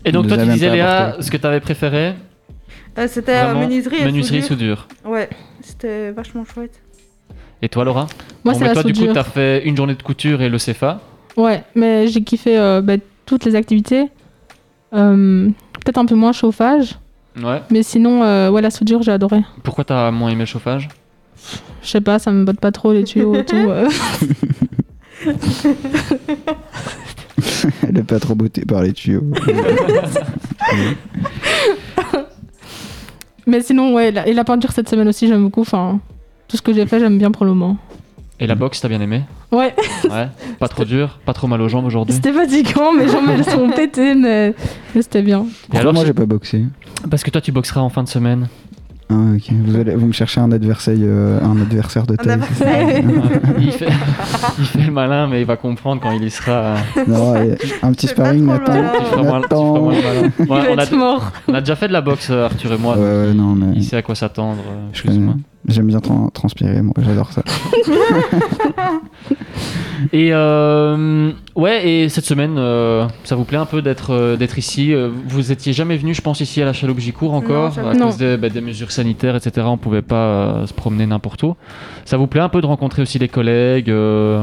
Et 0.03 0.11
donc 0.11 0.27
toi 0.27 0.37
tu 0.37 0.45
disais 0.47 0.71
Léa, 0.71 1.17
ce 1.19 1.29
que 1.29 1.37
t'avais 1.37 1.59
préféré 1.59 2.13
Euh, 2.97 3.07
C'était 3.07 3.53
menuiserie 3.53 3.97
et 4.01 4.05
menuiserie 4.05 4.41
soudure. 4.41 4.87
Ouais, 5.05 5.29
c'était 5.61 6.11
vachement 6.11 6.43
chouette. 6.45 6.81
Et 7.61 7.69
toi 7.69 7.83
Laura 7.85 8.07
Moi, 8.43 8.53
Bon, 8.53 8.59
c'est 8.59 8.59
mais 8.61 8.67
la 8.67 8.73
toi 8.73 8.83
du 8.83 8.91
coup 8.93 8.99
soudure. 8.99 9.13
t'as 9.13 9.23
fait 9.23 9.63
une 9.65 9.75
journée 9.77 9.95
de 9.95 10.03
couture 10.03 10.41
et 10.41 10.49
le 10.49 10.57
CFA. 10.57 10.99
Ouais, 11.37 11.63
mais 11.75 12.07
j'ai 12.07 12.23
kiffé 12.23 12.57
euh, 12.57 12.81
bah, 12.81 12.93
toutes 13.25 13.45
les 13.45 13.55
activités. 13.55 14.07
Euh, 14.93 15.49
Peut-être 15.83 15.97
un 15.97 16.05
peu 16.05 16.15
moins 16.15 16.31
chauffage. 16.31 16.95
Ouais. 17.41 17.61
Mais 17.69 17.83
sinon, 17.83 18.23
euh, 18.23 18.49
ouais, 18.49 18.61
la 18.61 18.69
soudure, 18.71 19.01
j'ai 19.03 19.11
adoré. 19.11 19.41
Pourquoi 19.63 19.83
t'as 19.83 20.09
moins 20.11 20.29
aimé 20.29 20.39
le 20.41 20.45
chauffage 20.45 20.87
Je 21.83 21.87
sais 21.89 22.01
pas, 22.01 22.17
ça 22.19 22.31
me 22.31 22.43
botte 22.45 22.59
pas 22.59 22.71
trop 22.71 22.93
les 22.93 23.03
tuyaux 23.03 23.35
et 23.35 23.45
tout. 23.45 23.55
euh. 23.55 23.89
Elle 27.87 27.97
est 27.97 28.03
pas 28.03 28.19
trop 28.19 28.35
beauté 28.35 28.63
par 28.65 28.81
les 28.83 28.93
tuyaux. 28.93 29.23
Mais 33.47 33.61
sinon, 33.61 33.93
ouais, 33.93 34.11
la- 34.11 34.27
et 34.27 34.33
la 34.33 34.43
peinture 34.43 34.71
cette 34.71 34.89
semaine 34.89 35.07
aussi, 35.07 35.27
j'aime 35.27 35.43
beaucoup. 35.43 35.61
Enfin, 35.61 35.99
tout 36.47 36.57
ce 36.57 36.61
que 36.61 36.73
j'ai 36.73 36.85
fait, 36.85 36.99
j'aime 36.99 37.17
bien 37.17 37.31
pour 37.31 37.45
le 37.45 37.53
moment. 37.53 37.77
Et 38.39 38.47
la 38.47 38.55
boxe 38.55 38.81
t'as 38.81 38.89
bien 38.89 38.99
aimé 38.99 39.21
Ouais, 39.51 39.73
Ouais. 40.03 40.27
Pas 40.59 40.67
trop 40.67 40.83
dur, 40.83 41.19
pas 41.25 41.31
trop 41.33 41.47
mal 41.47 41.61
aux 41.61 41.69
jambes 41.69 41.85
aujourd'hui. 41.85 42.13
c'était 42.13 42.33
fatigant, 42.33 42.91
mes 42.91 43.07
jambes 43.07 43.29
elles 43.29 43.45
sont 43.45 43.69
pétées, 43.75 44.13
mais, 44.13 44.53
mais 44.93 45.01
c'était 45.01 45.21
bien. 45.21 45.45
Et 45.73 45.77
alors 45.77 45.93
moi, 45.93 46.03
j'ai 46.05 46.13
pas 46.13 46.25
boxé. 46.25 46.65
Parce 47.09 47.23
que 47.23 47.29
toi 47.31 47.39
tu 47.39 47.51
boxeras 47.53 47.79
en 47.81 47.89
fin 47.89 48.03
de 48.03 48.09
semaine. 48.09 48.49
Ah, 49.07 49.13
ok. 49.35 49.51
Vous, 49.65 49.75
allez, 49.75 49.95
vous 49.95 50.07
me 50.07 50.11
cherchez 50.13 50.39
un 50.41 50.51
adversaire, 50.51 50.97
euh, 50.99 51.39
un 51.41 51.61
adversaire 51.61 52.07
de 52.07 52.15
taille. 52.15 52.39
il, 53.59 53.71
fait, 53.71 53.87
il 54.57 54.65
fait 54.65 54.81
le 54.83 54.91
malin 54.91 55.27
mais 55.27 55.41
il 55.41 55.45
va 55.45 55.57
comprendre 55.57 56.01
quand 56.01 56.09
il 56.11 56.23
y 56.23 56.31
sera. 56.31 56.73
Non, 57.07 57.35
et 57.35 57.55
un 57.83 57.91
petit 57.93 58.07
sparring, 58.07 58.45
Nathan. 58.45 58.73
Nathan. 59.23 59.79
moins 59.81 59.93
le 59.95 60.01
malin. 60.01 60.31
Il 60.39 60.45
va 60.47 60.55
on, 60.73 60.77
a, 60.79 60.83
être 60.83 60.95
mort. 60.95 61.31
on 61.47 61.53
a 61.53 61.59
déjà 61.59 61.75
fait 61.75 61.87
de 61.87 61.93
la 61.93 62.01
boxe 62.01 62.31
Arthur 62.31 62.73
et 62.73 62.77
moi. 62.77 62.97
Ouais, 62.97 63.27
ouais, 63.27 63.33
non, 63.35 63.53
mais 63.53 63.73
Il 63.75 63.83
sait 63.83 63.97
à 63.97 64.01
quoi 64.01 64.15
s'attendre. 64.15 64.63
euh. 65.05 65.31
J'aime 65.67 65.87
bien 65.87 65.99
tran- 65.99 66.29
transpirer, 66.31 66.81
moi, 66.81 66.93
j'adore 66.99 67.31
ça. 67.31 67.43
Et 70.13 70.29
euh, 70.33 71.31
ouais, 71.55 71.87
et 71.87 72.09
cette 72.09 72.25
semaine, 72.25 72.55
euh, 72.57 73.07
ça 73.23 73.35
vous 73.35 73.43
plaît 73.45 73.57
un 73.57 73.65
peu 73.65 73.81
d'être 73.81 74.11
euh, 74.13 74.35
d'être 74.35 74.57
ici 74.57 74.93
Vous 75.27 75.51
étiez 75.51 75.73
jamais 75.73 75.97
venu, 75.97 76.13
je 76.13 76.21
pense, 76.21 76.41
ici 76.41 76.61
à 76.61 76.65
la 76.65 76.73
Chaloupe 76.73 76.99
Gicourt 76.99 77.33
encore, 77.33 77.77
à 77.79 77.93
Non. 77.93 78.07
cause 78.07 78.17
des, 78.17 78.37
bah, 78.37 78.49
des 78.49 78.61
mesures 78.61 78.91
sanitaires, 78.91 79.35
etc. 79.35 79.65
On 79.69 79.77
pouvait 79.77 80.01
pas 80.01 80.65
se 80.67 80.73
promener 80.73 81.05
n'importe 81.05 81.43
où. 81.43 81.55
Ça 82.03 82.17
vous 82.17 82.27
plaît 82.27 82.41
un 82.41 82.49
peu 82.49 82.61
de 82.61 82.65
rencontrer 82.65 83.01
aussi 83.01 83.19
les 83.19 83.27
collègues, 83.29 83.87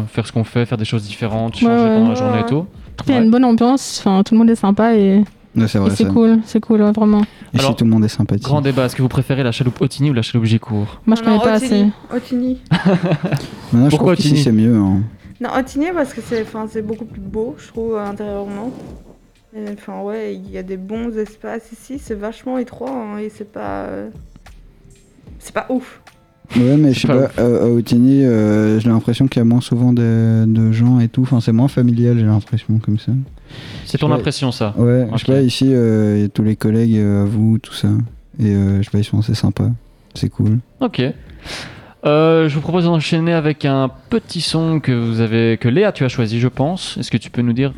faire 0.09 0.27
ce 0.27 0.33
qu'on 0.33 0.45
fait, 0.45 0.67
faire 0.67 0.79
des 0.79 0.85
choses 0.85 1.03
différentes, 1.05 1.57
changer 1.57 1.67
Ouais, 1.67 1.81
ouais. 1.83 1.95
pendant 1.97 2.09
la 2.09 2.15
journée 2.15 2.41
et 2.41 2.47
tout? 2.47 2.67
Qu'il 3.05 3.15
y 3.15 3.19
a 3.19 3.21
une 3.21 3.31
bonne 3.31 3.45
ambiance, 3.45 4.01
enfin, 4.05 4.23
tout 4.23 4.35
le 4.35 4.39
monde 4.39 4.51
est 4.51 4.55
sympa 4.55 4.95
et, 4.95 5.23
Ouais, 5.55 5.69
c'est 5.69 5.79
et 5.79 5.81
vrai, 5.81 5.91
c'est 5.95 6.05
ça. 6.05 6.11
cool, 6.11 6.39
c'est 6.47 6.61
cool, 6.61 6.81
ouais, 6.83 6.93
vraiment. 6.93 7.21
Ici, 7.21 7.29
Alors, 7.65 7.77
tout 7.77 7.85
le 7.85 7.91
monde 7.91 8.05
est 8.05 8.09
sympathique. 8.09 8.45
Grand 8.45 8.61
débat, 8.63 8.87
est-ce 8.87 8.97
que 8.97 9.03
vous 9.03 9.09
préférez 9.09 9.43
la 9.43 9.53
Chaloupe 9.53 9.81
Otigny 9.81 10.11
ou 10.11 10.15
la 10.15 10.23
Chaloupe 10.23 10.47
Gicourt 10.47 11.01
Moi, 11.07 11.17
je 11.17 11.23
connais 11.23 11.39
pas 11.39 11.53
assez. 11.53 11.87
Otigny. 12.15 12.59
Maintenant, 12.71 13.85
je 13.87 13.91
Pourquoi 13.91 14.13
Otigny 14.13 14.39
c'est 14.43 14.53
mieux. 14.53 14.75
hein. 14.77 15.01
Non, 15.41 15.51
Otigny 15.59 15.87
parce 15.93 16.15
que 16.15 16.21
c'est 16.27 16.43
enfin, 16.43 16.67
c'est 16.71 16.83
beaucoup 16.83 17.05
plus 17.05 17.21
beau, 17.21 17.55
je 17.59 17.69
trouve, 17.69 17.97
intérieurement. 17.99 18.71
Et, 19.55 19.65
Enfin, 19.75 20.01
ouais, 20.01 20.35
il 20.35 20.51
y 20.51 20.57
a 20.57 20.63
des 20.63 20.79
bons 20.79 21.15
espaces 21.19 21.71
ici, 21.73 21.99
c'est 22.03 22.15
vachement 22.15 22.57
étroit 22.59 22.91
hein, 22.91 23.19
et 23.19 23.29
c'est 23.29 23.53
pas. 23.53 23.83
euh, 23.85 24.09
C'est 25.39 25.53
pas 25.53 25.67
ouf. 25.69 26.01
Ouais, 26.57 26.77
mais 26.77 26.93
je 26.95 27.01
sais 27.01 27.09
pas 27.09 27.29
pas, 27.29 27.43
euh, 27.43 27.65
à 27.67 27.69
Otigny, 27.71 28.25
euh, 28.25 28.79
j'ai 28.81 28.89
l'impression 28.89 29.27
qu'il 29.27 29.41
y 29.41 29.43
a 29.43 29.45
moins 29.45 29.61
souvent 29.61 29.93
de, 29.93 30.45
de 30.47 30.73
gens 30.73 31.01
et 31.01 31.09
tout. 31.09 31.23
Enfin, 31.23 31.41
c'est 31.41 31.53
moins 31.53 31.69
familial, 31.69 32.19
j'ai 32.19 32.25
l'impression, 32.25 32.79
comme 32.79 32.99
ça. 32.99 33.13
C'est 33.85 33.99
ton 33.99 34.11
impression, 34.13 34.53
ça 34.53 34.75
Ouais, 34.77 35.07
je 35.09 35.13
Ok. 35.15 35.19
sais 35.21 35.33
pas, 35.33 35.41
ici, 35.41 35.67
euh, 35.73 36.15
il 36.17 36.23
y 36.23 36.25
a 36.25 36.29
tous 36.29 36.43
les 36.45 36.57
collègues, 36.57 36.97
euh, 36.97 37.23
à 37.23 37.25
vous, 37.27 37.59
tout 37.59 37.75
ça. 37.75 37.89
Et 38.41 38.47
euh, 38.47 38.79
je 38.79 38.83
sais 38.85 38.91
pas, 38.91 38.99
ils 38.99 39.05
sont 39.05 39.19
assez 39.19 39.35
sympas. 39.35 39.69
C'est 40.15 40.29
cool. 40.31 40.59
Ok. 40.81 41.03
Euh, 42.05 42.49
je 42.49 42.55
vous 42.55 42.61
propose 42.61 42.85
d'enchaîner 42.85 43.33
avec 43.33 43.65
un 43.65 43.91
petit 44.11 44.41
son 44.41 44.81
que 44.81 44.93
vous 44.93 45.21
avez, 45.21 45.57
que 45.61 45.69
Léa 45.69 45.93
tu 45.93 46.05
as 46.05 46.09
choisi, 46.09 46.41
je 46.41 46.49
pense. 46.49 46.97
Est-ce 46.99 47.11
que 47.11 47.17
tu 47.17 47.31
peux 47.31 47.43
nous 47.43 47.53
dire 47.53 47.73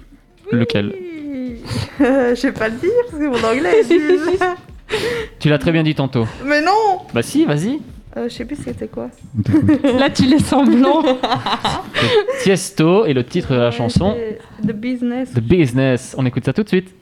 lequel? 0.51 0.95
Je 1.99 2.43
vais 2.43 2.53
pas 2.53 2.69
le 2.69 2.77
dire 2.77 2.91
parce 3.11 3.23
que 3.23 3.27
mon 3.29 3.49
anglais 3.49 3.81
est 3.81 3.91
nul. 3.91 4.21
Tu 5.39 5.49
l'as 5.49 5.59
très 5.59 5.73
bien 5.73 5.83
dit 5.83 5.95
tantôt. 5.95 6.27
Mais 6.45 6.61
non 6.61 6.99
Bah 7.15 7.23
si, 7.23 7.45
vas-y. 7.45 7.81
Euh, 8.17 8.29
Je 8.29 8.35
sais 8.35 8.45
plus 8.45 8.57
c'était 8.57 8.87
quoi. 8.89 9.11
Là, 9.83 10.11
tu 10.11 10.25
laisses 10.27 10.45
semblant. 10.47 11.03
Tiesto 12.43 13.07
et 13.07 13.13
le 13.13 13.25
titre 13.25 13.53
de 13.53 13.59
la 13.59 13.71
chanson 13.71 14.17
The 14.63 14.73
Business. 14.73 15.33
The 15.33 15.41
Business. 15.41 16.15
On 16.17 16.25
écoute 16.25 16.45
ça 16.45 16.53
tout 16.53 16.63
de 16.63 16.69
suite. 16.69 16.95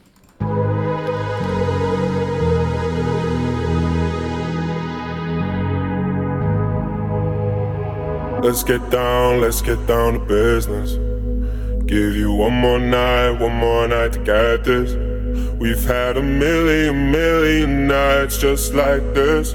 Let's 8.43 8.65
get 8.65 8.91
down, 8.91 9.41
let's 9.41 9.63
get 9.63 9.87
down 9.87 10.15
to 10.15 10.19
business. 10.19 10.95
Give 11.87 12.17
you 12.17 12.33
one 12.33 12.55
more 12.55 12.81
night, 12.81 13.39
one 13.39 13.55
more 13.55 13.87
night 13.87 14.15
to 14.15 14.19
get 14.19 14.65
this. 14.65 14.95
We've 15.61 15.85
had 15.85 16.17
a 16.17 16.23
million, 16.23 17.13
million 17.13 17.87
nights 17.87 18.39
just 18.39 18.75
like 18.75 19.15
this. 19.15 19.55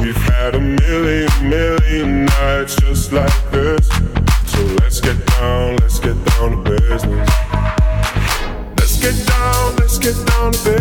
We've 0.00 0.16
had 0.16 0.54
a 0.54 0.60
million, 0.60 1.30
million 1.48 2.24
nights 2.24 2.76
just 2.76 3.12
like 3.12 3.50
this. 3.50 3.86
So 4.46 4.60
let's 4.80 5.00
get 5.00 5.24
down, 5.26 5.76
let's 5.76 5.98
get 6.00 6.16
down 6.24 6.64
to 6.64 6.70
business. 6.70 7.28
Let's 8.78 8.96
get 9.00 9.26
down, 9.26 9.76
let's 9.76 9.98
get 9.98 10.16
down 10.26 10.52
to 10.52 10.64
business. 10.64 10.79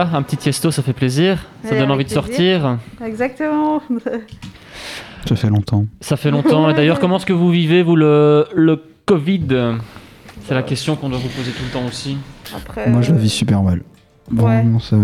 Un 0.00 0.22
petit 0.22 0.36
tiesto, 0.36 0.70
ça 0.70 0.82
fait 0.82 0.92
plaisir. 0.92 1.44
Ça 1.64 1.74
Et 1.74 1.78
donne 1.78 1.90
envie 1.90 2.04
de 2.04 2.10
sortir. 2.10 2.78
Exactement. 3.04 3.82
Ça 5.26 5.34
fait 5.36 5.48
longtemps. 5.48 5.86
Ça 6.00 6.16
fait 6.16 6.30
longtemps. 6.30 6.70
Et 6.70 6.74
d'ailleurs, 6.74 7.00
comment 7.00 7.16
est-ce 7.16 7.26
que 7.26 7.32
vous 7.32 7.50
vivez, 7.50 7.82
vous, 7.82 7.96
le, 7.96 8.46
le 8.54 8.80
Covid? 9.06 9.46
C'est 10.46 10.54
la 10.54 10.62
question 10.62 10.94
qu'on 10.96 11.08
doit 11.08 11.18
vous 11.18 11.28
poser 11.28 11.50
tout 11.50 11.64
le 11.64 11.70
temps 11.72 11.86
aussi. 11.86 12.16
Après, 12.54 12.88
Moi, 12.88 13.02
je 13.02 13.10
la 13.10 13.18
euh, 13.18 13.20
vis 13.20 13.30
super 13.30 13.62
mal. 13.62 13.82
Vraiment, 14.30 14.78
ça- 14.78 14.96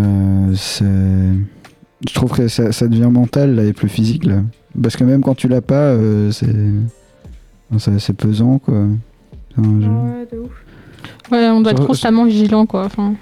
c'est. 0.54 0.84
Je 0.84 2.14
trouve 2.14 2.32
que 2.32 2.48
ça, 2.48 2.72
ça 2.72 2.88
devient 2.88 3.08
mental 3.10 3.54
là, 3.54 3.64
et 3.64 3.72
plus 3.72 3.88
physique. 3.88 4.24
Là. 4.24 4.42
Parce 4.80 4.96
que 4.96 5.04
même 5.04 5.22
quand 5.22 5.34
tu 5.34 5.48
l'as 5.48 5.60
pas, 5.62 5.74
euh, 5.74 6.30
c'est. 6.30 6.54
c'est 7.78 7.98
c'est 7.98 8.12
pesant 8.12 8.58
quoi. 8.58 8.84
Enfin, 9.56 9.68
je... 9.80 9.86
Ouais, 9.88 10.26
de 10.32 10.38
ouf. 10.38 10.50
Ouais, 11.30 11.48
on 11.48 11.60
doit 11.60 11.72
être 11.72 11.86
constamment 11.86 12.24
vigilant, 12.24 12.66
quoi. 12.66 12.84
Enfin, 12.84 13.14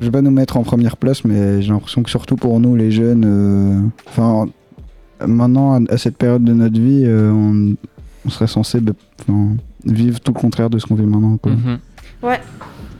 je 0.00 0.04
vais 0.06 0.10
pas 0.10 0.22
nous 0.22 0.30
mettre 0.30 0.56
en 0.56 0.62
première 0.62 0.96
place, 0.96 1.24
mais 1.24 1.62
j'ai 1.62 1.72
l'impression 1.72 2.02
que 2.02 2.10
surtout 2.10 2.36
pour 2.36 2.58
nous, 2.60 2.76
les 2.76 2.90
jeunes, 2.90 3.24
euh, 3.26 3.80
enfin, 4.08 4.46
maintenant, 5.26 5.74
à, 5.74 5.92
à 5.92 5.96
cette 5.98 6.16
période 6.16 6.44
de 6.44 6.52
notre 6.52 6.78
vie, 6.78 7.02
euh, 7.04 7.30
on, 7.32 7.74
on 8.26 8.30
serait 8.30 8.46
censé 8.46 8.80
vivre 9.84 10.20
tout 10.20 10.32
le 10.34 10.38
contraire 10.40 10.70
de 10.70 10.78
ce 10.78 10.86
qu'on 10.86 10.94
vit 10.96 11.06
maintenant. 11.06 11.36
Quoi. 11.36 11.52
Mhm. 11.52 11.78
Ouais. 12.22 12.40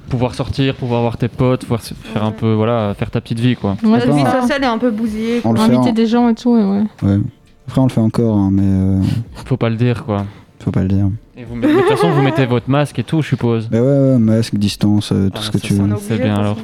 Pouvoir 0.08 0.34
sortir, 0.36 0.76
pouvoir 0.76 1.00
voir 1.00 1.16
tes 1.18 1.26
potes, 1.28 1.62
pouvoir 1.62 1.82
faire 1.82 2.22
un 2.24 2.30
peu, 2.30 2.52
voilà, 2.54 2.94
faire 2.94 3.10
ta 3.10 3.20
petite 3.20 3.40
vie, 3.40 3.56
quoi. 3.56 3.76
Ouais, 3.82 3.98
c'est 4.00 4.10
vie 4.12 4.24
sociale 4.40 4.62
est 4.62 4.66
un 4.66 4.78
peu 4.78 4.90
bousillée. 4.92 5.40
On 5.44 5.54
inviter 5.56 5.76
en- 5.76 5.92
des 5.92 6.06
gens 6.06 6.28
et 6.28 6.34
tout, 6.34 6.54
ouais. 6.54 6.62
ouais. 6.64 6.84
Ouais. 7.02 7.18
Après, 7.66 7.80
on 7.80 7.86
le 7.86 7.90
fait 7.90 8.00
encore, 8.00 8.36
hein, 8.36 8.50
mais 8.52 8.62
euh, 8.64 9.00
Faut 9.46 9.56
pas 9.56 9.68
le 9.68 9.74
dire, 9.74 10.04
quoi. 10.04 10.24
faut 10.60 10.70
pas 10.70 10.82
le 10.82 10.88
dire. 10.88 11.08
Et 11.36 11.42
vous, 11.44 11.56
mais 11.56 11.66
de 11.66 11.72
toute 11.80 11.88
façon, 11.88 12.10
vous 12.12 12.22
mettez 12.22 12.46
votre 12.46 12.70
masque 12.70 13.00
et 13.00 13.02
tout, 13.02 13.20
je 13.20 13.26
suppose. 13.28 13.68
Bah 13.68 13.80
ouais, 13.82 13.86
ouais, 14.12 14.18
masque, 14.18 14.54
distance, 14.54 15.10
euh, 15.12 15.26
tout 15.28 15.38
Ah, 15.40 15.42
ce 15.42 15.50
que 15.50 15.58
ça, 15.58 15.66
tu 15.66 15.74
ça, 15.74 15.82
veux. 15.82 15.94
C'est 16.00 16.18
bien 16.22 16.36
alors. 16.36 16.56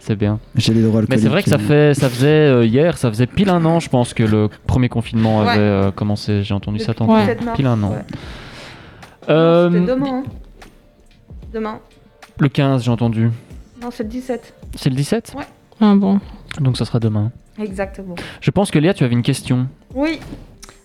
C'est 0.00 0.16
bien. 0.16 0.40
J'ai 0.56 0.72
les 0.74 0.82
droits 0.82 1.02
Mais 1.08 1.18
c'est 1.18 1.28
vrai 1.28 1.42
que 1.42 1.50
ça 1.50 1.58
fait, 1.58 1.92
ça 1.94 2.08
faisait 2.08 2.26
euh, 2.28 2.64
hier, 2.64 2.96
ça 2.98 3.10
faisait 3.10 3.26
pile 3.26 3.50
un 3.50 3.64
an, 3.66 3.80
je 3.80 3.88
pense 3.90 4.14
que 4.14 4.22
le 4.22 4.48
premier 4.66 4.88
confinement 4.88 5.40
Ouais. 5.42 5.48
avait 5.50 5.60
euh, 5.60 5.90
commencé. 5.90 6.42
J'ai 6.42 6.54
entendu 6.54 6.78
ça 6.80 6.94
tantôt. 6.94 7.12
le 7.14 7.20
17 7.20 7.44
mars, 7.44 7.56
Pile 7.56 7.66
un 7.66 7.82
an. 7.82 7.90
ouais. 7.90 8.04
Euh, 9.28 9.70
C'était 9.70 9.84
demain. 9.86 10.06
hein. 10.08 10.22
Demain. 11.52 11.80
le 12.38 12.48
15, 12.48 12.84
j'ai 12.84 12.90
entendu. 12.90 13.30
Non, 13.82 13.90
c'est 13.90 14.02
le 14.04 14.08
17. 14.08 14.54
C'est 14.74 14.88
le 14.90 14.96
17 14.96 15.34
Ouais. 15.36 15.44
Ah 15.80 15.94
bon. 15.94 16.18
Donc 16.60 16.76
ça 16.78 16.84
sera 16.84 16.98
demain. 16.98 17.30
Exactement. 17.60 18.14
Je 18.40 18.50
pense 18.50 18.70
que 18.70 18.78
Léa, 18.78 18.94
tu 18.94 19.04
avais 19.04 19.12
une 19.14 19.22
question. 19.22 19.68
Oui. 19.94 20.18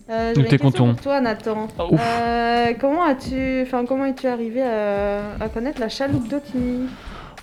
Euh, 0.09 0.33
question 0.33 0.49
t'écoutons. 0.49 0.93
pour 0.93 1.01
toi, 1.03 1.21
Nathan. 1.21 1.67
Ah, 1.79 1.85
ouf. 1.89 1.99
Euh, 2.01 2.73
comment 2.79 3.03
as-tu, 3.05 3.61
enfin, 3.63 3.85
comment 3.85 4.05
es-tu 4.05 4.27
arrivé 4.27 4.61
à, 4.61 5.21
à 5.39 5.49
connaître 5.49 5.79
la 5.79 5.89
chaloupe 5.89 6.27
d'Otigny 6.27 6.87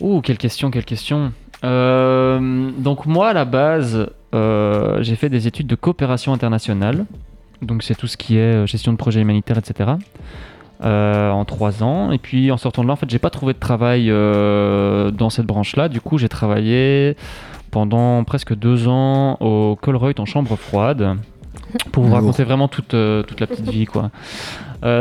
Ouh, 0.01 0.21
quelle 0.21 0.39
question, 0.39 0.71
quelle 0.71 0.85
question. 0.85 1.33
Euh, 1.65 2.71
donc 2.77 3.07
moi, 3.07 3.29
à 3.29 3.33
la 3.33 3.45
base, 3.45 4.09
euh, 4.35 5.03
j'ai 5.03 5.17
fait 5.17 5.29
des 5.29 5.47
études 5.47 5.67
de 5.67 5.75
coopération 5.75 6.33
internationale. 6.33 7.05
Donc 7.61 7.83
c'est 7.83 7.95
tout 7.95 8.07
ce 8.07 8.17
qui 8.17 8.37
est 8.37 8.55
euh, 8.55 8.67
gestion 8.67 8.93
de 8.93 8.97
projets 8.97 9.21
humanitaires, 9.21 9.59
etc. 9.59 9.93
euh, 10.85 11.31
en 11.31 11.45
trois 11.45 11.83
ans. 11.83 12.11
Et 12.13 12.19
puis 12.19 12.51
en 12.51 12.57
sortant 12.57 12.83
de 12.83 12.89
là, 12.89 12.95
en 12.95 12.97
fait, 12.97 13.09
j'ai 13.09 13.19
pas 13.21 13.31
trouvé 13.31 13.53
de 13.53 13.59
travail 13.59 14.09
dans 14.09 15.31
cette 15.31 15.47
branche-là. 15.47 15.89
Du 15.89 16.01
coup, 16.01 16.19
j'ai 16.19 16.29
travaillé 16.29 17.17
pendant 17.71 18.23
presque 18.25 18.55
deux 18.55 18.89
ans 18.89 19.37
au 19.41 19.77
Colruyt 19.81 20.19
en 20.19 20.27
chambre 20.27 20.57
froide 20.57 21.17
pour 21.91 22.05
vous 22.05 22.13
raconter 22.13 22.45
vraiment 22.45 22.69
toute, 22.69 22.89
toute 22.89 23.41
la 23.41 23.47
petite 23.47 23.69
vie, 23.71 23.87
quoi. 23.87 24.11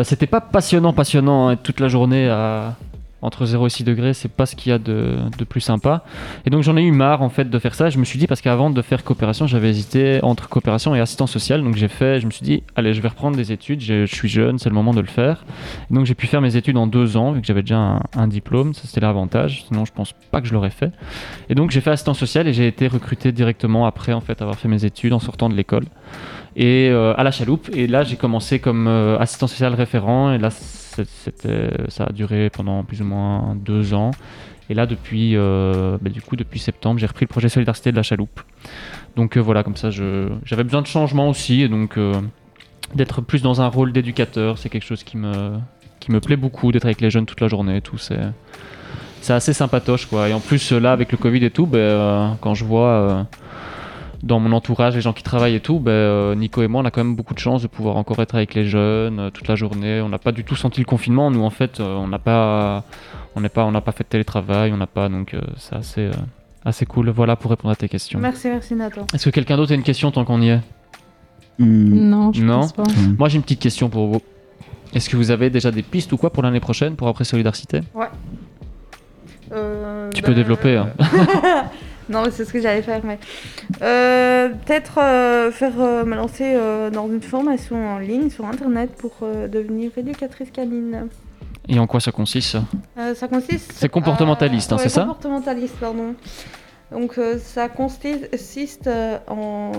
C'était 0.04 0.28
pas 0.28 0.42
passionnant, 0.42 0.94
passionnant, 0.94 1.50
hein, 1.50 1.56
toute 1.56 1.80
la 1.80 1.88
journée 1.88 2.30
à 2.30 2.76
entre 3.22 3.46
0 3.46 3.68
et 3.68 3.70
6 3.70 3.84
degrés, 3.84 4.14
c'est 4.14 4.32
pas 4.32 4.46
ce 4.46 4.56
qu'il 4.56 4.72
y 4.72 4.74
a 4.74 4.80
de, 4.80 5.18
de 5.38 5.44
plus 5.44 5.62
sympa. 5.62 6.04
Et 6.46 6.50
donc 6.50 6.64
j'en 6.64 6.76
ai 6.78 6.82
eu 6.82 6.92
marre 6.92 7.22
en 7.22 7.30
fait 7.30 7.50
de 7.50 7.60
faire 7.60 7.76
ça. 7.76 7.90
Je 7.90 7.98
me 7.98 8.06
suis 8.06 8.20
dit 8.20 8.28
parce 8.28 8.42
qu'avant 8.42 8.70
de 8.70 8.82
faire 8.82 9.04
coopération, 9.04 9.48
j'avais 9.48 9.70
hésité 9.70 10.20
entre 10.24 10.50
coopération 10.50 10.96
et 10.96 11.00
assistance 11.00 11.32
sociale. 11.32 11.64
Donc 11.64 11.76
j'ai 11.76 11.88
fait, 11.88 12.20
je 12.20 12.26
me 12.26 12.32
suis 12.32 12.44
dit, 12.44 12.64
allez, 12.76 12.94
je 12.94 13.02
vais 13.02 13.10
reprendre 13.10 13.38
des 13.38 13.52
études. 13.52 13.82
Je, 13.82 14.06
suis 14.06 14.30
jeune, 14.30 14.60
c'est 14.60 14.70
le 14.70 14.76
moment 14.76 14.94
de 14.94 15.02
le 15.02 15.08
faire. 15.08 15.46
Et 15.90 15.94
donc 15.94 16.06
j'ai 16.06 16.16
pu 16.16 16.28
faire 16.28 16.42
mes 16.42 16.56
études 16.56 16.78
en 16.78 16.88
deux 16.88 17.18
ans 17.18 17.32
vu 17.32 17.42
que 17.42 17.48
j'avais 17.48 17.62
déjà 17.62 18.00
un, 18.16 18.28
diplôme. 18.28 18.74
Ça 18.74 18.84
c'était 18.86 19.02
l'avantage. 19.02 19.66
Sinon 19.68 19.86
je 19.86 19.92
pense 19.92 20.14
pas 20.32 20.42
que 20.42 20.48
je 20.48 20.54
l'aurais 20.54 20.70
fait. 20.70 20.92
Et 21.50 21.56
donc 21.56 21.72
j'ai 21.72 21.82
fait 21.82 21.92
assistance 21.92 22.20
sociale 22.20 22.48
et 22.48 22.54
j'ai 22.54 22.68
été 22.68 22.88
recruté 22.88 23.32
directement 23.32 23.86
après 23.86 24.14
en 24.14 24.22
fait 24.22 24.42
avoir 24.42 24.58
fait 24.58 24.68
mes 24.68 24.86
études 24.86 25.14
en 25.14 25.20
sortant 25.20 25.50
de 25.50 25.56
l'école 25.56 25.86
et 26.56 26.90
euh, 26.90 27.14
à 27.18 27.24
la 27.24 27.32
chaloupe. 27.32 27.70
Et 27.74 27.88
là, 27.88 28.04
j'ai 28.04 28.16
commencé 28.16 28.60
comme 28.60 28.88
euh, 28.88 29.18
assistant 29.20 29.48
social 29.48 29.74
référent. 29.74 30.32
Et 30.34 30.38
là, 30.38 30.50
ça 31.90 32.06
a 32.06 32.12
duré 32.12 32.50
pendant 32.50 32.84
plus 32.84 33.02
ou 33.02 33.06
moins 33.06 33.56
deux 33.56 33.94
ans. 33.94 34.12
Et 34.70 34.74
là, 34.74 34.86
depuis, 34.86 35.36
euh, 35.36 35.98
bah, 36.02 36.10
du 36.10 36.22
coup, 36.22 36.38
depuis 36.38 36.60
septembre, 36.60 36.98
j'ai 36.98 37.06
repris 37.06 37.26
le 37.26 37.30
projet 37.30 37.50
Solidarité 37.50 37.92
de 37.92 37.98
la 37.98 38.04
chaloupe. 38.04 38.40
Donc 39.18 39.36
euh, 39.36 39.42
voilà, 39.42 39.64
comme 39.64 39.76
ça, 39.76 39.90
j'avais 39.90 40.64
besoin 40.64 40.82
de 40.82 40.88
changement 40.88 41.30
aussi. 41.30 41.62
Et 41.62 41.68
donc, 41.68 41.98
euh, 41.98 42.14
d'être 42.96 43.22
plus 43.22 43.42
dans 43.42 43.62
un 43.62 43.68
rôle 43.68 43.92
d'éducateur, 43.92 44.58
c'est 44.58 44.70
quelque 44.70 44.86
chose 44.86 45.04
qui 45.04 45.18
me, 45.18 45.56
qui 46.00 46.12
me 46.12 46.22
plaît 46.22 46.38
beaucoup, 46.38 46.72
d'être 46.72 46.86
avec 46.86 47.02
les 47.02 47.10
jeunes 47.10 47.26
toute 47.26 47.42
la 47.42 47.50
journée. 47.50 47.78
et 47.78 47.82
Tout, 47.82 47.98
c'est, 47.98 48.20
assez 49.30 49.52
sympatoche, 49.52 50.06
quoi. 50.06 50.30
Et 50.30 50.34
en 50.34 50.40
plus, 50.40 50.72
là, 50.72 50.94
avec 50.94 51.12
le 51.12 51.18
Covid 51.18 51.44
et 51.44 51.52
tout, 51.52 51.66
ben, 51.66 51.78
euh, 51.80 52.30
quand 52.40 52.54
je 52.54 52.64
vois. 52.64 53.28
Dans 54.24 54.40
mon 54.40 54.52
entourage, 54.52 54.96
les 54.96 55.02
gens 55.02 55.14
qui 55.14 55.24
travaillent 55.24 55.56
et 55.56 55.60
tout, 55.60 55.80
ben, 55.80 55.92
euh, 55.92 56.36
Nico 56.36 56.62
et 56.62 56.68
moi, 56.68 56.82
on 56.82 56.86
a 56.86 56.92
quand 56.92 57.04
même 57.04 57.16
beaucoup 57.16 57.34
de 57.34 57.40
chance 57.40 57.62
de 57.62 57.68
pouvoir 57.68 57.98
encore 57.98 58.20
être 58.20 58.36
avec 58.36 58.54
les 58.54 58.66
jeunes 58.66 59.20
euh, 59.20 59.30
toute 59.32 59.48
la 59.48 59.56
journée. 59.56 60.00
On 60.02 60.10
n'a 60.10 60.20
pas 60.20 60.32
du 60.32 60.44
tout 60.44 60.56
senti 60.56 60.80
le 60.80 60.86
confinement. 60.86 61.32
Nous, 61.32 61.44
en 61.44 61.50
fait, 61.50 61.80
euh, 61.80 61.96
on 61.96 62.08
n'a 62.08 62.20
pas, 62.20 62.84
on 63.36 63.42
n'est 63.42 63.50
pas, 63.50 63.66
on 63.66 63.72
n'a 63.72 63.82
pas 63.82 63.92
fait 63.92 64.04
de 64.04 64.10
télétravail, 64.10 64.72
on 64.74 64.78
n'a 64.78 64.88
pas, 64.88 65.10
donc 65.10 65.36
c'est 65.58 65.76
assez, 65.76 66.10
assez 66.66 66.86
cool. 66.86 67.10
Voilà 67.10 67.36
pour 67.36 67.50
répondre 67.52 67.72
à 67.72 67.76
tes 67.76 67.90
questions. 67.90 68.20
Merci, 68.20 68.48
merci 68.50 68.76
Nathan. 68.76 69.08
Est-ce 69.14 69.26
que 69.26 69.30
quelqu'un 69.32 69.58
d'autre 69.58 69.72
a 69.72 69.76
une 69.76 69.84
question 69.84 70.12
tant 70.12 70.24
qu'on 70.26 70.42
y 70.42 70.50
est? 70.50 70.60
Non, 71.60 72.32
je 72.34 72.44
Non. 72.44 72.60
pense 72.62 72.74
pas. 72.74 72.84
Moi, 73.18 73.28
j'ai 73.30 73.36
une 73.38 73.44
petite 73.44 73.60
question 73.60 73.90
pour 73.90 74.08
vous. 74.08 74.22
Est-ce 74.94 75.10
que 75.10 75.16
vous 75.16 75.32
avez 75.32 75.50
déjà 75.50 75.72
des 75.72 75.84
pistes 75.84 76.12
ou 76.12 76.18
quoi 76.18 76.32
pour 76.32 76.44
l'année 76.44 76.60
prochaine 76.60 76.96
pour 76.96 77.08
après 77.08 77.24
Solidarité? 77.24 77.82
Ouais. 77.96 78.08
Euh, 79.54 80.10
Tu 80.14 80.22
peux 80.22 80.34
développer. 80.34 80.78
hein. 80.78 80.90
non, 82.12 82.24
mais 82.24 82.32
c'est 82.32 82.46
ce 82.46 82.54
que 82.54 82.62
j'allais 82.62 82.82
faire. 82.82 83.02
Mais 83.04 83.18
Euh, 83.82 84.50
peut-être 84.50 85.00
euh, 85.00 85.52
faire 85.52 85.80
euh, 85.80 86.06
me 86.06 86.16
lancer 86.16 86.54
euh, 86.56 86.90
dans 86.90 87.08
une 87.08 87.22
formation 87.22 87.78
en 87.96 88.00
ligne 88.00 88.30
sur 88.30 88.46
internet 88.46 88.92
pour 88.98 89.12
devenir 89.52 89.92
éducatrice 89.98 90.52
canine. 90.52 91.08
Et 91.68 91.80
en 91.80 91.88
quoi 91.88 92.00
ça 92.00 92.12
consiste? 92.12 92.58
Ça 93.16 93.28
consiste. 93.28 93.72
C'est 93.76 93.90
comportementaliste, 93.90 94.72
hein, 94.74 94.78
ouais, 94.78 94.84
c'est 94.84 94.90
ça? 94.90 95.02
Comportementaliste, 95.02 95.76
pardon. 95.80 96.16
Donc 96.92 97.18
ça 97.40 97.70
consiste 97.70 98.90
en 99.28 99.72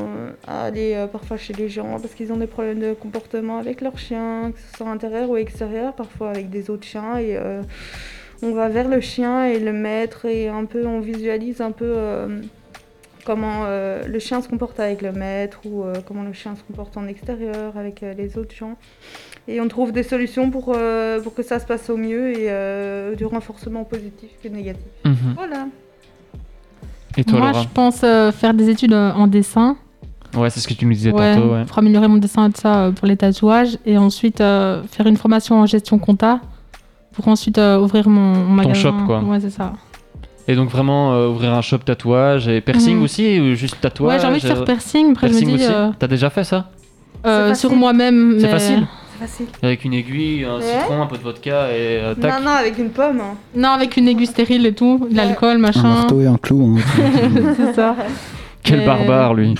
à 0.46 0.64
aller 0.64 1.06
parfois 1.12 1.36
chez 1.36 1.52
les 1.52 1.68
gens 1.68 1.98
parce 2.00 2.14
qu'ils 2.14 2.32
ont 2.32 2.38
des 2.38 2.46
problèmes 2.46 2.80
de 2.80 2.94
comportement 2.94 3.58
avec 3.58 3.82
leurs 3.82 3.98
chiens, 3.98 4.52
que 4.52 4.58
ce 4.58 4.78
soit 4.78 4.88
intérieur 4.88 5.28
ou 5.28 5.36
extérieur, 5.36 5.92
parfois 5.92 6.30
avec 6.30 6.48
des 6.48 6.70
autres 6.70 6.86
chiens 6.86 7.18
et 7.18 7.36
on 8.42 8.52
va 8.52 8.68
vers 8.68 8.88
le 8.88 9.00
chien 9.00 9.44
et 9.46 9.58
le 9.58 9.72
maître 9.72 10.26
et 10.26 10.48
un 10.48 10.64
peu 10.64 10.86
on 10.86 11.00
visualise 11.00 11.60
un 11.60 11.70
peu 11.70 11.84
euh, 11.96 12.40
comment 13.24 13.64
euh, 13.64 14.06
le 14.06 14.18
chien 14.18 14.42
se 14.42 14.48
comporte 14.48 14.80
avec 14.80 15.02
le 15.02 15.12
maître 15.12 15.60
ou 15.64 15.84
euh, 15.84 15.94
comment 16.06 16.22
le 16.22 16.32
chien 16.32 16.56
se 16.56 16.62
comporte 16.62 16.96
en 16.96 17.06
extérieur 17.06 17.76
avec 17.76 18.02
euh, 18.02 18.14
les 18.14 18.36
autres 18.38 18.54
gens. 18.54 18.76
Et 19.48 19.60
on 19.60 19.68
trouve 19.68 19.92
des 19.92 20.02
solutions 20.02 20.50
pour, 20.50 20.72
euh, 20.74 21.20
pour 21.20 21.34
que 21.34 21.42
ça 21.42 21.58
se 21.58 21.66
passe 21.66 21.90
au 21.90 21.96
mieux 21.96 22.30
et 22.30 22.46
euh, 22.50 23.14
du 23.14 23.24
renforcement 23.24 23.84
positif 23.84 24.30
que 24.42 24.48
négatif. 24.48 24.82
Mhm. 25.04 25.34
Voilà. 25.36 25.66
Et 27.16 27.24
toi, 27.24 27.38
Moi, 27.38 27.48
Laura 27.48 27.62
je 27.62 27.68
pense 27.68 28.00
euh, 28.04 28.32
faire 28.32 28.54
des 28.54 28.70
études 28.70 28.94
en 28.94 29.26
dessin. 29.26 29.76
Ouais, 30.34 30.48
c'est 30.48 30.60
ce 30.60 30.68
que 30.68 30.74
tu 30.74 30.86
nous 30.86 30.92
disais 30.94 31.12
Ouais, 31.12 31.34
tantôt. 31.34 31.52
Ouais. 31.52 31.64
Pour 31.66 31.78
améliorer 31.78 32.08
mon 32.08 32.16
dessin 32.16 32.48
et 32.48 32.52
tout 32.52 32.60
ça 32.60 32.84
euh, 32.86 32.90
pour 32.92 33.06
les 33.06 33.16
tatouages. 33.16 33.76
Et 33.84 33.98
ensuite 33.98 34.40
euh, 34.40 34.82
faire 34.84 35.06
une 35.06 35.16
formation 35.16 35.56
en 35.60 35.66
gestion 35.66 35.98
compta 35.98 36.40
pour 37.12 37.28
ensuite 37.28 37.58
euh, 37.58 37.78
ouvrir 37.78 38.08
mon, 38.08 38.20
mon 38.34 38.54
magasin. 38.54 38.74
shop, 38.74 38.92
quoi. 39.06 39.20
Ouais, 39.20 39.40
c'est 39.40 39.50
ça. 39.50 39.72
Et 40.48 40.56
donc 40.56 40.70
vraiment 40.70 41.12
euh, 41.12 41.28
ouvrir 41.28 41.52
un 41.54 41.60
shop 41.62 41.78
tatouage 41.78 42.48
et 42.48 42.60
piercing 42.60 42.96
Mhm. 42.96 43.02
aussi 43.04 43.40
ou 43.40 43.54
juste 43.54 43.80
tatouage 43.80 44.14
Ouais, 44.16 44.20
j'ai 44.20 44.26
envie 44.26 44.40
de 44.40 44.46
faire 44.46 44.60
euh, 44.62 44.64
piercing. 44.64 45.12
Après, 45.12 45.28
je 45.28 45.34
me 45.34 45.38
piercing 45.38 45.56
dis, 45.58 45.64
aussi 45.64 45.72
euh, 45.74 45.90
T'as 45.98 46.08
déjà 46.08 46.30
fait 46.30 46.44
ça? 46.44 46.70
euh, 47.24 47.54
sur 47.54 47.74
moi-même. 47.76 48.36
C'est 48.40 48.46
mais- 48.46 48.52
facile 48.52 48.86
C'est 49.12 49.26
facile. 49.28 49.46
Avec 49.62 49.84
une 49.84 49.94
aiguille, 49.94 50.44
un 50.44 50.56
Ouais. 50.56 50.62
citron, 50.62 51.00
un 51.02 51.06
peu 51.06 51.16
de 51.16 51.22
vodka 51.22 51.68
et 51.70 52.00
euh, 52.00 52.14
tac. 52.16 52.32
Non, 52.40 52.44
non, 52.46 52.56
avec 52.56 52.76
une 52.78 52.90
pomme. 52.90 53.20
hein. 53.20 53.36
Non, 53.54 53.68
avec 53.68 53.96
une 53.96 54.08
aiguille 54.08 54.26
stérile 54.26 54.66
et 54.66 54.74
tout, 54.74 55.06
de 55.08 55.16
l'alcool, 55.16 55.56
Un 55.56 55.58
machin. 55.58 55.82
marteau 55.84 56.20
et 56.20 56.26
un 56.26 56.36
clou. 56.38 56.76
hein. 56.76 56.82
c'est 57.56 57.74
ça. 57.74 57.94
Quel 58.64 58.84
barbare 58.84 59.34
lui. 59.34 59.54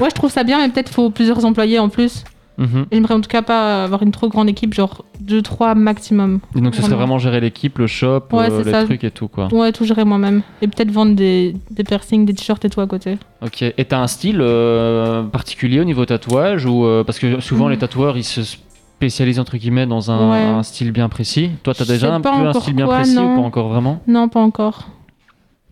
Ouais, 0.00 0.08
je 0.10 0.14
trouve 0.14 0.30
ça 0.32 0.42
bien, 0.42 0.58
mais 0.58 0.68
peut-être 0.68 0.88
faut 0.88 1.10
plusieurs 1.10 1.44
employés 1.44 1.78
en 1.78 1.88
plus. 1.88 2.24
Mhm. 2.56 2.86
J'aimerais 2.92 3.14
en 3.14 3.20
tout 3.20 3.28
cas 3.28 3.42
pas 3.42 3.82
avoir 3.84 4.02
une 4.04 4.12
trop 4.12 4.28
grande 4.28 4.48
équipe, 4.48 4.74
genre 4.74 5.04
2-3 5.22 5.74
maximum. 5.74 6.38
Et 6.56 6.60
donc 6.60 6.74
ce 6.76 6.82
serait 6.82 6.94
vraiment 6.94 7.18
gérer 7.18 7.40
l'équipe, 7.40 7.78
le 7.78 7.86
shop, 7.88 8.22
Ouais, 8.32 8.48
euh, 8.50 8.62
les 8.62 8.70
ça. 8.70 8.84
trucs 8.84 9.02
et 9.02 9.10
tout 9.10 9.26
quoi. 9.26 9.52
Ouais, 9.52 9.72
tout 9.72 9.84
gérer 9.84 10.04
moi-même. 10.04 10.42
Et 10.62 10.68
peut-être 10.68 10.90
vendre 10.92 11.16
des, 11.16 11.56
des 11.72 11.82
piercings, 11.82 12.24
des 12.24 12.34
t-shirts 12.34 12.64
et 12.64 12.70
tout 12.70 12.80
à 12.80 12.86
côté. 12.86 13.18
Ok. 13.42 13.62
Et 13.62 13.84
t'as 13.84 13.98
un 13.98 14.06
style 14.06 14.38
euh, 14.40 15.24
particulier 15.24 15.80
au 15.80 15.84
niveau 15.84 16.04
tatouage 16.06 16.64
ou 16.66 16.84
euh, 16.84 17.02
parce 17.02 17.18
que 17.18 17.40
souvent 17.40 17.66
Mm. 17.66 17.70
les 17.72 17.78
tatoueurs 17.78 18.16
ils 18.16 18.22
se 18.24 18.42
spécialisent 18.42 19.40
entre 19.40 19.56
guillemets 19.56 19.86
dans 19.86 20.10
un, 20.12 20.30
Ouais. 20.30 20.38
un 20.44 20.62
style 20.62 20.92
bien 20.92 21.08
précis. 21.08 21.50
Toi 21.64 21.74
t'as 21.74 21.84
déjà 21.84 22.14
un 22.14 22.20
peu 22.20 22.28
un 22.28 22.52
style 22.52 22.74
bien 22.74 22.86
quoi, 22.86 22.96
précis 22.98 23.16
non. 23.16 23.32
ou 23.32 23.40
pas 23.40 23.46
encore 23.46 23.68
vraiment? 23.68 24.00
Non, 24.06 24.28
pas 24.28 24.40
encore. 24.40 24.88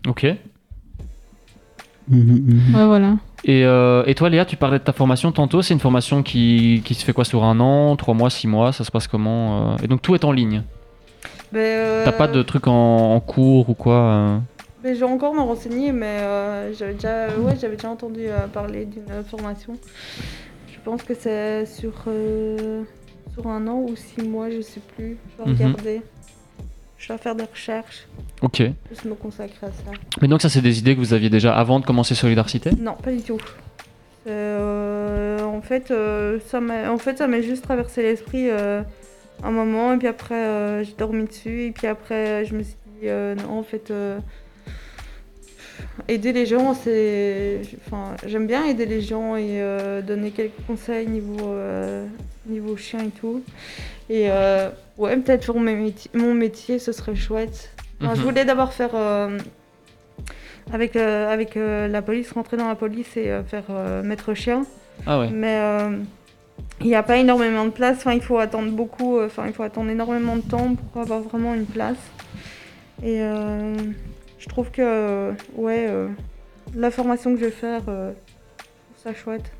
Ok. 0.07 0.25
Mhm, 2.09 2.75
Ouais, 2.75 2.85
voilà. 2.85 3.13
Et, 3.45 3.65
euh, 3.65 4.03
et 4.05 4.15
toi 4.15 4.29
Léa, 4.29 4.45
tu 4.45 4.55
parlais 4.55 4.79
de 4.79 4.83
ta 4.83 4.93
formation 4.93 5.31
tantôt. 5.31 5.61
C'est 5.61 5.73
une 5.73 5.79
formation 5.79 6.23
qui, 6.23 6.81
qui 6.85 6.93
se 6.93 7.03
fait 7.03 7.13
quoi 7.13 7.25
sur 7.25 7.43
un 7.43 7.59
an, 7.59 7.95
trois 7.97 8.13
mois, 8.13 8.29
six 8.29 8.47
mois? 8.47 8.71
Ça 8.71 8.83
se 8.83 8.91
passe 8.91 9.07
comment 9.07 9.73
euh? 9.73 9.77
Et 9.83 9.87
donc 9.87 10.01
tout 10.01 10.15
est 10.15 10.23
en 10.23 10.31
ligne? 10.31 10.63
Ben, 11.51 11.59
euh, 11.59 12.05
T'as 12.05 12.13
pas 12.13 12.27
de 12.27 12.41
truc 12.41 12.67
en, 12.67 13.13
en 13.15 13.19
cours 13.19 13.69
ou 13.69 13.73
quoi 13.73 13.93
euh? 13.95 14.37
Ben, 14.81 14.95
je 14.95 14.99
vais 14.99 15.11
encore 15.11 15.33
me 15.33 15.41
renseigner, 15.41 15.91
mais 15.91 16.73
j'avais 16.73 16.93
déjà, 16.93 17.37
ouais, 17.37 17.55
j'avais 17.59 17.75
déjà 17.75 17.89
entendu 17.89 18.27
parler 18.53 18.85
d'une 18.85 19.23
formation. 19.23 19.77
Je 20.67 20.79
pense 20.83 21.03
que 21.03 21.13
c'est 21.13 21.65
sur, 21.65 21.93
sur 23.33 23.47
un 23.47 23.67
an 23.67 23.79
ou 23.79 23.95
six 23.95 24.21
mois, 24.21 24.49
je 24.49 24.59
sais 24.61 24.81
plus. 24.95 25.17
Je 25.37 25.43
vais 25.43 25.49
Mhm. 25.49 25.57
regarder. 25.57 26.01
Je 27.03 27.11
vais 27.11 27.19
faire 27.19 27.35
des 27.35 27.43
recherches. 27.43 28.07
Ok. 28.41 28.63
Juste 28.89 29.03
me 29.03 29.13
consacrer 29.15 29.67
à 29.67 29.71
ça. 29.71 29.91
Mais 30.21 30.29
donc 30.29 30.41
ça 30.41 30.47
c'est 30.47 30.61
des 30.61 30.79
idées 30.79 30.95
que 30.95 31.01
vous 31.01 31.13
aviez 31.13 31.29
déjà 31.29 31.53
avant 31.53 31.81
de 31.81 31.85
commencer 31.85 32.15
Solidarité? 32.15 32.71
Non, 32.79 32.93
pas 32.93 33.11
du 33.11 33.21
tout. 33.21 33.41
Euh, 34.25 35.41
en 35.41 35.61
fait, 35.61 35.91
euh, 35.91 36.39
ça 36.47 36.61
m'a, 36.61 36.89
en 36.89 36.97
fait, 36.97 37.17
ça 37.17 37.27
m'a 37.27 37.41
juste 37.41 37.63
traversé 37.63 38.03
l'esprit 38.03 38.49
euh, 38.49 38.81
un 39.43 39.51
moment, 39.51 39.93
et 39.93 39.97
puis 39.97 40.07
après, 40.07 40.85
j'ai 40.85 40.93
dormi 40.93 41.25
dessus, 41.25 41.63
et 41.65 41.71
puis 41.71 41.87
après, 41.87 42.45
je 42.45 42.55
me 42.55 42.63
suis 42.63 42.77
dit, 43.01 43.07
non, 43.07 43.57
en 43.57 43.63
fait, 43.63 43.91
aider 46.07 46.31
les 46.31 46.45
gens, 46.45 46.73
c'est, 46.73 47.59
enfin, 47.85 48.15
j'aime 48.25 48.47
bien 48.47 48.63
aider 48.63 48.85
les 48.85 49.01
gens 49.01 49.35
et 49.35 49.61
donner 50.07 50.31
quelques 50.31 50.65
conseils 50.65 51.07
niveau, 51.07 51.53
niveau 52.45 52.77
chien 52.77 52.99
et 53.01 53.09
tout. 53.09 53.43
Et 54.09 54.29
euh, 54.29 54.69
ouais, 54.97 55.17
peut-être 55.17 55.45
pour 55.45 55.59
mes 55.59 55.75
métiers- 55.75 56.11
mon 56.13 56.33
métier, 56.33 56.79
ce 56.79 56.91
serait 56.91 57.15
chouette. 57.15 57.71
Enfin, 58.01 58.15
Je 58.15 58.19
Mhm. 58.19 58.25
voulais 58.25 58.45
d'abord 58.45 58.73
faire 58.73 58.91
euh, 58.95 59.37
avec, 60.71 60.95
euh, 60.95 61.31
avec 61.31 61.55
euh, 61.57 61.87
la 61.87 62.01
police, 62.01 62.31
rentrer 62.31 62.57
dans 62.57 62.67
la 62.67 62.75
police 62.75 63.15
et 63.17 63.31
faire 63.47 63.63
maître 64.03 64.33
chien. 64.33 64.63
Ah 65.05 65.19
ouais. 65.19 65.29
Mais 65.31 65.59
il 66.81 66.87
n'y 66.87 66.95
a 66.95 67.03
pas 67.03 67.17
énormément 67.17 67.65
de 67.65 67.69
place. 67.71 67.97
Enfin, 67.97 68.13
il 68.13 68.21
faut 68.21 68.37
attendre 68.39 68.71
beaucoup. 68.71 69.19
Enfin, 69.21 69.43
il 69.47 69.53
faut 69.53 69.63
attendre 69.63 69.89
énormément 69.89 70.35
de 70.35 70.41
temps 70.41 70.75
pour 70.75 71.01
avoir 71.01 71.21
vraiment 71.21 71.53
une 71.53 71.65
place. 71.65 71.97
Et 73.03 73.19
je 73.19 74.49
trouve 74.49 74.69
que 74.71 75.31
ouais, 75.55 75.89
la 76.75 76.91
formation 76.91 77.33
que 77.33 77.39
je 77.39 77.45
vais 77.45 77.51
faire, 77.51 77.81
je 77.87 77.91
trouve 77.91 78.13
ça 79.03 79.13
chouette. 79.13 79.51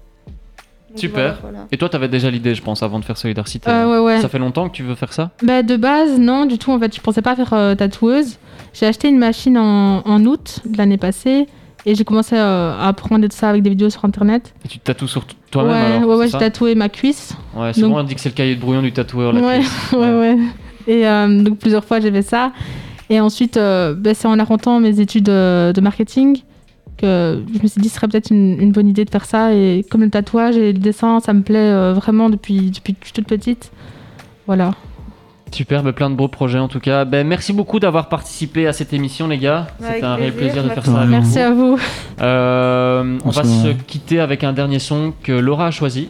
Super. 0.96 1.22
voilà, 1.22 1.38
voilà. 1.41 1.68
Et 1.72 1.78
toi 1.78 1.89
t'avais 1.89 2.08
déjà 2.08 2.30
l'idée 2.30 2.54
je 2.56 2.62
pense 2.62 2.84
avant 2.84 3.00
de 3.00 3.06
faire 3.06 3.18
Solidarité. 3.18 3.70
Euh, 3.70 3.89
ouais, 3.89 4.00
ouais. 4.16 4.22
Ça 4.22 4.30
fait 4.30 4.39
longtemps 4.39 4.70
que 4.70 4.76
tu 4.76 4.84
veux 4.84 4.96
faire 4.96 5.12
ça? 5.14 5.32
Bah, 5.41 5.64
de 5.64 5.76
base, 5.76 6.20
non, 6.20 6.46
du 6.46 6.58
tout. 6.58 6.72
En 6.72 6.80
fait, 6.80 6.96
je 6.96 7.02
pensais 7.02 7.22
pas 7.22 7.36
faire 7.36 7.54
euh, 7.54 7.76
tatoueuse. 7.76 8.38
J'ai 8.74 8.86
acheté 8.86 9.08
une 9.10 9.18
machine 9.18 9.58
en, 9.58 10.00
en 10.06 10.26
août 10.26 10.60
de 10.66 10.78
l'année 10.78 10.98
passée 10.98 11.48
et 11.86 11.96
j'ai 11.96 12.04
commencé 12.04 12.36
euh, 12.36 12.74
à 12.80 12.88
apprendre 12.88 13.28
de 13.28 13.32
ça 13.34 13.50
avec 13.50 13.62
des 13.64 13.70
vidéos 13.70 13.89
sur 13.89 14.06
internet. 14.06 14.54
Et 14.66 14.68
tu 14.68 14.80
te 14.80 14.84
tatoues 14.86 15.08
sur 15.08 15.26
toi-même 15.52 15.72
ouais, 15.72 15.98
alors 15.98 16.18
ouais, 16.18 16.28
j'ai 16.28 16.38
tatoué 16.38 16.76
ma 16.76 16.89
cuisse. 16.89 17.36
Ouais, 17.56 17.74
souvent 17.74 17.89
Donc- 17.89 17.98
on 17.98 18.04
dit 18.04 18.16
que 18.16 18.22
c'est 18.22 18.30
le 18.30 18.36
cahier 18.36 18.56
de 18.56 18.62
brouillon 18.62 18.82
du 18.82 18.91
tatoueur 18.94 19.34
la 19.34 19.41
ouais, 19.41 19.60
cuisse. 19.60 19.91
ouais, 19.94 20.00
ouais. 20.20 20.38
Et 20.88 21.04
donc 21.44 21.60
plusieurs 21.60 21.84
fois 21.86 22.00
j'ai 22.00 22.12
fait 22.12 22.22
ça. 22.22 22.52
Et 23.10 23.20
ensuite, 23.20 23.56
bah, 23.56 24.14
c'est 24.14 24.28
en 24.28 24.39
arrêtant 24.39 24.80
mes 24.80 25.00
études 25.00 25.26
de 25.26 25.82
marketing 25.82 26.41
que 27.04 27.43
je 27.54 27.62
me 27.62 27.68
suis 27.68 27.82
dit 27.82 27.89
ce 27.89 27.95
serait 27.95 28.08
peut-être 28.08 28.32
une, 28.32 28.60
une 28.60 28.72
bonne 28.72 28.88
idée 28.88 29.06
de 29.06 29.10
faire 29.10 29.26
ça. 29.26 29.54
Et 29.54 29.86
comme 29.89 30.01
le 30.01 30.10
tatouage 30.10 30.58
et 30.58 30.74
le 30.74 30.80
dessin, 30.80 31.20
ça 31.20 31.34
me 31.34 31.41
plaît 31.41 31.72
euh, 31.72 31.93
vraiment 31.93 32.30
depuis, 32.30 32.72
depuis 32.72 32.93
que 32.93 32.99
je 33.01 33.06
suis 33.08 33.14
toute 33.14 33.28
petite. 33.28 33.72
Voilà. 34.47 34.74
Super, 35.51 35.84
plein 35.93 36.10
de 36.10 36.16
beaux 36.16 36.30
projets 36.30 36.58
en 36.58 36.68
tout 36.68 36.80
cas. 36.80 37.06
Ben, 37.06 37.28
merci 37.28 37.54
beaucoup 37.54 37.80
d'avoir 37.80 38.10
participé 38.10 38.66
à 38.66 38.74
cette 38.74 38.91
émission 38.91 39.28
les 39.28 39.38
gars. 39.38 39.68
C'était 39.80 40.04
un 40.04 40.16
réel 40.16 40.34
plaisir, 40.34 40.54
plaisir 40.54 40.70
de 40.70 40.74
faire 40.74 40.86
ça 40.86 40.97
avec 41.01 41.10
Merci 41.10 41.39
à 41.39 41.51
vous. 41.51 41.78
Euh, 42.22 43.20
on 43.24 43.30
va 43.30 43.43
se 43.43 43.74
quitter 43.86 44.20
avec 44.20 44.43
un 44.43 44.54
dernier 44.54 44.80
son 44.80 45.14
que 45.22 45.32
Laura 45.32 45.68
a 45.68 45.72
choisi. 45.72 46.10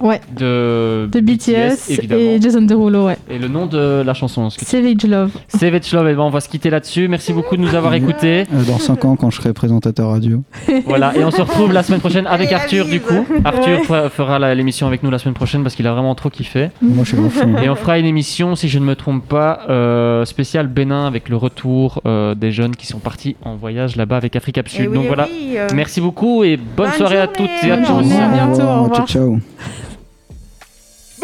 Ouais. 0.00 0.20
De, 0.36 1.08
De 1.10 1.20
BTS, 1.20 1.90
et 2.12 2.40
Jason 2.40 2.62
Derulo, 2.62 3.06
ouais. 3.06 3.16
Et 3.30 3.38
le 3.38 3.48
nom 3.48 3.66
de 3.66 4.02
la 4.04 4.14
chanson 4.14 4.48
tu- 4.48 4.64
Savage 4.64 5.04
Love. 5.08 5.30
Savage 5.48 5.92
Love, 5.92 6.08
et 6.08 6.14
ben 6.14 6.22
on 6.22 6.30
va 6.30 6.40
se 6.40 6.48
quitter 6.48 6.70
là-dessus. 6.70 7.08
Merci 7.08 7.32
beaucoup 7.32 7.56
de 7.56 7.62
nous 7.62 7.74
avoir 7.74 7.94
écoutés. 7.94 8.44
Euh, 8.52 8.62
Dans 8.66 8.78
5 8.78 9.04
ans, 9.04 9.16
quand 9.16 9.30
je 9.30 9.36
serai 9.40 9.52
présentateur 9.52 10.10
radio. 10.10 10.42
Voilà, 10.86 11.16
et 11.16 11.24
on 11.24 11.30
se 11.30 11.40
retrouve 11.40 11.72
la 11.72 11.82
semaine 11.82 12.00
prochaine 12.00 12.26
avec 12.26 12.52
Arthur 12.52 12.84
du 12.86 13.00
coup. 13.00 13.24
Arthur 13.44 13.78
Ouais. 13.90 14.08
fera- 14.10 14.54
l'émission 14.54 14.86
avec 14.86 15.02
nous 15.02 15.10
la 15.10 15.18
semaine 15.18 15.34
prochaine 15.34 15.62
parce 15.62 15.74
qu'il 15.74 15.86
a 15.86 15.92
vraiment 15.92 16.14
trop 16.14 16.30
kiffé. 16.30 16.70
Moi, 16.82 17.04
je 17.04 17.14
suis. 17.16 17.64
Et 17.64 17.68
on 17.68 17.74
fera 17.76 17.98
une 17.98 18.06
émission, 18.06 18.54
si 18.56 18.68
je 18.68 18.78
ne 18.78 18.84
me 18.84 18.94
trompe 18.96 19.26
pas, 19.26 19.60
euh, 19.68 20.24
spéciale 20.24 20.66
Bénin 20.68 21.06
avec 21.06 21.28
le 21.28 21.36
retour 21.36 22.00
euh, 22.06 22.34
des 22.34 22.52
jeunes 22.52 22.76
qui 22.76 22.86
sont 22.86 22.98
partis 22.98 23.36
en 23.44 23.56
voyage 23.56 23.96
là-bas 23.96 24.16
avec 24.16 24.36
Africa 24.36 24.62
Sud. 24.66 24.80
Eh 24.84 24.88
oui, 24.88 24.94
Donc 24.94 25.04
eh 25.04 25.08
voilà, 25.08 25.28
oui, 25.30 25.54
euh. 25.56 25.68
merci 25.74 26.00
beaucoup 26.00 26.44
et 26.44 26.56
bonne, 26.56 26.86
Bonne 26.88 26.92
soirée 26.96 27.20
à 27.20 27.26
toutes 27.26 27.48
et 27.64 27.70
à 27.70 27.76
Bonne 27.76 27.84
tous. 27.84 27.88
journée, 27.88 28.16
à 28.16 28.28
bientôt, 28.28 28.62
au 28.62 28.82
revoir. 28.84 29.06
Ciao, 29.06 29.06
ciao. 29.06 29.38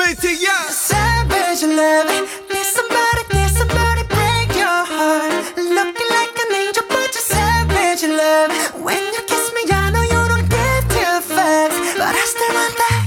Savage 0.05 1.63
love. 1.63 2.07
There's 2.51 2.67
somebody, 2.67 3.23
there's 3.31 3.53
somebody 3.53 4.03
break 4.09 4.49
your 4.57 4.83
heart. 4.85 5.33
Looking 5.57 6.09
like 6.11 6.35
an 6.43 6.55
angel, 6.55 6.85
but 6.89 7.15
you're 7.15 7.23
savage 7.23 8.03
love. 8.03 8.51
When 8.83 8.99
you 8.99 9.23
kiss 9.31 9.53
me, 9.55 9.63
I 9.71 9.91
know 9.93 10.03
you 10.03 10.23
don't 10.29 10.49
give 10.51 10.85
two 10.91 11.15
fucks, 11.33 11.97
but 11.97 12.15
I 12.19 12.25
still 12.35 12.55
want 12.59 12.75
that. 12.83 13.03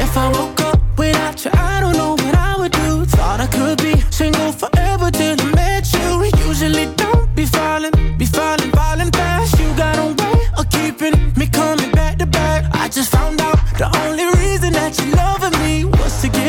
If 0.00 0.16
I 0.16 0.26
woke 0.32 0.60
up 0.62 0.80
without 0.98 1.44
you, 1.44 1.50
I 1.54 1.80
don't 1.80 1.96
know 1.96 2.12
what 2.12 2.34
I 2.34 2.56
would 2.58 2.72
do. 2.72 3.04
Thought 3.04 3.40
I 3.40 3.46
could 3.46 3.78
be 3.78 3.94
single 4.10 4.52
forever 4.52 5.10
till 5.12 5.40
I 5.40 5.44
met 5.54 5.86
you. 5.94 6.08
Usually 6.48 6.86
don't 6.96 7.34
be 7.36 7.46
falling, 7.46 7.92
be 8.18 8.26
falling, 8.26 8.72
falling 8.72 9.12
fast. 9.12 9.58
You 9.60 9.68
got 9.76 9.96
a 9.98 10.06
way 10.20 10.40
of 10.58 10.68
keeping 10.70 11.14
me 11.38 11.46
coming 11.46 11.92
back 11.92 12.18
to 12.18 12.26
back. 12.26 12.64
I 12.74 12.88
just 12.88 13.12
found 13.12 13.40
out 13.40 13.58
the 13.78 13.86
only 14.04 14.26
reason 14.38 14.72
that 14.72 14.98
you're 14.98 15.14
loving 15.14 15.52
me 15.60 15.65
was 15.65 15.65
to 15.65 15.65
get 15.65 15.65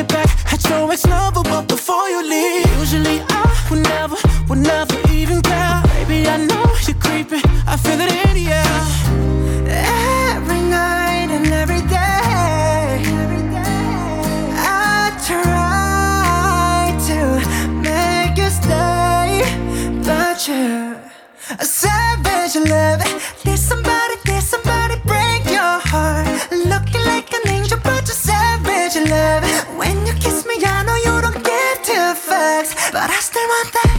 back 0.08 0.30
at 0.54 0.64
your 0.70 0.92
ex 0.92 1.06
lover, 1.06 1.44
but 1.44 1.68
before 1.68 2.08
you 2.10 2.22
leave, 2.24 2.66
usually 2.80 3.22
I 3.30 3.68
would 3.70 3.84
never, 3.84 4.18
would 4.48 4.60
never 4.60 4.98
even 5.12 5.42
care. 5.42 5.82
Baby, 5.94 6.28
I 6.28 6.38
know 6.38 6.66
you're 6.86 7.00
creeping, 7.06 7.44
I 7.68 7.78
feel 7.78 8.00
it 8.00 8.12
in 8.26 8.34
the 8.40 8.46
air. 8.62 8.80
Every 10.36 10.62
night 10.62 11.30
and 11.38 11.48
every 11.48 11.82
day, 11.82 13.04
I 14.56 15.12
try 15.28 16.96
to 17.10 17.20
make 17.88 18.38
you 18.38 18.50
stay, 18.50 19.44
but 20.04 20.48
you're 20.48 20.96
a 21.60 21.66
savage 21.66 22.56
love. 22.70 23.02
There's 23.44 23.62
somebody, 23.62 24.16
there's 24.26 24.46
somebody 24.46 24.96
break 25.06 25.46
your 25.46 25.80
heart. 25.92 26.28
Looking 26.52 27.04
like 27.06 27.27
but 33.64 33.76
I 33.76 33.97